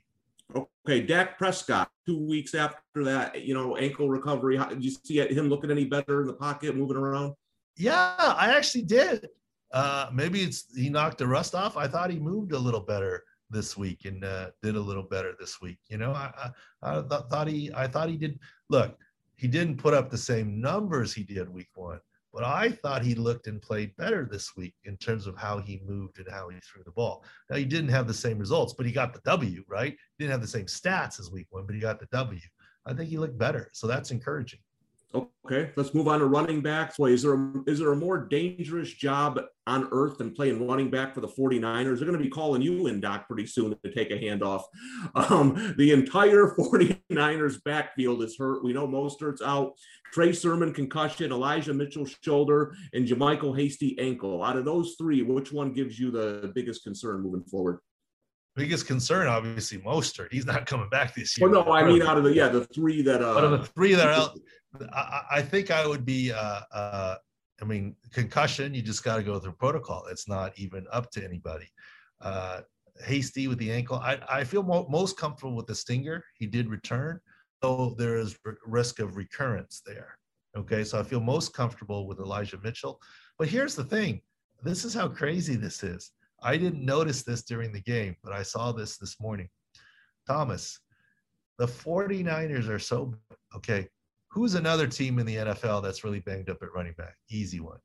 Okay, 0.86 1.00
Dak 1.02 1.38
Prescott, 1.38 1.90
two 2.06 2.18
weeks 2.18 2.54
after 2.54 3.04
that, 3.04 3.42
you 3.42 3.54
know, 3.54 3.76
ankle 3.76 4.08
recovery. 4.08 4.56
How, 4.56 4.66
did 4.66 4.84
you 4.84 4.90
see 4.90 5.18
him 5.18 5.48
looking 5.48 5.70
any 5.70 5.84
better 5.84 6.20
in 6.20 6.26
the 6.26 6.34
pocket, 6.34 6.76
moving 6.76 6.96
around? 6.96 7.34
Yeah, 7.76 8.14
I 8.18 8.54
actually 8.56 8.82
did. 8.82 9.28
Uh, 9.72 10.10
maybe 10.12 10.42
it's 10.42 10.66
he 10.76 10.90
knocked 10.90 11.18
the 11.18 11.26
rust 11.26 11.54
off. 11.54 11.76
I 11.76 11.88
thought 11.88 12.10
he 12.10 12.18
moved 12.18 12.52
a 12.52 12.58
little 12.58 12.80
better 12.80 13.24
this 13.48 13.76
week 13.76 14.04
and 14.04 14.24
uh, 14.24 14.50
did 14.62 14.76
a 14.76 14.80
little 14.80 15.02
better 15.02 15.34
this 15.38 15.60
week. 15.60 15.78
You 15.88 15.98
know, 15.98 16.12
I, 16.12 16.50
I, 16.82 16.98
I 16.98 17.02
th- 17.02 17.22
thought 17.30 17.48
he 17.48 17.72
I 17.74 17.86
thought 17.86 18.10
he 18.10 18.16
did. 18.16 18.38
Look, 18.68 18.98
he 19.36 19.48
didn't 19.48 19.78
put 19.78 19.94
up 19.94 20.10
the 20.10 20.18
same 20.18 20.60
numbers 20.60 21.14
he 21.14 21.22
did 21.22 21.48
week 21.48 21.70
one, 21.74 22.00
but 22.34 22.44
I 22.44 22.70
thought 22.70 23.02
he 23.02 23.14
looked 23.14 23.46
and 23.46 23.62
played 23.62 23.96
better 23.96 24.28
this 24.30 24.56
week 24.56 24.74
in 24.84 24.96
terms 24.98 25.26
of 25.26 25.38
how 25.38 25.58
he 25.58 25.80
moved 25.86 26.18
and 26.18 26.28
how 26.30 26.50
he 26.50 26.58
threw 26.60 26.82
the 26.84 26.92
ball. 26.92 27.24
Now 27.48 27.56
he 27.56 27.64
didn't 27.64 27.90
have 27.90 28.06
the 28.06 28.14
same 28.14 28.38
results, 28.38 28.74
but 28.74 28.84
he 28.84 28.92
got 28.92 29.14
the 29.14 29.20
W. 29.24 29.64
Right? 29.68 29.96
Didn't 30.18 30.32
have 30.32 30.42
the 30.42 30.46
same 30.46 30.66
stats 30.66 31.18
as 31.18 31.30
week 31.30 31.46
one, 31.50 31.64
but 31.64 31.74
he 31.74 31.80
got 31.80 32.00
the 32.00 32.08
W. 32.12 32.40
I 32.84 32.92
think 32.92 33.08
he 33.08 33.16
looked 33.18 33.38
better, 33.38 33.70
so 33.72 33.86
that's 33.86 34.10
encouraging. 34.10 34.60
Okay, 35.14 35.70
let's 35.76 35.92
move 35.92 36.08
on 36.08 36.20
to 36.20 36.26
running 36.26 36.62
backs. 36.62 36.98
Wait, 36.98 37.12
is 37.12 37.22
there 37.22 37.34
a, 37.34 37.52
is 37.66 37.78
there 37.78 37.92
a 37.92 37.96
more 37.96 38.26
dangerous 38.26 38.90
job 38.90 39.40
on 39.66 39.88
earth 39.92 40.16
than 40.18 40.32
playing 40.32 40.66
running 40.66 40.90
back 40.90 41.14
for 41.14 41.20
the 41.20 41.28
49ers? 41.28 41.98
They're 41.98 42.06
going 42.06 42.18
to 42.18 42.24
be 42.24 42.30
calling 42.30 42.62
you 42.62 42.86
in, 42.86 43.00
Doc, 43.00 43.26
pretty 43.28 43.46
soon 43.46 43.76
to 43.84 43.92
take 43.92 44.10
a 44.10 44.18
handoff. 44.18 44.62
Um, 45.14 45.74
the 45.76 45.92
entire 45.92 46.54
49ers 46.58 47.62
backfield 47.64 48.22
is 48.22 48.36
hurt. 48.38 48.64
We 48.64 48.72
know 48.72 48.86
Mostert's 48.86 49.42
out. 49.42 49.72
Trey 50.12 50.32
Sermon 50.32 50.72
concussion, 50.72 51.32
Elijah 51.32 51.74
Mitchell 51.74 52.06
shoulder, 52.22 52.74
and 52.92 53.06
JaMycal 53.06 53.58
Hasty 53.58 53.98
ankle. 53.98 54.42
Out 54.42 54.56
of 54.56 54.64
those 54.64 54.94
three, 54.98 55.22
which 55.22 55.52
one 55.52 55.72
gives 55.72 55.98
you 55.98 56.10
the 56.10 56.50
biggest 56.54 56.84
concern 56.84 57.22
moving 57.22 57.44
forward? 57.44 57.80
Biggest 58.54 58.86
concern, 58.86 59.26
obviously, 59.28 59.78
Mostert. 59.78 60.28
He's 60.30 60.46
not 60.46 60.66
coming 60.66 60.88
back 60.88 61.14
this 61.14 61.38
year. 61.38 61.48
Well, 61.48 61.64
no, 61.64 61.72
I 61.72 61.84
mean 61.84 62.02
out 62.02 62.18
of 62.18 62.24
the 62.24 62.34
yeah, 62.34 62.48
the 62.48 62.64
three 62.66 63.02
that 63.02 63.22
uh 63.22 63.36
out 63.36 63.44
of 63.44 63.50
the 63.52 63.66
three 63.66 63.94
that 63.94 64.06
are 64.06 64.12
out, 64.12 64.38
I, 64.92 65.22
I 65.32 65.42
think 65.42 65.70
I 65.70 65.86
would 65.86 66.04
be. 66.04 66.32
Uh, 66.32 66.60
uh, 66.72 67.16
I 67.60 67.64
mean, 67.64 67.94
concussion. 68.12 68.74
You 68.74 68.82
just 68.82 69.04
got 69.04 69.16
to 69.16 69.22
go 69.22 69.38
through 69.38 69.52
protocol. 69.52 70.06
It's 70.10 70.28
not 70.28 70.52
even 70.58 70.84
up 70.90 71.10
to 71.12 71.24
anybody. 71.24 71.68
Uh, 72.20 72.62
hasty 73.04 73.46
with 73.48 73.58
the 73.58 73.70
ankle. 73.70 73.98
I, 73.98 74.18
I 74.28 74.44
feel 74.44 74.62
mo- 74.62 74.86
most 74.88 75.16
comfortable 75.16 75.54
with 75.54 75.66
the 75.66 75.74
stinger. 75.74 76.24
He 76.34 76.46
did 76.46 76.68
return, 76.68 77.20
though 77.60 77.94
there 77.96 78.16
is 78.16 78.36
r- 78.44 78.58
risk 78.66 78.98
of 78.98 79.16
recurrence 79.16 79.80
there. 79.86 80.18
Okay, 80.56 80.82
so 80.84 80.98
I 80.98 81.02
feel 81.02 81.20
most 81.20 81.54
comfortable 81.54 82.06
with 82.06 82.18
Elijah 82.18 82.58
Mitchell. 82.62 83.00
But 83.38 83.48
here's 83.48 83.74
the 83.74 83.84
thing: 83.84 84.20
this 84.62 84.84
is 84.84 84.92
how 84.92 85.08
crazy 85.08 85.54
this 85.54 85.82
is. 85.82 86.10
I 86.42 86.56
didn't 86.56 86.84
notice 86.84 87.22
this 87.22 87.42
during 87.42 87.72
the 87.72 87.80
game, 87.80 88.16
but 88.22 88.32
I 88.32 88.42
saw 88.42 88.72
this 88.72 88.98
this 88.98 89.20
morning. 89.20 89.48
Thomas, 90.26 90.80
the 91.58 91.66
49ers 91.66 92.68
are 92.68 92.78
so 92.78 93.14
okay. 93.56 93.88
Who's 94.28 94.54
another 94.54 94.86
team 94.86 95.18
in 95.18 95.26
the 95.26 95.36
NFL 95.36 95.82
that's 95.82 96.04
really 96.04 96.20
banged 96.20 96.48
up 96.48 96.62
at 96.62 96.72
running 96.74 96.94
back? 96.96 97.16
Easy 97.30 97.60
one. 97.60 97.78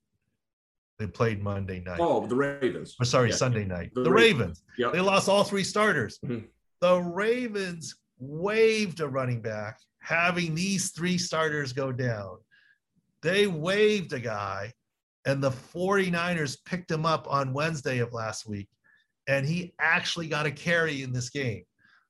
They 0.98 1.06
played 1.08 1.44
Monday 1.44 1.80
night. 1.82 2.00
oh 2.00 2.26
the 2.26 2.36
Ravens. 2.36 2.96
Or 3.00 3.06
sorry, 3.06 3.30
yeah. 3.30 3.36
Sunday 3.36 3.66
night. 3.66 3.92
The 3.94 4.04
The, 4.04 4.12
Ravens. 4.12 4.40
Ravens. 4.40 4.64
Yep. 4.78 4.94
They 4.94 5.02
lost 5.02 5.30
all 5.30 5.44
three 5.44 5.64
starters. 5.64 6.20
Mhm. 6.26 6.48
The 6.82 7.00
Ravens 7.02 7.96
waived 8.20 9.00
a 9.02 9.08
running 9.08 9.42
back, 9.42 9.80
having 10.00 10.56
these 10.56 10.92
three 10.92 11.18
starters 11.18 11.74
go 11.74 11.92
down. 11.92 12.38
They 13.22 13.46
waived 13.48 14.14
a 14.14 14.20
guy, 14.20 14.74
and 15.28 15.44
the 15.44 15.52
49ers 15.52 16.58
picked 16.66 16.90
him 16.90 17.06
up 17.06 17.28
on 17.30 17.54
Wednesday 17.54 18.00
of 18.00 18.14
last 18.14 18.48
week, 18.48 18.70
and 19.28 19.46
he 19.46 19.74
actually 19.78 20.28
got 20.28 20.46
a 20.46 20.52
carry 20.52 21.04
in 21.04 21.12
this 21.12 21.30
game. 21.30 21.64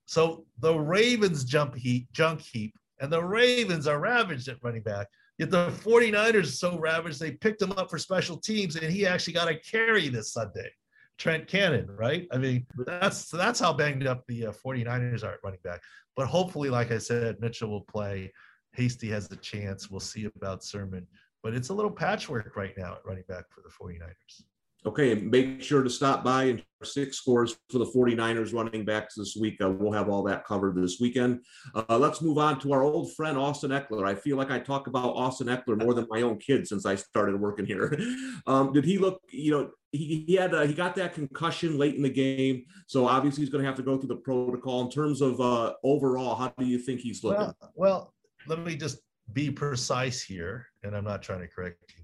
So 0.06 0.46
the 0.60 0.78
Ravens 0.78 1.44
jump 1.44 1.76
heap, 1.76 2.08
junk 2.14 2.42
heap, 2.42 2.76
and 3.02 3.12
the 3.12 3.24
Ravens 3.24 3.88
are 3.88 4.00
ravaged 4.00 4.48
at 4.50 4.64
running 4.64 4.84
back. 4.84 5.08
Yet 5.40 5.50
the 5.50 5.70
49ers 5.70 6.44
are 6.44 6.46
so 6.46 6.78
ravaged, 6.78 7.20
they 7.20 7.32
picked 7.32 7.62
him 7.62 7.72
up 7.72 7.90
for 7.90 7.98
special 7.98 8.38
teams, 8.38 8.76
and 8.76 8.94
he 8.94 9.08
actually 9.08 9.34
got 9.34 9.50
a 9.50 9.56
carry 9.56 10.10
this 10.10 10.32
Sunday. 10.32 10.70
Trent 11.18 11.48
Cannon, 11.48 11.88
right? 11.90 12.28
I 12.32 12.38
mean, 12.38 12.68
that's 12.86 13.32
that's 13.32 13.60
how 13.60 13.74
banged 13.74 14.06
up 14.06 14.24
the 14.28 14.48
uh, 14.48 14.52
49ers 14.52 15.24
are 15.24 15.34
at 15.34 15.40
running 15.44 15.60
back. 15.64 15.82
But 16.16 16.28
hopefully, 16.28 16.70
like 16.70 16.92
I 16.92 17.00
said, 17.00 17.40
Mitchell 17.40 17.70
will 17.70 17.82
play. 17.82 18.32
Hasty 18.74 19.10
has 19.10 19.28
the 19.28 19.38
chance. 19.38 19.90
We'll 19.90 20.00
see 20.00 20.26
about 20.26 20.64
Sermon. 20.64 21.08
But 21.48 21.56
it's 21.56 21.70
a 21.70 21.74
little 21.74 21.90
patchwork 21.90 22.58
right 22.58 22.78
now 22.78 22.96
at 22.96 23.06
running 23.06 23.24
back 23.30 23.46
for 23.50 23.62
the 23.62 23.70
49ers. 23.70 24.44
Okay, 24.86 25.14
and 25.14 25.32
make 25.32 25.64
sure 25.64 25.82
to 25.82 25.90
stop 25.90 26.22
by 26.22 26.44
and 26.44 26.62
six 26.84 27.16
scores 27.16 27.56
for 27.72 27.78
the 27.78 27.86
49ers 27.86 28.54
running 28.54 28.84
backs 28.84 29.16
this 29.16 29.38
week. 29.40 29.56
Uh, 29.64 29.70
we'll 29.70 29.94
have 29.94 30.10
all 30.10 30.24
that 30.24 30.46
covered 30.46 30.76
this 30.76 30.98
weekend. 31.00 31.40
Uh, 31.74 31.98
let's 31.98 32.22
move 32.22 32.38
on 32.38 32.60
to 32.60 32.74
our 32.74 32.84
old 32.84 33.16
friend 33.16 33.38
Austin 33.38 33.72
Ekeler. 33.72 34.06
I 34.06 34.14
feel 34.14 34.36
like 34.36 34.52
I 34.52 34.60
talk 34.60 34.88
about 34.88 35.16
Austin 35.16 35.48
Ekeler 35.48 35.82
more 35.82 35.94
than 35.94 36.06
my 36.10 36.22
own 36.22 36.38
kid 36.38 36.68
since 36.68 36.86
I 36.86 36.96
started 36.96 37.40
working 37.40 37.66
here. 37.66 37.98
Um, 38.46 38.74
did 38.74 38.84
he 38.84 38.98
look? 38.98 39.22
You 39.32 39.52
know, 39.52 39.70
he, 39.92 40.26
he 40.28 40.36
had 40.36 40.54
uh, 40.54 40.64
he 40.64 40.74
got 40.74 40.96
that 40.96 41.14
concussion 41.14 41.78
late 41.78 41.96
in 41.96 42.02
the 42.02 42.10
game, 42.10 42.66
so 42.88 43.08
obviously 43.08 43.42
he's 43.42 43.50
going 43.50 43.62
to 43.62 43.68
have 43.68 43.78
to 43.78 43.84
go 43.84 43.98
through 43.98 44.10
the 44.10 44.18
protocol. 44.18 44.82
In 44.82 44.92
terms 44.92 45.22
of 45.22 45.40
uh, 45.40 45.74
overall, 45.84 46.36
how 46.36 46.54
do 46.58 46.66
you 46.66 46.78
think 46.78 47.00
he's 47.00 47.24
looking? 47.24 47.54
Well, 47.74 47.74
well, 47.76 48.14
let 48.48 48.60
me 48.60 48.76
just 48.76 49.00
be 49.34 49.52
precise 49.52 50.22
here, 50.22 50.68
and 50.84 50.96
I'm 50.96 51.04
not 51.04 51.22
trying 51.22 51.42
to 51.42 51.48
correct 51.48 51.94
you 51.96 52.04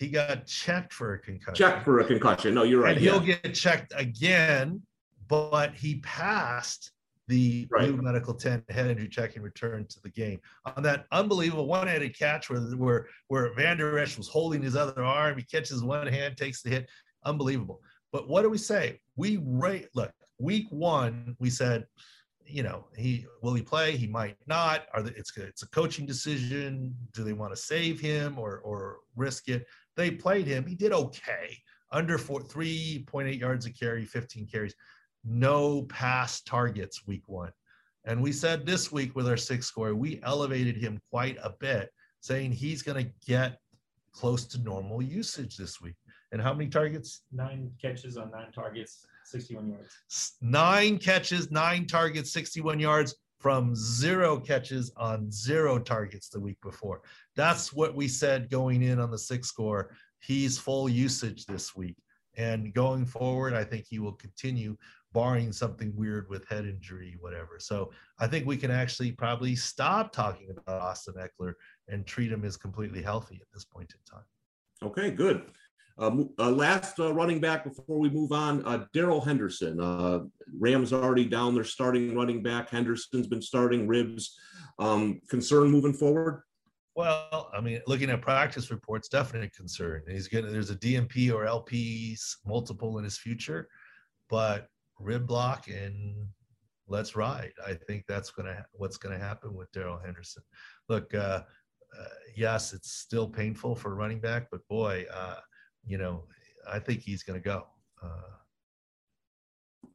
he 0.00 0.08
got 0.08 0.46
checked 0.46 0.94
for 0.94 1.12
a 1.12 1.18
concussion. 1.18 1.54
Checked 1.54 1.84
for 1.84 2.00
a 2.00 2.04
concussion. 2.04 2.54
No, 2.54 2.62
you're 2.62 2.82
right. 2.82 2.96
And 2.96 3.00
he'll 3.00 3.20
get 3.20 3.54
checked 3.54 3.92
again, 3.94 4.80
but 5.28 5.74
he 5.74 5.96
passed 5.96 6.92
the 7.28 7.68
right. 7.70 7.84
blue 7.84 8.00
medical 8.00 8.32
10 8.32 8.64
head 8.70 8.90
injury 8.90 9.08
check 9.08 9.36
and 9.36 9.44
return 9.44 9.86
to 9.88 10.00
the 10.00 10.08
game 10.08 10.40
on 10.64 10.82
that 10.82 11.04
unbelievable 11.12 11.66
one-handed 11.66 12.18
catch 12.18 12.50
where 12.50 12.60
where 12.60 13.06
where 13.28 13.54
Vander 13.54 13.98
Esch 13.98 14.16
was 14.16 14.26
holding 14.26 14.62
his 14.62 14.74
other 14.74 15.04
arm. 15.04 15.36
He 15.36 15.44
catches 15.44 15.84
one 15.84 16.06
hand, 16.06 16.38
takes 16.38 16.62
the 16.62 16.70
hit. 16.70 16.88
Unbelievable. 17.26 17.82
But 18.10 18.26
what 18.26 18.42
do 18.42 18.48
we 18.48 18.58
say? 18.58 19.00
We 19.16 19.38
rate 19.44 19.88
look, 19.94 20.12
week 20.38 20.66
one, 20.70 21.36
we 21.38 21.50
said 21.50 21.86
you 22.50 22.62
know, 22.62 22.86
he 22.96 23.26
will 23.42 23.54
he 23.54 23.62
play? 23.62 23.96
He 23.96 24.06
might 24.06 24.36
not. 24.46 24.86
Are 24.94 25.02
the, 25.02 25.14
it's 25.16 25.36
it's 25.36 25.62
a 25.62 25.68
coaching 25.70 26.06
decision. 26.06 26.94
Do 27.12 27.24
they 27.24 27.32
want 27.32 27.54
to 27.54 27.60
save 27.60 28.00
him 28.00 28.38
or 28.38 28.58
or 28.58 28.98
risk 29.16 29.48
it? 29.48 29.66
They 29.96 30.10
played 30.10 30.46
him. 30.46 30.66
He 30.66 30.74
did 30.74 30.92
okay, 30.92 31.56
under 31.92 32.18
four, 32.18 32.40
3.8 32.40 33.38
yards 33.38 33.66
a 33.66 33.72
carry, 33.72 34.04
15 34.04 34.46
carries, 34.46 34.74
no 35.24 35.82
pass 35.82 36.40
targets 36.42 37.06
week 37.06 37.22
one. 37.26 37.52
And 38.04 38.22
we 38.22 38.32
said 38.32 38.64
this 38.64 38.90
week 38.90 39.14
with 39.14 39.28
our 39.28 39.36
six 39.36 39.66
score, 39.66 39.94
we 39.94 40.20
elevated 40.22 40.76
him 40.76 41.00
quite 41.10 41.36
a 41.42 41.52
bit, 41.60 41.90
saying 42.20 42.52
he's 42.52 42.82
going 42.82 43.04
to 43.04 43.12
get 43.26 43.58
close 44.12 44.46
to 44.46 44.58
normal 44.62 45.02
usage 45.02 45.56
this 45.56 45.80
week. 45.80 45.96
And 46.32 46.40
how 46.40 46.54
many 46.54 46.70
targets? 46.70 47.22
Nine 47.32 47.70
catches 47.80 48.16
on 48.16 48.30
nine 48.30 48.52
targets, 48.52 49.06
61 49.30 49.70
yards. 49.70 50.32
Nine 50.40 50.98
catches, 50.98 51.50
nine 51.50 51.86
targets, 51.86 52.32
61 52.32 52.80
yards 52.80 53.14
from 53.38 53.74
zero 53.74 54.38
catches 54.38 54.92
on 54.96 55.30
zero 55.30 55.78
targets 55.78 56.28
the 56.28 56.38
week 56.38 56.58
before. 56.62 57.00
That's 57.36 57.72
what 57.72 57.94
we 57.94 58.06
said 58.06 58.50
going 58.50 58.82
in 58.82 59.00
on 59.00 59.10
the 59.10 59.18
six 59.18 59.48
score. 59.48 59.94
He's 60.20 60.58
full 60.58 60.88
usage 60.88 61.46
this 61.46 61.74
week. 61.74 61.96
And 62.36 62.72
going 62.74 63.06
forward, 63.06 63.54
I 63.54 63.64
think 63.64 63.86
he 63.88 63.98
will 63.98 64.12
continue, 64.12 64.76
barring 65.12 65.52
something 65.52 65.92
weird 65.96 66.28
with 66.28 66.46
head 66.48 66.66
injury, 66.66 67.16
whatever. 67.18 67.58
So 67.58 67.90
I 68.18 68.26
think 68.26 68.46
we 68.46 68.56
can 68.56 68.70
actually 68.70 69.12
probably 69.12 69.56
stop 69.56 70.12
talking 70.12 70.50
about 70.50 70.80
Austin 70.80 71.14
Ekeler 71.14 71.54
and 71.88 72.06
treat 72.06 72.30
him 72.30 72.44
as 72.44 72.56
completely 72.56 73.02
healthy 73.02 73.38
at 73.40 73.48
this 73.52 73.64
point 73.64 73.92
in 73.92 74.16
time. 74.16 74.24
Okay, 74.82 75.10
good. 75.10 75.46
Uh, 76.00 76.24
uh, 76.38 76.50
last 76.50 76.98
uh, 76.98 77.12
running 77.12 77.40
back 77.40 77.62
before 77.62 77.98
we 77.98 78.08
move 78.08 78.32
on, 78.32 78.64
uh, 78.64 78.86
Darrell 78.94 79.20
Henderson. 79.20 79.78
Uh, 79.78 80.20
Rams 80.58 80.94
already 80.94 81.26
down 81.26 81.54
their 81.54 81.62
starting 81.62 82.16
running 82.16 82.42
back. 82.42 82.70
Henderson's 82.70 83.26
been 83.26 83.42
starting 83.42 83.86
ribs. 83.86 84.34
Um, 84.78 85.20
concern 85.28 85.70
moving 85.70 85.92
forward? 85.92 86.42
Well, 86.96 87.50
I 87.54 87.60
mean, 87.60 87.82
looking 87.86 88.08
at 88.08 88.22
practice 88.22 88.70
reports, 88.70 89.08
definitely 89.08 89.50
concern. 89.54 90.02
He's 90.08 90.26
gonna 90.26 90.50
there's 90.50 90.70
a 90.70 90.76
DMP 90.76 91.32
or 91.32 91.44
LPs 91.44 92.36
multiple 92.46 92.96
in 92.96 93.04
his 93.04 93.18
future, 93.18 93.68
but 94.30 94.68
rib 94.98 95.26
block 95.26 95.68
and 95.68 96.14
let's 96.88 97.14
ride. 97.14 97.52
I 97.64 97.74
think 97.74 98.04
that's 98.08 98.30
gonna 98.30 98.64
what's 98.72 98.96
gonna 98.96 99.18
happen 99.18 99.54
with 99.54 99.70
Darrell 99.72 100.00
Henderson. 100.02 100.42
Look, 100.88 101.14
uh, 101.14 101.42
yes, 102.34 102.72
it's 102.72 102.90
still 102.90 103.28
painful 103.28 103.74
for 103.76 103.94
running 103.94 104.20
back, 104.20 104.48
but 104.50 104.66
boy, 104.68 105.04
you 105.86 105.98
know, 105.98 106.24
I 106.70 106.78
think 106.78 107.00
he's 107.00 107.22
going 107.22 107.40
to 107.40 107.44
go. 107.44 107.66
Uh, 108.02 108.30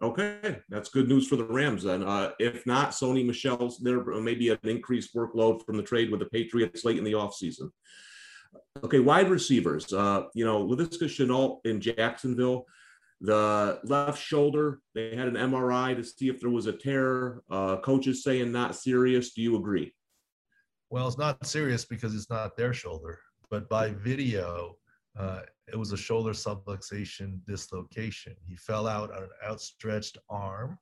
okay, 0.06 0.60
that's 0.70 0.90
good 0.90 1.08
news 1.08 1.28
for 1.28 1.36
the 1.36 1.44
Rams 1.44 1.84
then. 1.84 2.04
Uh, 2.04 2.32
if 2.40 2.66
not, 2.66 2.92
Sony 2.92 3.26
Michel's 3.26 3.80
there 3.80 4.04
may 4.22 4.36
be 4.36 4.50
an 4.50 4.60
increased 4.64 5.16
workload 5.16 5.66
from 5.66 5.78
the 5.78 5.84
trade 5.84 6.12
with 6.12 6.20
the 6.20 6.28
Patriots 6.28 6.86
late 6.86 6.98
in 6.98 7.04
the 7.04 7.14
offseason. 7.14 7.70
Okay, 8.84 9.00
wide 9.00 9.30
receivers. 9.30 9.92
Uh, 9.94 10.24
you 10.34 10.46
know, 10.46 10.66
Laviska 10.66 11.06
Shenault 11.06 11.60
in 11.66 11.82
Jacksonville, 11.82 12.66
the 13.22 13.80
left 13.84 14.22
shoulder, 14.22 14.82
they 14.94 15.16
had 15.16 15.28
an 15.28 15.36
MRI 15.36 15.96
to 15.96 16.04
see 16.04 16.30
if 16.30 16.40
there 16.40 16.50
was 16.50 16.68
a 16.68 16.74
tear. 16.74 17.42
Uh, 17.50 17.78
coaches 17.78 18.24
saying 18.24 18.52
not 18.52 18.76
serious. 18.76 19.34
Do 19.34 19.42
you 19.42 19.56
agree? 19.56 19.94
Well, 20.90 21.08
it's 21.08 21.18
not 21.18 21.46
serious 21.46 21.86
because 21.86 22.14
it's 22.14 22.30
not 22.30 22.56
their 22.56 22.74
shoulder, 22.74 23.20
but 23.50 23.68
by 23.70 23.92
video, 23.92 24.78
uh, 25.18 25.42
it 25.68 25.78
was 25.78 25.92
a 25.92 25.98
shoulder 25.98 26.32
subluxation 26.32 27.40
dislocation. 27.48 28.36
He 28.48 28.56
fell 28.56 28.88
out 28.88 29.12
on 29.12 29.24
an 29.24 29.30
outstretched 29.46 30.18
arm 30.30 30.78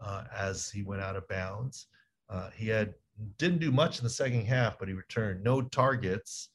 uh, 0.00 0.24
as 0.34 0.70
he 0.70 0.82
went 0.82 1.02
out 1.02 1.16
of 1.16 1.26
bounds. 1.28 1.86
Uh, 2.28 2.50
he 2.54 2.68
had 2.68 2.94
didn't 3.36 3.58
do 3.58 3.72
much 3.72 3.98
in 3.98 4.04
the 4.04 4.10
second 4.10 4.46
half, 4.46 4.78
but 4.78 4.86
he 4.86 4.94
returned 4.94 5.42
no 5.42 5.62
targets. 5.62 6.50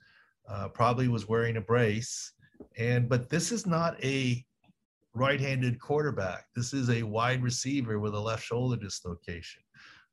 Uh, 0.47 0.67
probably 0.67 1.07
was 1.07 1.27
wearing 1.27 1.57
a 1.57 1.61
brace, 1.61 2.33
and 2.77 3.09
but 3.09 3.29
this 3.29 3.51
is 3.51 3.65
not 3.65 4.01
a 4.03 4.43
right-handed 5.13 5.79
quarterback. 5.79 6.47
This 6.55 6.73
is 6.73 6.89
a 6.89 7.03
wide 7.03 7.43
receiver 7.43 7.99
with 7.99 8.13
a 8.13 8.19
left 8.19 8.43
shoulder 8.43 8.75
dislocation. 8.75 9.61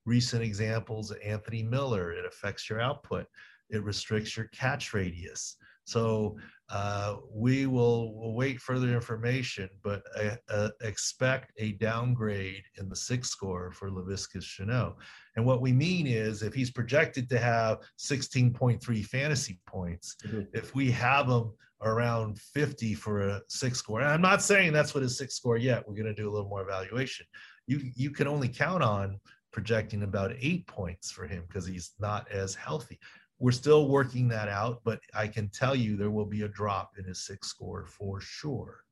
Recent 0.06 0.42
examples: 0.42 1.12
Anthony 1.24 1.62
Miller. 1.62 2.12
It 2.12 2.24
affects 2.24 2.70
your 2.70 2.80
output. 2.80 3.26
It 3.70 3.82
restricts 3.84 4.36
your 4.36 4.46
catch 4.46 4.94
radius. 4.94 5.56
So 5.90 6.36
uh, 6.70 7.16
we 7.34 7.66
will 7.66 8.14
we'll 8.14 8.32
wait 8.32 8.60
further 8.60 8.94
information, 8.94 9.68
but 9.82 10.02
uh, 10.16 10.36
uh, 10.48 10.68
expect 10.82 11.52
a 11.58 11.72
downgrade 11.72 12.62
in 12.78 12.88
the 12.88 12.94
six 12.94 13.28
score 13.28 13.72
for 13.72 13.90
Laviska 13.90 14.38
Shenault. 14.38 14.94
And 15.34 15.44
what 15.44 15.60
we 15.60 15.72
mean 15.72 16.06
is 16.06 16.42
if 16.42 16.54
he's 16.54 16.70
projected 16.70 17.28
to 17.30 17.38
have 17.38 17.78
16.3 17.98 19.04
fantasy 19.04 19.58
points, 19.66 20.16
mm-hmm. 20.24 20.42
if 20.54 20.72
we 20.74 20.92
have 20.92 21.28
him 21.28 21.50
around 21.82 22.38
50 22.38 22.94
for 22.94 23.28
a 23.28 23.42
six 23.48 23.78
score, 23.78 24.00
and 24.00 24.08
I'm 24.08 24.22
not 24.22 24.40
saying 24.40 24.72
that's 24.72 24.94
what 24.94 25.02
his 25.02 25.18
six 25.18 25.34
score 25.34 25.56
yet, 25.56 25.86
we're 25.88 25.94
going 25.94 26.06
to 26.06 26.14
do 26.14 26.28
a 26.28 26.32
little 26.32 26.48
more 26.48 26.62
evaluation. 26.62 27.26
You, 27.66 27.80
you 27.96 28.10
can 28.12 28.28
only 28.28 28.48
count 28.48 28.84
on 28.84 29.18
projecting 29.52 30.04
about 30.04 30.32
eight 30.38 30.68
points 30.68 31.10
for 31.10 31.26
him 31.26 31.42
because 31.48 31.66
he's 31.66 31.94
not 31.98 32.30
as 32.30 32.54
healthy 32.54 33.00
we're 33.40 33.52
still 33.52 33.88
working 33.88 34.28
that 34.28 34.48
out, 34.48 34.82
but 34.84 35.00
I 35.14 35.26
can 35.26 35.48
tell 35.48 35.74
you 35.74 35.96
there 35.96 36.10
will 36.10 36.26
be 36.26 36.42
a 36.42 36.48
drop 36.48 36.92
in 36.98 37.04
his 37.04 37.24
six 37.24 37.48
score 37.48 37.86
for 37.86 38.20
sure. 38.20 38.84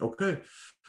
Okay. 0.00 0.38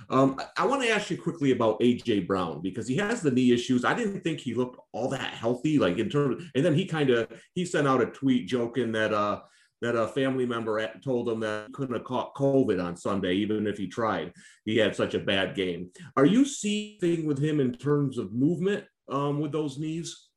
Um, 0.10 0.40
I 0.58 0.66
want 0.66 0.84
to 0.84 0.90
ask 0.90 1.10
you 1.10 1.22
quickly 1.22 1.52
about 1.52 1.80
AJ 1.82 2.28
Brown 2.28 2.62
because 2.62 2.88
he 2.88 2.96
has 2.98 3.22
the 3.22 3.32
knee 3.32 3.52
issues. 3.52 3.84
I 3.84 3.94
didn't 3.94 4.22
think 4.22 4.40
he 4.40 4.54
looked 4.54 4.80
all 4.94 5.10
that 5.10 5.34
healthy, 5.34 5.78
like 5.78 5.98
in 5.98 6.10
terms. 6.10 6.44
and 6.56 6.64
then 6.64 6.76
he 6.76 6.86
kind 6.86 7.10
of 7.10 7.28
he 7.54 7.66
sent 7.66 7.88
out 7.88 8.02
a 8.02 8.06
tweet 8.06 8.48
joking 8.48 8.92
that 8.94 9.14
uh 9.14 9.42
that 9.82 9.96
a 9.96 10.08
family 10.08 10.46
member 10.46 10.92
told 11.04 11.28
him 11.30 11.40
that 11.40 11.68
he 11.68 11.74
couldn't 11.74 11.96
have 11.96 12.04
caught 12.04 12.36
COVID 12.36 12.84
on 12.84 12.98
Sunday, 12.98 13.34
even 13.36 13.66
if 13.66 13.78
he 13.78 13.88
tried. 13.88 14.34
He 14.66 14.78
had 14.78 14.96
such 14.96 15.14
a 15.14 15.20
bad 15.20 15.56
game. 15.56 15.90
Are 16.18 16.26
you 16.26 16.46
seeing 16.46 17.26
with 17.26 17.40
him 17.40 17.60
in 17.60 17.74
terms 17.74 18.18
of 18.18 18.34
movement 18.34 18.84
um, 19.10 19.40
with 19.40 19.54
those 19.54 19.78
knees? 19.78 20.29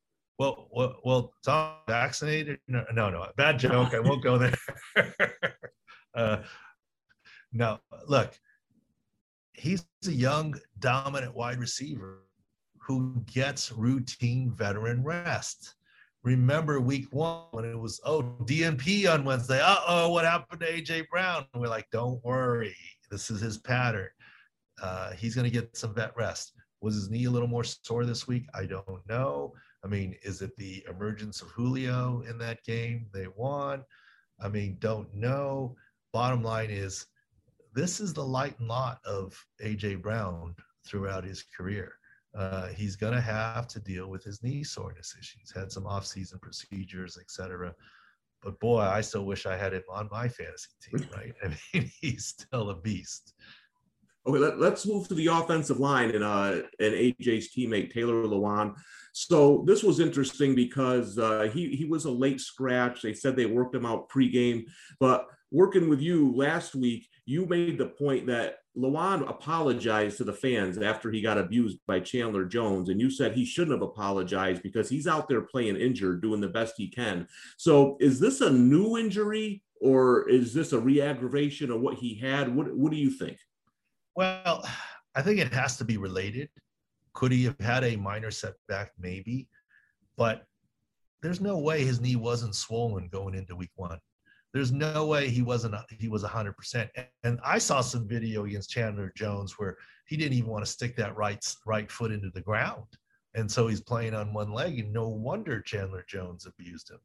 Well, 0.71 0.99
well, 1.03 1.33
Tom 1.45 1.75
vaccinated? 1.87 2.59
No, 2.67 2.83
no, 2.93 3.09
no, 3.09 3.27
bad 3.37 3.59
joke. 3.59 3.93
I 3.93 3.99
won't 3.99 4.23
go 4.23 4.37
there. 4.37 4.53
uh, 6.15 6.37
no, 7.51 7.79
look, 8.07 8.33
he's 9.53 9.85
a 10.07 10.11
young, 10.11 10.55
dominant 10.79 11.35
wide 11.35 11.59
receiver 11.59 12.23
who 12.77 13.23
gets 13.31 13.71
routine 13.71 14.51
veteran 14.51 15.03
rest. 15.03 15.75
Remember 16.23 16.79
week 16.79 17.07
one 17.11 17.43
when 17.51 17.65
it 17.65 17.77
was, 17.77 17.99
oh, 18.05 18.23
DNP 18.43 19.11
on 19.13 19.25
Wednesday. 19.25 19.61
Uh 19.61 19.77
oh, 19.87 20.09
what 20.09 20.25
happened 20.25 20.61
to 20.61 20.71
AJ 20.71 21.07
Brown? 21.09 21.45
And 21.53 21.61
we're 21.61 21.67
like, 21.67 21.87
don't 21.91 22.23
worry. 22.23 22.75
This 23.11 23.29
is 23.29 23.41
his 23.41 23.57
pattern. 23.57 24.09
Uh, 24.81 25.11
he's 25.11 25.35
going 25.35 25.45
to 25.45 25.51
get 25.51 25.75
some 25.77 25.93
vet 25.93 26.15
rest. 26.17 26.53
Was 26.81 26.95
his 26.95 27.09
knee 27.09 27.25
a 27.25 27.31
little 27.31 27.47
more 27.47 27.63
sore 27.63 28.05
this 28.05 28.27
week? 28.27 28.45
I 28.53 28.65
don't 28.65 29.07
know. 29.07 29.53
I 29.83 29.87
mean, 29.87 30.15
is 30.23 30.41
it 30.41 30.55
the 30.55 30.83
emergence 30.89 31.41
of 31.41 31.49
Julio 31.49 32.23
in 32.29 32.37
that 32.37 32.63
game? 32.63 33.07
They 33.13 33.27
won. 33.35 33.83
I 34.39 34.49
mean, 34.49 34.77
don't 34.79 35.13
know. 35.13 35.75
Bottom 36.13 36.41
line 36.41 36.69
is, 36.69 37.07
this 37.73 37.99
is 37.99 38.13
the 38.13 38.23
light 38.23 38.57
and 38.59 38.67
lot 38.67 38.99
of 39.05 39.35
AJ 39.63 40.01
Brown 40.01 40.55
throughout 40.85 41.23
his 41.23 41.43
career. 41.43 41.93
Uh, 42.35 42.67
he's 42.67 42.95
going 42.95 43.13
to 43.13 43.21
have 43.21 43.67
to 43.67 43.79
deal 43.79 44.07
with 44.07 44.23
his 44.23 44.41
knee 44.41 44.63
soreness 44.63 45.15
issues. 45.19 45.51
Had 45.53 45.71
some 45.71 45.85
off-season 45.85 46.39
procedures, 46.39 47.17
etc. 47.17 47.75
But 48.41 48.59
boy, 48.59 48.81
I 48.81 49.01
still 49.01 49.25
wish 49.25 49.45
I 49.45 49.55
had 49.55 49.73
him 49.73 49.83
on 49.89 50.09
my 50.11 50.27
fantasy 50.27 50.69
team. 50.81 51.07
Right? 51.15 51.33
I 51.43 51.49
mean, 51.73 51.91
he's 52.01 52.25
still 52.25 52.69
a 52.69 52.75
beast. 52.75 53.33
Okay, 54.25 54.39
let, 54.39 54.73
us 54.73 54.85
move 54.85 55.07
to 55.09 55.15
the 55.15 55.27
offensive 55.27 55.79
line 55.79 56.11
and 56.11 56.23
uh, 56.23 56.61
and 56.79 56.93
AJ's 56.93 57.53
teammate 57.53 57.93
Taylor 57.93 58.23
Lewan. 58.23 58.73
So 59.11 59.63
this 59.67 59.83
was 59.83 59.99
interesting 59.99 60.55
because 60.55 61.19
uh, 61.19 61.49
he 61.53 61.75
he 61.75 61.85
was 61.85 62.05
a 62.05 62.11
late 62.11 62.39
scratch. 62.39 63.01
They 63.01 63.13
said 63.13 63.35
they 63.35 63.45
worked 63.45 63.75
him 63.75 63.85
out 63.85 64.09
pregame, 64.09 64.65
but 64.99 65.27
working 65.51 65.89
with 65.89 65.99
you 65.99 66.33
last 66.35 66.73
week, 66.73 67.07
you 67.25 67.45
made 67.45 67.77
the 67.77 67.87
point 67.87 68.25
that 68.27 68.59
Lewan 68.77 69.29
apologized 69.29 70.17
to 70.17 70.23
the 70.23 70.33
fans 70.33 70.77
after 70.77 71.11
he 71.11 71.21
got 71.21 71.37
abused 71.37 71.77
by 71.85 71.99
Chandler 71.99 72.45
Jones, 72.45 72.89
and 72.89 72.99
you 72.99 73.11
said 73.11 73.33
he 73.33 73.45
shouldn't 73.45 73.79
have 73.79 73.87
apologized 73.87 74.63
because 74.63 74.89
he's 74.89 75.05
out 75.05 75.27
there 75.27 75.41
playing 75.41 75.75
injured, 75.75 76.21
doing 76.21 76.41
the 76.41 76.47
best 76.47 76.75
he 76.77 76.87
can. 76.87 77.27
So 77.57 77.97
is 77.99 78.19
this 78.19 78.41
a 78.41 78.49
new 78.49 78.97
injury 78.97 79.61
or 79.79 80.27
is 80.29 80.53
this 80.53 80.71
a 80.71 80.79
re-aggravation 80.79 81.69
of 81.69 81.81
what 81.81 81.95
he 81.95 82.15
had? 82.15 82.53
What 82.53 82.75
what 82.75 82.91
do 82.91 82.97
you 82.97 83.11
think? 83.11 83.37
Well, 84.15 84.67
I 85.15 85.21
think 85.21 85.39
it 85.39 85.53
has 85.53 85.77
to 85.77 85.85
be 85.85 85.97
related. 85.97 86.49
Could 87.13 87.31
he 87.31 87.43
have 87.43 87.59
had 87.59 87.83
a 87.83 87.95
minor 87.95 88.31
setback? 88.31 88.91
Maybe, 88.97 89.47
but 90.17 90.45
there's 91.21 91.39
no 91.39 91.59
way 91.59 91.83
his 91.83 92.01
knee 92.01 92.15
wasn't 92.15 92.55
swollen 92.55 93.07
going 93.09 93.35
into 93.35 93.55
week 93.55 93.71
one. 93.75 93.99
There's 94.53 94.71
no 94.71 95.05
way 95.05 95.29
he 95.29 95.41
wasn't 95.41 95.75
he 95.89 96.07
was 96.07 96.23
100%. 96.23 96.89
And 97.23 97.39
I 97.43 97.57
saw 97.57 97.81
some 97.81 98.07
video 98.07 98.45
against 98.45 98.69
Chandler 98.69 99.11
Jones 99.15 99.57
where 99.57 99.77
he 100.07 100.17
didn't 100.17 100.37
even 100.37 100.49
want 100.49 100.65
to 100.65 100.71
stick 100.71 100.95
that 100.97 101.15
right 101.15 101.43
right 101.65 101.91
foot 101.91 102.11
into 102.11 102.29
the 102.31 102.41
ground. 102.41 102.85
And 103.35 103.49
so 103.49 103.67
he's 103.67 103.81
playing 103.81 104.13
on 104.13 104.33
one 104.33 104.51
leg 104.51 104.79
and 104.79 104.93
no 104.93 105.07
wonder 105.07 105.61
Chandler 105.61 106.05
Jones 106.07 106.45
abused 106.45 106.89
him. 106.89 106.99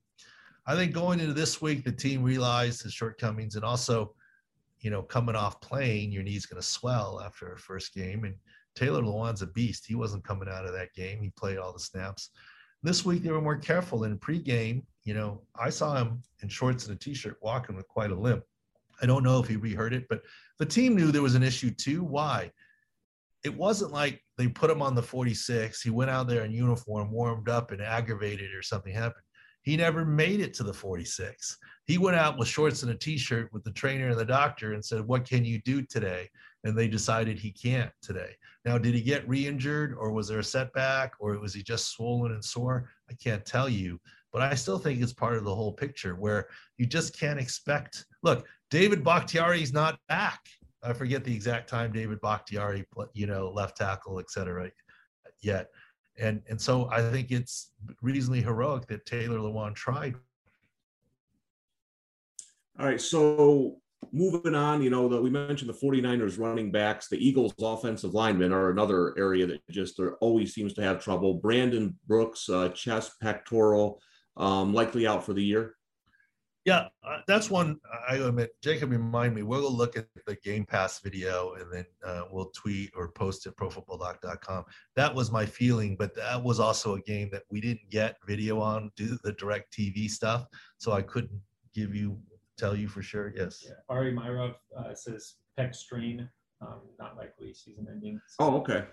I 0.66 0.74
think 0.74 0.92
going 0.92 1.20
into 1.20 1.32
this 1.32 1.62
week 1.62 1.84
the 1.84 1.92
team 1.92 2.22
realized 2.22 2.82
his 2.82 2.92
shortcomings 2.92 3.56
and 3.56 3.64
also 3.64 4.14
you 4.80 4.90
know, 4.90 5.02
coming 5.02 5.36
off 5.36 5.60
playing, 5.60 6.12
your 6.12 6.22
knee's 6.22 6.46
going 6.46 6.60
to 6.60 6.66
swell 6.66 7.20
after 7.24 7.52
a 7.52 7.58
first 7.58 7.94
game. 7.94 8.24
And 8.24 8.34
Taylor 8.74 9.02
Lewan's 9.02 9.42
a 9.42 9.46
beast. 9.46 9.86
He 9.86 9.94
wasn't 9.94 10.24
coming 10.24 10.48
out 10.48 10.66
of 10.66 10.72
that 10.72 10.94
game. 10.94 11.20
He 11.20 11.30
played 11.30 11.58
all 11.58 11.72
the 11.72 11.80
snaps. 11.80 12.30
This 12.82 13.04
week 13.04 13.22
they 13.22 13.32
were 13.32 13.40
more 13.40 13.56
careful. 13.56 14.04
In 14.04 14.18
pregame, 14.18 14.82
you 15.04 15.14
know, 15.14 15.42
I 15.58 15.70
saw 15.70 15.96
him 15.96 16.22
in 16.42 16.48
shorts 16.48 16.86
and 16.86 16.94
a 16.94 16.98
t-shirt 16.98 17.38
walking 17.42 17.76
with 17.76 17.88
quite 17.88 18.12
a 18.12 18.18
limp. 18.18 18.44
I 19.02 19.06
don't 19.06 19.24
know 19.24 19.40
if 19.40 19.48
he 19.48 19.56
reheard 19.56 19.92
it, 19.92 20.06
but 20.08 20.22
the 20.58 20.66
team 20.66 20.94
knew 20.94 21.10
there 21.10 21.22
was 21.22 21.34
an 21.34 21.42
issue 21.42 21.70
too. 21.70 22.02
Why? 22.04 22.52
It 23.44 23.56
wasn't 23.56 23.92
like 23.92 24.20
they 24.36 24.48
put 24.48 24.70
him 24.70 24.82
on 24.82 24.94
the 24.94 25.02
46. 25.02 25.80
He 25.80 25.90
went 25.90 26.10
out 26.10 26.28
there 26.28 26.44
in 26.44 26.52
uniform, 26.52 27.10
warmed 27.10 27.48
up, 27.48 27.70
and 27.70 27.80
aggravated 27.80 28.52
or 28.52 28.62
something 28.62 28.92
happened. 28.92 29.24
He 29.62 29.76
never 29.76 30.04
made 30.04 30.40
it 30.40 30.54
to 30.54 30.62
the 30.62 30.72
46. 30.72 31.58
He 31.84 31.98
went 31.98 32.16
out 32.16 32.38
with 32.38 32.48
shorts 32.48 32.82
and 32.82 32.92
a 32.92 32.94
t-shirt 32.94 33.52
with 33.52 33.64
the 33.64 33.72
trainer 33.72 34.08
and 34.08 34.18
the 34.18 34.24
doctor 34.24 34.72
and 34.72 34.84
said, 34.84 35.00
"What 35.00 35.28
can 35.28 35.44
you 35.44 35.60
do 35.62 35.82
today?" 35.82 36.28
And 36.64 36.76
they 36.76 36.88
decided 36.88 37.38
he 37.38 37.52
can't 37.52 37.92
today. 38.02 38.36
Now, 38.64 38.78
did 38.78 38.94
he 38.94 39.00
get 39.00 39.28
re-injured 39.28 39.94
or 39.94 40.12
was 40.12 40.28
there 40.28 40.40
a 40.40 40.44
setback 40.44 41.12
or 41.20 41.38
was 41.38 41.54
he 41.54 41.62
just 41.62 41.92
swollen 41.92 42.32
and 42.32 42.44
sore? 42.44 42.90
I 43.10 43.14
can't 43.14 43.44
tell 43.44 43.68
you, 43.68 44.00
but 44.32 44.42
I 44.42 44.54
still 44.54 44.78
think 44.78 45.00
it's 45.00 45.12
part 45.12 45.36
of 45.36 45.44
the 45.44 45.54
whole 45.54 45.72
picture 45.72 46.14
where 46.14 46.48
you 46.76 46.86
just 46.86 47.18
can't 47.18 47.40
expect. 47.40 48.04
Look, 48.22 48.46
David 48.70 49.04
Bakhtiari 49.04 49.62
is 49.62 49.72
not 49.72 49.98
back. 50.08 50.40
I 50.82 50.92
forget 50.92 51.24
the 51.24 51.34
exact 51.34 51.68
time 51.68 51.92
David 51.92 52.20
Bakhtiari, 52.20 52.84
you 53.12 53.26
know, 53.26 53.50
left 53.50 53.76
tackle, 53.76 54.20
et 54.20 54.30
cetera, 54.30 54.70
yet. 55.40 55.70
And, 56.18 56.42
and 56.48 56.60
so 56.60 56.88
I 56.90 57.02
think 57.10 57.30
it's 57.30 57.72
reasonably 58.02 58.42
heroic 58.42 58.86
that 58.88 59.06
Taylor 59.06 59.38
Lewan 59.38 59.74
tried. 59.74 60.14
All 62.78 62.86
right. 62.86 63.00
So 63.00 63.78
moving 64.12 64.54
on, 64.54 64.82
you 64.82 64.90
know, 64.90 65.08
that 65.08 65.20
we 65.20 65.30
mentioned 65.30 65.68
the 65.68 65.74
49ers 65.74 66.38
running 66.38 66.70
backs, 66.70 67.08
the 67.08 67.16
Eagles 67.16 67.52
offensive 67.60 68.14
linemen 68.14 68.52
are 68.52 68.70
another 68.70 69.18
area 69.18 69.46
that 69.46 69.60
just 69.70 70.00
always 70.20 70.54
seems 70.54 70.74
to 70.74 70.82
have 70.82 71.02
trouble. 71.02 71.34
Brandon 71.34 71.96
Brooks, 72.06 72.48
uh, 72.48 72.68
chest, 72.70 73.12
pectoral, 73.20 74.00
um, 74.36 74.72
likely 74.72 75.06
out 75.06 75.24
for 75.24 75.32
the 75.32 75.42
year. 75.42 75.74
Yeah, 76.68 76.88
uh, 77.02 77.20
that's 77.26 77.48
one 77.48 77.80
I 78.06 78.16
admit. 78.16 78.50
Jacob, 78.62 78.90
remind 78.90 79.34
me. 79.34 79.42
We'll 79.42 79.72
look 79.72 79.96
at 79.96 80.04
the 80.26 80.36
Game 80.44 80.66
Pass 80.66 81.00
video 81.00 81.54
and 81.54 81.72
then 81.72 81.86
uh, 82.04 82.24
we'll 82.30 82.50
tweet 82.54 82.90
or 82.94 83.10
post 83.10 83.46
it 83.46 83.56
profootballdoc.com. 83.56 84.66
That 84.94 85.14
was 85.14 85.32
my 85.32 85.46
feeling, 85.46 85.96
but 85.98 86.14
that 86.16 86.44
was 86.44 86.60
also 86.60 86.96
a 86.96 87.00
game 87.00 87.30
that 87.32 87.44
we 87.50 87.62
didn't 87.62 87.88
get 87.88 88.16
video 88.26 88.60
on, 88.60 88.90
do 88.96 89.18
the 89.24 89.32
DirecTV 89.32 90.10
stuff, 90.10 90.44
so 90.76 90.92
I 90.92 91.00
couldn't 91.00 91.40
give 91.74 91.94
you 91.94 92.18
tell 92.58 92.76
you 92.76 92.86
for 92.86 93.00
sure. 93.00 93.32
Yes. 93.34 93.64
Yeah. 93.66 93.76
Ari 93.88 94.12
Meirov 94.12 94.54
uh, 94.76 94.92
says 94.92 95.36
pec 95.58 95.74
strain, 95.74 96.28
um, 96.60 96.80
not 96.98 97.16
likely 97.16 97.54
season 97.54 97.86
ending. 97.90 98.20
So 98.26 98.44
oh, 98.44 98.56
okay. 98.58 98.84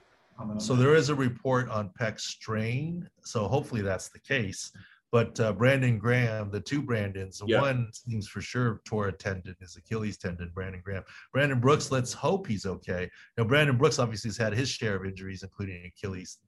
So 0.59 0.75
there 0.75 0.95
is 0.95 1.09
a 1.09 1.15
report 1.15 1.69
on 1.69 1.91
pec 1.99 2.21
strain. 2.21 3.09
So 3.23 3.47
hopefully 3.47 3.81
that's 3.81 4.09
the 4.09 4.19
case. 4.19 4.71
But 5.11 5.39
uh, 5.39 5.53
Brandon 5.53 5.97
Graham, 5.97 6.51
the 6.51 6.59
two 6.59 6.81
Brandons, 6.81 7.41
yeah. 7.45 7.61
one 7.61 7.89
seems 7.93 8.27
for 8.27 8.41
sure 8.41 8.81
tore 8.85 9.07
a 9.07 9.11
tendon, 9.11 9.55
his 9.59 9.77
Achilles 9.77 10.17
tendon. 10.17 10.51
Brandon 10.53 10.81
Graham, 10.83 11.03
Brandon 11.31 11.59
Brooks. 11.59 11.91
Let's 11.91 12.11
hope 12.11 12.47
he's 12.47 12.65
okay. 12.65 13.09
Now 13.37 13.45
Brandon 13.45 13.77
Brooks 13.77 13.99
obviously 13.99 14.29
has 14.29 14.37
had 14.37 14.53
his 14.53 14.69
share 14.69 14.95
of 14.95 15.05
injuries, 15.05 15.43
including 15.43 15.85
Achilles 15.85 16.39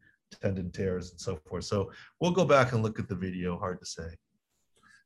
tendon 0.42 0.72
tears 0.72 1.12
and 1.12 1.20
so 1.20 1.38
forth. 1.48 1.64
So 1.64 1.92
we'll 2.20 2.32
go 2.32 2.46
back 2.46 2.74
and 2.74 2.84
look 2.84 3.00
at 3.00 3.08
the 3.08 3.16
video. 3.16 3.58
Hard 3.58 3.80
to 3.80 3.86
say. 3.86 4.08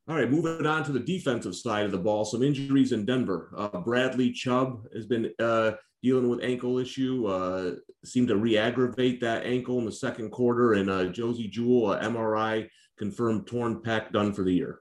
All 0.08 0.16
right, 0.16 0.30
moving 0.30 0.66
on 0.66 0.84
to 0.86 0.92
the 0.92 1.00
defensive 1.00 1.56
side 1.56 1.86
of 1.86 1.92
the 1.92 1.98
ball. 1.98 2.26
Some 2.26 2.42
injuries 2.42 2.92
in 2.92 3.06
Denver. 3.06 3.54
Uh, 3.56 3.80
Bradley 3.80 4.32
Chubb 4.32 4.88
has 4.94 5.06
been 5.06 5.32
uh, 5.40 5.74
dealing 6.02 6.28
with 6.28 6.44
ankle 6.44 6.80
issue. 6.80 7.28
Uh, 7.28 7.76
seemed 8.04 8.28
to 8.30 8.36
re-aggravate 8.36 9.22
that 9.22 9.46
ankle 9.46 9.78
in 9.78 9.86
the 9.86 9.92
second 9.92 10.32
quarter. 10.32 10.74
And 10.74 10.90
uh, 10.90 11.06
Josey 11.06 11.48
Jewell, 11.48 11.96
MRI 11.96 12.68
confirmed 12.98 13.48
torn 13.48 13.82
pec, 13.82 14.12
done 14.12 14.34
for 14.34 14.44
the 14.44 14.54
year. 14.54 14.80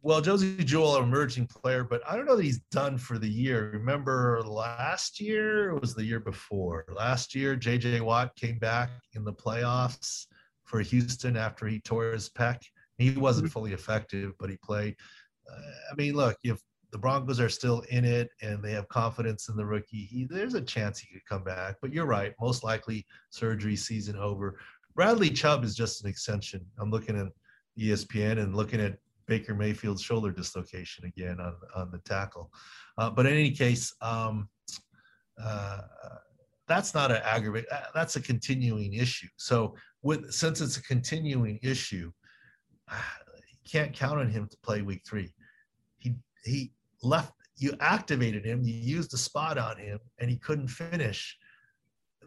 Well, 0.00 0.20
Josey 0.20 0.62
Jewell, 0.64 0.96
an 0.96 1.02
emerging 1.02 1.48
player, 1.48 1.82
but 1.82 2.00
I 2.08 2.14
don't 2.14 2.24
know 2.24 2.36
that 2.36 2.44
he's 2.44 2.60
done 2.70 2.98
for 2.98 3.18
the 3.18 3.28
year. 3.28 3.70
Remember 3.72 4.40
last 4.44 5.20
year? 5.20 5.70
It 5.70 5.80
was 5.80 5.94
the 5.94 6.04
year 6.04 6.20
before. 6.20 6.84
Last 6.94 7.34
year, 7.34 7.56
J.J. 7.56 8.00
Watt 8.00 8.34
came 8.36 8.58
back 8.58 8.90
in 9.14 9.24
the 9.24 9.32
playoffs 9.32 10.26
for 10.64 10.80
Houston 10.80 11.36
after 11.36 11.66
he 11.66 11.80
tore 11.80 12.12
his 12.12 12.30
pec. 12.30 12.62
He 12.98 13.10
wasn't 13.10 13.46
mm-hmm. 13.46 13.52
fully 13.52 13.72
effective, 13.72 14.32
but 14.38 14.50
he 14.50 14.56
played. 14.62 14.94
Uh, 15.50 15.60
I 15.90 15.94
mean, 15.96 16.14
look, 16.14 16.36
if 16.44 16.60
the 16.90 16.98
Broncos 16.98 17.40
are 17.40 17.48
still 17.48 17.80
in 17.90 18.04
it 18.04 18.30
and 18.40 18.62
they 18.62 18.72
have 18.72 18.88
confidence 18.88 19.48
in 19.48 19.56
the 19.56 19.66
rookie, 19.66 20.04
he, 20.04 20.26
there's 20.30 20.54
a 20.54 20.60
chance 20.60 20.98
he 20.98 21.12
could 21.12 21.26
come 21.26 21.44
back. 21.44 21.76
But 21.82 21.92
you're 21.92 22.06
right, 22.06 22.34
most 22.40 22.64
likely 22.64 23.04
surgery 23.30 23.76
season 23.76 24.16
over. 24.16 24.58
Bradley 24.98 25.30
Chubb 25.30 25.62
is 25.62 25.76
just 25.76 26.02
an 26.02 26.10
extension. 26.10 26.66
I'm 26.76 26.90
looking 26.90 27.16
at 27.16 27.28
ESPN 27.78 28.42
and 28.42 28.56
looking 28.56 28.80
at 28.80 28.98
Baker 29.28 29.54
Mayfield's 29.54 30.02
shoulder 30.02 30.32
dislocation 30.32 31.04
again 31.04 31.38
on 31.38 31.54
on 31.76 31.92
the 31.92 31.98
tackle. 31.98 32.50
Uh, 32.98 33.08
but 33.08 33.24
in 33.24 33.34
any 33.34 33.52
case, 33.52 33.94
um, 34.02 34.48
uh, 35.40 35.82
that's 36.66 36.94
not 36.94 37.12
an 37.12 37.20
aggravate. 37.22 37.66
Uh, 37.70 37.82
that's 37.94 38.16
a 38.16 38.20
continuing 38.20 38.94
issue. 38.94 39.28
So 39.36 39.76
with 40.02 40.32
since 40.32 40.60
it's 40.60 40.78
a 40.78 40.82
continuing 40.82 41.60
issue, 41.62 42.10
you 42.90 43.70
can't 43.70 43.92
count 43.92 44.18
on 44.18 44.28
him 44.28 44.48
to 44.48 44.56
play 44.64 44.82
week 44.82 45.02
three. 45.06 45.32
He 45.98 46.16
he 46.42 46.72
left. 47.04 47.32
You 47.56 47.72
activated 47.78 48.44
him. 48.44 48.64
You 48.64 48.74
used 48.74 49.14
a 49.14 49.16
spot 49.16 49.58
on 49.58 49.78
him, 49.78 50.00
and 50.18 50.28
he 50.28 50.38
couldn't 50.38 50.66
finish. 50.66 51.38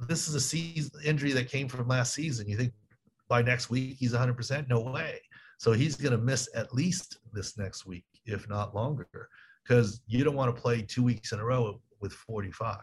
This 0.08 0.28
is 0.28 0.36
a 0.36 0.41
season 0.41 0.99
injury 1.06 1.32
that 1.34 1.49
came 1.49 1.68
from 1.68 1.88
last 1.88 2.14
season. 2.14 2.47
You 2.47 2.58
think 2.58 2.74
by 3.28 3.41
next 3.41 3.70
week 3.70 3.97
he's 3.99 4.14
100%? 4.14 4.68
No 4.68 4.82
way. 4.82 5.20
So 5.58 5.74
he's 5.74 5.95
going 5.95 6.12
to 6.12 6.18
miss 6.18 6.49
at 6.56 6.74
least 6.74 7.20
this 7.34 7.58
next 7.58 7.86
week, 7.86 8.06
if 8.26 8.49
not 8.49 8.74
longer, 8.74 9.08
because 9.64 10.02
you 10.08 10.24
don't 10.24 10.36
want 10.36 10.56
to 10.56 10.60
play 10.60 10.82
two 10.82 11.04
weeks 11.04 11.34
in 11.34 11.39
a 11.39 11.45
row 11.45 11.80
with 11.99 12.14
45. 12.14 12.78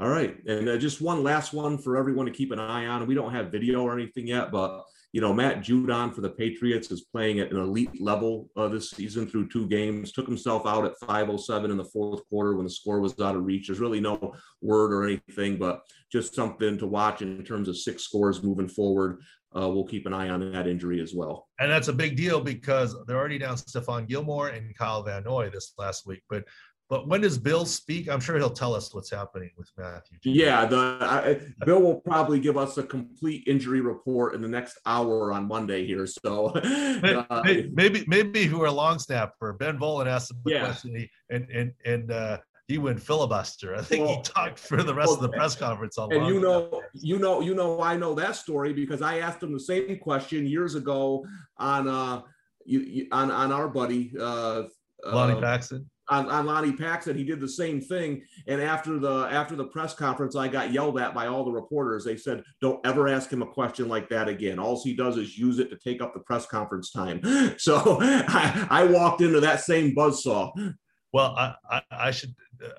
All 0.00 0.08
right. 0.08 0.36
And 0.46 0.68
uh, 0.68 0.76
just 0.76 1.00
one 1.00 1.24
last 1.24 1.52
one 1.52 1.76
for 1.76 1.96
everyone 1.96 2.26
to 2.26 2.32
keep 2.32 2.52
an 2.52 2.60
eye 2.60 2.86
on. 2.86 3.06
We 3.06 3.16
don't 3.16 3.32
have 3.32 3.50
video 3.50 3.82
or 3.82 3.92
anything 3.92 4.28
yet, 4.28 4.52
but 4.52 4.84
you 5.12 5.20
know, 5.22 5.32
Matt 5.32 5.60
Judon 5.60 6.14
for 6.14 6.20
the 6.20 6.28
Patriots 6.28 6.90
is 6.90 7.02
playing 7.02 7.40
at 7.40 7.50
an 7.50 7.58
elite 7.58 8.00
level 8.00 8.50
uh, 8.56 8.68
this 8.68 8.90
season 8.90 9.26
through 9.26 9.48
two 9.48 9.66
games. 9.66 10.12
Took 10.12 10.26
himself 10.26 10.66
out 10.66 10.84
at 10.84 10.98
5:07 11.00 11.70
in 11.70 11.76
the 11.78 11.84
fourth 11.84 12.28
quarter 12.28 12.54
when 12.54 12.64
the 12.64 12.70
score 12.70 13.00
was 13.00 13.18
out 13.20 13.34
of 13.36 13.44
reach. 13.44 13.68
There's 13.68 13.80
really 13.80 14.00
no 14.00 14.34
word 14.60 14.92
or 14.92 15.04
anything, 15.04 15.56
but 15.56 15.82
just 16.12 16.34
something 16.34 16.76
to 16.78 16.86
watch 16.86 17.22
in 17.22 17.42
terms 17.42 17.68
of 17.68 17.76
six 17.78 18.02
scores 18.02 18.42
moving 18.42 18.68
forward. 18.68 19.20
uh, 19.56 19.68
we'll 19.68 19.86
keep 19.86 20.06
an 20.06 20.12
eye 20.12 20.28
on 20.28 20.52
that 20.52 20.66
injury 20.66 21.00
as 21.00 21.14
well. 21.14 21.48
And 21.58 21.70
that's 21.70 21.88
a 21.88 21.92
big 21.92 22.16
deal 22.16 22.40
because 22.40 22.94
they're 23.06 23.16
already 23.16 23.38
down 23.38 23.56
Stephon 23.56 24.06
Gilmore 24.06 24.48
and 24.48 24.76
Kyle 24.76 25.02
Van 25.02 25.24
Noy 25.24 25.48
this 25.48 25.72
last 25.78 26.06
week. 26.06 26.22
But 26.28 26.44
but 26.88 27.06
when 27.06 27.20
does 27.20 27.36
Bill 27.36 27.66
speak? 27.66 28.08
I'm 28.08 28.20
sure 28.20 28.38
he'll 28.38 28.48
tell 28.48 28.74
us 28.74 28.94
what's 28.94 29.10
happening 29.10 29.50
with 29.58 29.70
Matthew. 29.76 30.18
Yeah, 30.22 30.64
the 30.64 30.98
I, 31.00 31.38
Bill 31.66 31.80
will 31.80 32.00
probably 32.00 32.40
give 32.40 32.56
us 32.56 32.78
a 32.78 32.82
complete 32.82 33.44
injury 33.46 33.82
report 33.82 34.34
in 34.34 34.40
the 34.40 34.48
next 34.48 34.78
hour 34.86 35.32
on 35.32 35.46
Monday 35.46 35.86
here. 35.86 36.06
So 36.06 36.46
uh, 36.54 37.42
maybe, 37.44 37.70
maybe 37.74 38.04
maybe 38.06 38.40
if 38.40 38.50
you 38.50 38.58
were 38.58 38.66
a 38.66 38.72
long 38.72 38.98
snapper, 38.98 39.52
Ben 39.52 39.78
Volin 39.78 40.06
asked 40.06 40.30
him 40.30 40.38
a 40.46 40.50
yeah. 40.50 40.64
question 40.64 41.08
and 41.28 41.50
and 41.50 41.72
and 41.84 42.10
uh, 42.10 42.38
he 42.68 42.78
went 42.78 43.02
filibuster. 43.02 43.76
I 43.76 43.82
think 43.82 44.06
well, 44.06 44.16
he 44.16 44.22
talked 44.22 44.58
for 44.58 44.82
the 44.82 44.94
rest 44.94 45.08
well, 45.08 45.16
of 45.16 45.22
the 45.22 45.28
press 45.30 45.56
conference. 45.56 45.98
and 45.98 46.26
you 46.26 46.40
know, 46.40 46.82
you 46.94 47.18
know, 47.18 47.40
you 47.40 47.54
know, 47.54 47.82
I 47.82 47.96
know 47.96 48.14
that 48.14 48.34
story 48.34 48.72
because 48.72 49.02
I 49.02 49.18
asked 49.18 49.42
him 49.42 49.52
the 49.52 49.60
same 49.60 49.98
question 49.98 50.46
years 50.46 50.74
ago 50.74 51.22
on 51.58 51.86
uh, 51.86 52.22
you, 52.64 52.80
you 52.80 53.08
on 53.12 53.30
on 53.30 53.52
our 53.52 53.68
buddy 53.68 54.12
uh, 54.18 54.62
Lonnie 55.04 55.34
uh, 55.34 55.40
Paxton 55.40 55.88
on, 56.08 56.28
on 56.30 56.46
Lonnie 56.46 56.72
Paxton, 56.72 57.16
he 57.16 57.24
did 57.24 57.40
the 57.40 57.48
same 57.48 57.80
thing. 57.80 58.22
And 58.46 58.60
after 58.60 58.98
the 58.98 59.28
after 59.30 59.56
the 59.56 59.66
press 59.66 59.94
conference, 59.94 60.36
I 60.36 60.48
got 60.48 60.72
yelled 60.72 60.98
at 60.98 61.14
by 61.14 61.26
all 61.26 61.44
the 61.44 61.52
reporters. 61.52 62.04
They 62.04 62.16
said, 62.16 62.42
"Don't 62.60 62.84
ever 62.86 63.08
ask 63.08 63.30
him 63.30 63.42
a 63.42 63.46
question 63.46 63.88
like 63.88 64.08
that 64.08 64.28
again. 64.28 64.58
All 64.58 64.80
he 64.82 64.94
does 64.94 65.16
is 65.16 65.38
use 65.38 65.58
it 65.58 65.70
to 65.70 65.76
take 65.76 66.00
up 66.00 66.14
the 66.14 66.20
press 66.20 66.46
conference 66.46 66.90
time." 66.90 67.20
So 67.58 67.98
I, 68.00 68.66
I 68.70 68.84
walked 68.84 69.20
into 69.20 69.40
that 69.40 69.60
same 69.60 69.94
buzzsaw. 69.94 70.74
Well, 71.12 71.34
I, 71.36 71.54
I, 71.70 71.82
I, 71.90 72.10
should. 72.10 72.34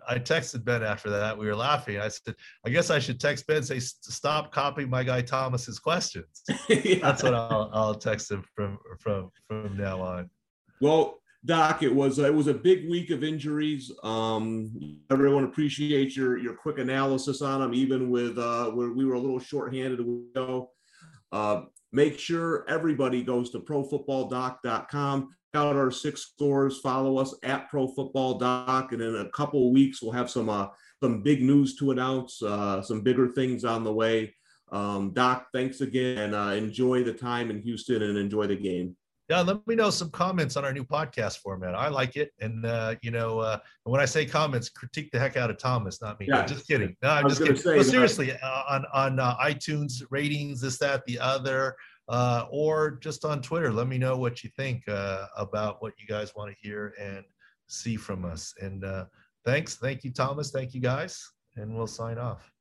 I 0.07 0.19
texted 0.19 0.63
Ben 0.63 0.83
after 0.83 1.09
that. 1.09 1.37
We 1.37 1.47
were 1.47 1.55
laughing. 1.55 1.99
I 1.99 2.07
said, 2.07 2.35
"I 2.65 2.69
guess 2.69 2.89
I 2.89 2.99
should 2.99 3.19
text 3.19 3.47
Ben 3.47 3.63
say 3.63 3.79
stop 3.79 4.51
copying 4.51 4.89
my 4.89 5.03
guy 5.03 5.21
Thomas's 5.21 5.79
questions." 5.79 6.43
yeah. 6.69 6.99
That's 7.01 7.23
what 7.23 7.33
I'll, 7.33 7.69
I'll 7.73 7.95
text 7.95 8.29
him 8.29 8.43
from 8.55 8.77
from 8.99 9.31
from 9.47 9.77
now 9.77 10.01
on. 10.01 10.29
Well, 10.81 11.18
Doc, 11.45 11.83
it 11.83 11.93
was 11.93 12.19
it 12.19 12.33
was 12.33 12.47
a 12.47 12.53
big 12.53 12.89
week 12.89 13.11
of 13.11 13.23
injuries. 13.23 13.91
Um, 14.03 14.97
everyone 15.09 15.45
appreciates 15.45 16.17
your 16.17 16.37
your 16.37 16.53
quick 16.53 16.79
analysis 16.79 17.41
on 17.41 17.61
them, 17.61 17.73
even 17.73 18.09
with 18.09 18.37
uh, 18.37 18.65
where 18.71 18.91
we 18.91 19.05
were 19.05 19.13
a 19.13 19.19
little 19.19 19.39
shorthanded. 19.39 20.01
Ago. 20.01 20.71
Uh, 21.31 21.61
make 21.93 22.19
sure 22.19 22.65
everybody 22.67 23.23
goes 23.23 23.51
to 23.51 23.59
profootballdoc.com. 23.59 25.29
Out 25.55 25.75
our 25.75 25.91
six 25.91 26.21
scores. 26.21 26.79
Follow 26.79 27.17
us 27.17 27.33
at 27.43 27.71
profootballdoc, 27.71 28.91
and 28.91 29.01
in 29.01 29.15
a 29.15 29.29
couple 29.29 29.71
weeks 29.71 30.01
we'll 30.01 30.11
have 30.11 30.29
some 30.29 30.49
uh, 30.49 30.67
some 31.01 31.23
big 31.23 31.41
news 31.41 31.75
to 31.77 31.91
announce. 31.91 32.43
Uh, 32.43 32.81
some 32.81 33.01
bigger 33.01 33.29
things 33.29 33.63
on 33.63 33.85
the 33.85 33.93
way. 33.93 34.35
Um, 34.73 35.13
Doc, 35.13 35.47
thanks 35.53 35.79
again, 35.79 36.17
and 36.17 36.35
uh, 36.35 36.53
enjoy 36.53 37.03
the 37.03 37.13
time 37.13 37.49
in 37.49 37.61
Houston 37.61 38.03
and 38.03 38.17
enjoy 38.17 38.45
the 38.45 38.57
game 38.57 38.95
yeah, 39.29 39.41
let 39.41 39.65
me 39.67 39.75
know 39.75 39.91
some 39.91 40.09
comments 40.09 40.57
on 40.57 40.65
our 40.65 40.73
new 40.73 40.83
podcast 40.83 41.37
format. 41.37 41.75
I 41.75 41.87
like 41.87 42.15
it, 42.15 42.31
and 42.39 42.65
uh, 42.65 42.95
you 43.03 43.11
know, 43.11 43.39
uh, 43.39 43.59
when 43.83 44.01
I 44.01 44.05
say 44.05 44.25
comments, 44.25 44.69
critique 44.69 45.11
the 45.11 45.19
heck 45.19 45.37
out 45.37 45.51
of 45.51 45.59
Thomas, 45.59 46.01
not 46.01 46.19
me. 46.19 46.25
Yeah. 46.27 46.45
just 46.47 46.67
kidding. 46.67 46.95
No, 47.03 47.09
I'm 47.09 47.29
just 47.29 47.39
kidding. 47.39 47.55
Say, 47.55 47.77
but 47.77 47.85
seriously, 47.85 48.33
uh, 48.33 48.63
on 48.67 48.85
on 48.91 49.19
uh, 49.19 49.37
iTunes 49.37 50.01
ratings, 50.09 50.61
this, 50.61 50.79
that, 50.79 51.05
the 51.05 51.19
other, 51.19 51.75
uh, 52.07 52.47
or 52.49 52.97
just 53.01 53.23
on 53.23 53.39
Twitter, 53.39 53.71
let 53.71 53.87
me 53.87 53.99
know 53.99 54.17
what 54.17 54.43
you 54.43 54.49
think 54.57 54.87
uh, 54.89 55.27
about 55.37 55.79
what 55.79 55.93
you 55.99 56.07
guys 56.07 56.33
want 56.35 56.49
to 56.49 56.57
hear 56.59 56.95
and 56.99 57.23
see 57.67 57.97
from 57.97 58.25
us. 58.25 58.55
And 58.59 58.83
uh, 58.83 59.05
thanks, 59.45 59.75
thank 59.75 60.03
you, 60.03 60.11
Thomas. 60.11 60.49
Thank 60.49 60.73
you, 60.73 60.81
guys, 60.81 61.23
and 61.55 61.75
we'll 61.75 61.85
sign 61.85 62.17
off. 62.17 62.51